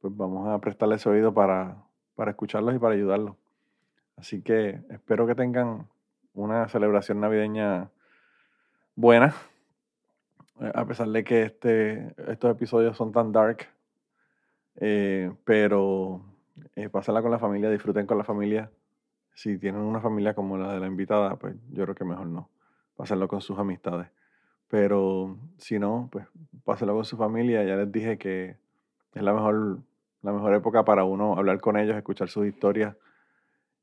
pues 0.00 0.16
vamos 0.16 0.48
a 0.48 0.58
prestarle 0.62 0.94
ese 0.94 1.10
oído 1.10 1.34
para, 1.34 1.76
para 2.14 2.30
escucharlos 2.30 2.74
y 2.74 2.78
para 2.78 2.94
ayudarlos. 2.94 3.36
Así 4.16 4.40
que 4.40 4.80
espero 4.88 5.26
que 5.26 5.34
tengan 5.34 5.88
una 6.32 6.68
celebración 6.68 7.20
navideña 7.20 7.90
buena, 8.96 9.34
eh, 10.62 10.72
a 10.74 10.86
pesar 10.86 11.08
de 11.08 11.22
que 11.22 11.42
este, 11.42 12.14
estos 12.28 12.50
episodios 12.50 12.96
son 12.96 13.12
tan 13.12 13.30
dark, 13.30 13.68
eh, 14.80 15.32
pero 15.44 16.22
eh, 16.76 16.88
pásenla 16.88 17.22
con 17.22 17.30
la 17.30 17.38
familia, 17.38 17.70
disfruten 17.70 18.06
con 18.06 18.18
la 18.18 18.24
familia. 18.24 18.70
Si 19.34 19.58
tienen 19.58 19.82
una 19.82 20.00
familia 20.00 20.34
como 20.34 20.58
la 20.58 20.72
de 20.74 20.80
la 20.80 20.86
invitada, 20.86 21.36
pues 21.36 21.54
yo 21.70 21.84
creo 21.84 21.94
que 21.94 22.04
mejor 22.04 22.26
no. 22.26 22.50
Pásenlo 22.96 23.28
con 23.28 23.40
sus 23.40 23.58
amistades. 23.58 24.08
Pero 24.68 25.36
si 25.58 25.78
no, 25.78 26.08
pues 26.12 26.26
pásenlo 26.64 26.94
con 26.94 27.04
su 27.04 27.16
familia. 27.16 27.64
Ya 27.64 27.76
les 27.76 27.90
dije 27.92 28.18
que 28.18 28.56
es 29.14 29.22
la 29.22 29.32
mejor, 29.32 29.78
la 30.22 30.32
mejor 30.32 30.54
época 30.54 30.84
para 30.84 31.04
uno 31.04 31.36
hablar 31.36 31.60
con 31.60 31.76
ellos, 31.78 31.96
escuchar 31.96 32.28
sus 32.28 32.46
historias 32.46 32.96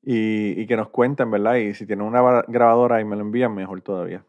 y, 0.03 0.59
y 0.59 0.67
que 0.67 0.77
nos 0.77 0.89
cuenten, 0.89 1.31
¿verdad? 1.31 1.55
Y 1.55 1.73
si 1.73 1.85
tienen 1.85 2.05
una 2.05 2.21
gra- 2.21 2.45
grabadora 2.47 3.01
y 3.01 3.05
me 3.05 3.15
lo 3.15 3.21
envían, 3.23 3.53
mejor 3.55 3.81
todavía. 3.81 4.23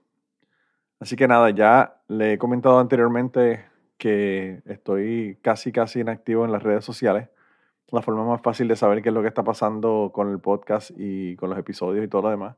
Así 1.01 1.17
que 1.17 1.29
nada, 1.29 1.51
ya 1.51 2.01
le 2.09 2.35
he 2.35 2.39
comentado 2.39 2.79
anteriormente 2.79 3.65
que 3.99 4.63
estoy 4.67 5.39
casi, 5.43 5.73
casi 5.73 6.01
inactivo 6.01 6.45
en 6.45 6.53
las 6.53 6.63
redes 6.63 6.85
sociales. 6.85 7.29
La 7.91 8.03
forma 8.03 8.25
más 8.25 8.43
fácil 8.43 8.69
de 8.69 8.77
saber 8.77 9.03
qué 9.03 9.11
es 9.11 9.15
lo 9.15 9.23
que 9.23 9.29
está 9.29 9.45
pasando 9.45 10.11
con 10.13 10.31
el 10.31 10.41
podcast 10.41 10.91
y 10.97 11.37
con 11.37 11.51
los 11.51 11.59
episodios 11.59 12.05
y 12.05 12.09
todo 12.09 12.23
lo 12.23 12.31
demás 12.31 12.57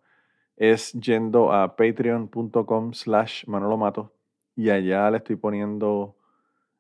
es 0.59 0.93
yendo 0.93 1.53
a 1.53 1.77
patreon.com 1.77 2.93
slash 2.93 3.47
manolomato 3.47 4.13
y 4.57 4.71
allá 4.71 5.11
le 5.11 5.19
estoy 5.19 5.37
poniendo 5.37 6.17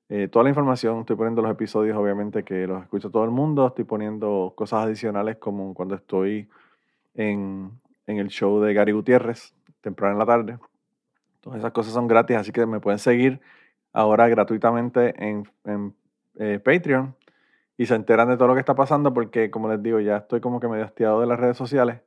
eh, 0.09 0.27
toda 0.27 0.43
la 0.43 0.49
información, 0.49 1.01
estoy 1.01 1.17
poniendo 1.17 1.43
los 1.43 1.51
episodios 1.53 1.97
obviamente 1.97 2.43
que 2.43 2.67
los 2.67 2.83
escucha 2.83 3.09
todo 3.09 3.25
el 3.25 3.31
mundo, 3.31 3.69
estoy 3.69 3.85
poniendo 3.85 4.53
cosas 4.57 4.85
adicionales 4.85 5.37
como 5.37 5.75
cuando 5.75 5.95
estoy 5.95 6.49
en, 7.15 7.71
en 8.07 8.19
el 8.19 8.29
show 8.29 8.61
de 8.61 8.75
Gary 8.75 8.93
Gutiérrez, 8.93 9.55
temprano 9.81 10.15
en 10.15 10.19
la 10.19 10.27
tarde. 10.27 10.59
Todas 11.41 11.61
esas 11.61 11.71
cosas 11.71 11.93
son 11.93 12.09
gratis, 12.09 12.37
así 12.37 12.51
que 12.51 12.67
me 12.67 12.81
pueden 12.81 12.99
seguir 12.99 13.41
ahora 13.93 14.29
gratuitamente 14.29 15.15
en, 15.25 15.49
en 15.65 15.95
eh, 16.37 16.61
Patreon 16.65 17.15
y 17.77 17.87
se 17.87 17.95
enteran 17.95 18.29
de 18.29 18.37
todo 18.37 18.49
lo 18.49 18.55
que 18.55 18.61
está 18.61 18.75
pasando 18.75 19.15
porque, 19.15 19.51
como 19.51 19.69
les 19.69 19.83
digo, 19.83 20.01
ya 20.01 20.19
estoy 20.19 20.41
como 20.41 20.61
que 20.61 20.69
medio 20.69 20.85
hastiado 20.85 21.21
de 21.21 21.27
las 21.27 21.39
redes 21.39 21.57
sociales 21.57 22.01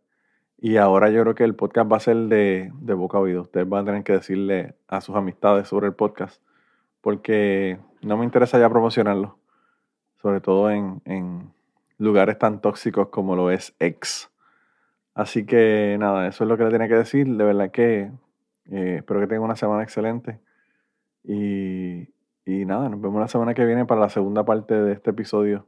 y 0.57 0.77
ahora 0.77 1.09
yo 1.09 1.21
creo 1.23 1.35
que 1.35 1.43
el 1.43 1.55
podcast 1.55 1.91
va 1.91 1.97
a 1.97 2.01
ser 2.01 2.15
de, 2.15 2.71
de 2.75 2.93
boca 2.93 3.17
a 3.17 3.21
oído. 3.21 3.41
Ustedes 3.41 3.67
van 3.67 3.81
a 3.81 3.85
tener 3.85 4.03
que 4.03 4.13
decirle 4.13 4.75
a 4.87 5.01
sus 5.01 5.15
amistades 5.15 5.67
sobre 5.67 5.87
el 5.87 5.93
podcast 5.93 6.41
porque 7.01 7.79
no 8.03 8.15
me 8.15 8.25
interesa 8.25 8.59
ya 8.59 8.69
promocionarlo, 8.69 9.39
sobre 10.21 10.39
todo 10.39 10.69
en, 10.69 11.01
en 11.05 11.51
lugares 11.97 12.37
tan 12.37 12.61
tóxicos 12.61 13.07
como 13.09 13.35
lo 13.35 13.49
es 13.49 13.75
X. 13.79 14.29
Así 15.15 15.45
que 15.45 15.97
nada, 15.99 16.27
eso 16.27 16.43
es 16.43 16.47
lo 16.47 16.57
que 16.57 16.63
le 16.63 16.71
tenía 16.71 16.87
que 16.87 16.95
decir. 16.95 17.27
De 17.27 17.43
verdad 17.43 17.71
que 17.71 18.11
eh, 18.71 18.95
espero 18.97 19.19
que 19.19 19.27
tengan 19.27 19.43
una 19.43 19.55
semana 19.55 19.83
excelente. 19.83 20.39
Y, 21.23 22.09
y 22.45 22.65
nada, 22.65 22.89
nos 22.89 23.01
vemos 23.01 23.19
la 23.19 23.27
semana 23.27 23.53
que 23.53 23.65
viene 23.65 23.85
para 23.85 24.01
la 24.01 24.09
segunda 24.09 24.43
parte 24.43 24.73
de 24.73 24.93
este 24.93 25.11
episodio. 25.11 25.65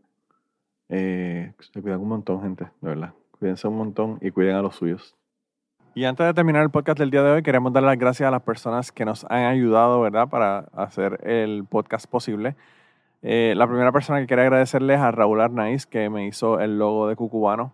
Eh, 0.89 1.53
se 1.59 1.81
cuidan 1.81 2.01
un 2.01 2.09
montón, 2.09 2.41
gente, 2.41 2.65
de 2.81 2.89
verdad. 2.89 3.13
Cuídense 3.39 3.67
un 3.67 3.77
montón 3.77 4.19
y 4.21 4.31
cuiden 4.31 4.55
a 4.55 4.61
los 4.61 4.75
suyos. 4.75 5.15
Y 5.95 6.05
antes 6.05 6.25
de 6.25 6.33
terminar 6.33 6.63
el 6.63 6.71
podcast 6.71 6.97
del 6.97 7.11
día 7.11 7.21
de 7.21 7.31
hoy, 7.31 7.43
queremos 7.43 7.71
dar 7.71 7.83
las 7.83 7.97
gracias 7.97 8.27
a 8.27 8.31
las 8.31 8.41
personas 8.41 8.91
que 8.91 9.05
nos 9.05 9.25
han 9.25 9.45
ayudado, 9.45 10.01
¿verdad?, 10.01 10.27
para 10.27 10.59
hacer 10.73 11.19
el 11.23 11.65
podcast 11.65 12.07
posible. 12.07 12.55
Eh, 13.21 13.53
la 13.55 13.67
primera 13.67 13.91
persona 13.91 14.19
que 14.19 14.27
quería 14.27 14.45
agradecerles 14.45 14.99
a 14.99 15.11
Raúl 15.11 15.39
Arnaiz, 15.39 15.85
que 15.85 16.09
me 16.09 16.25
hizo 16.25 16.59
el 16.59 16.79
logo 16.79 17.07
de 17.07 17.15
Cucubano. 17.15 17.73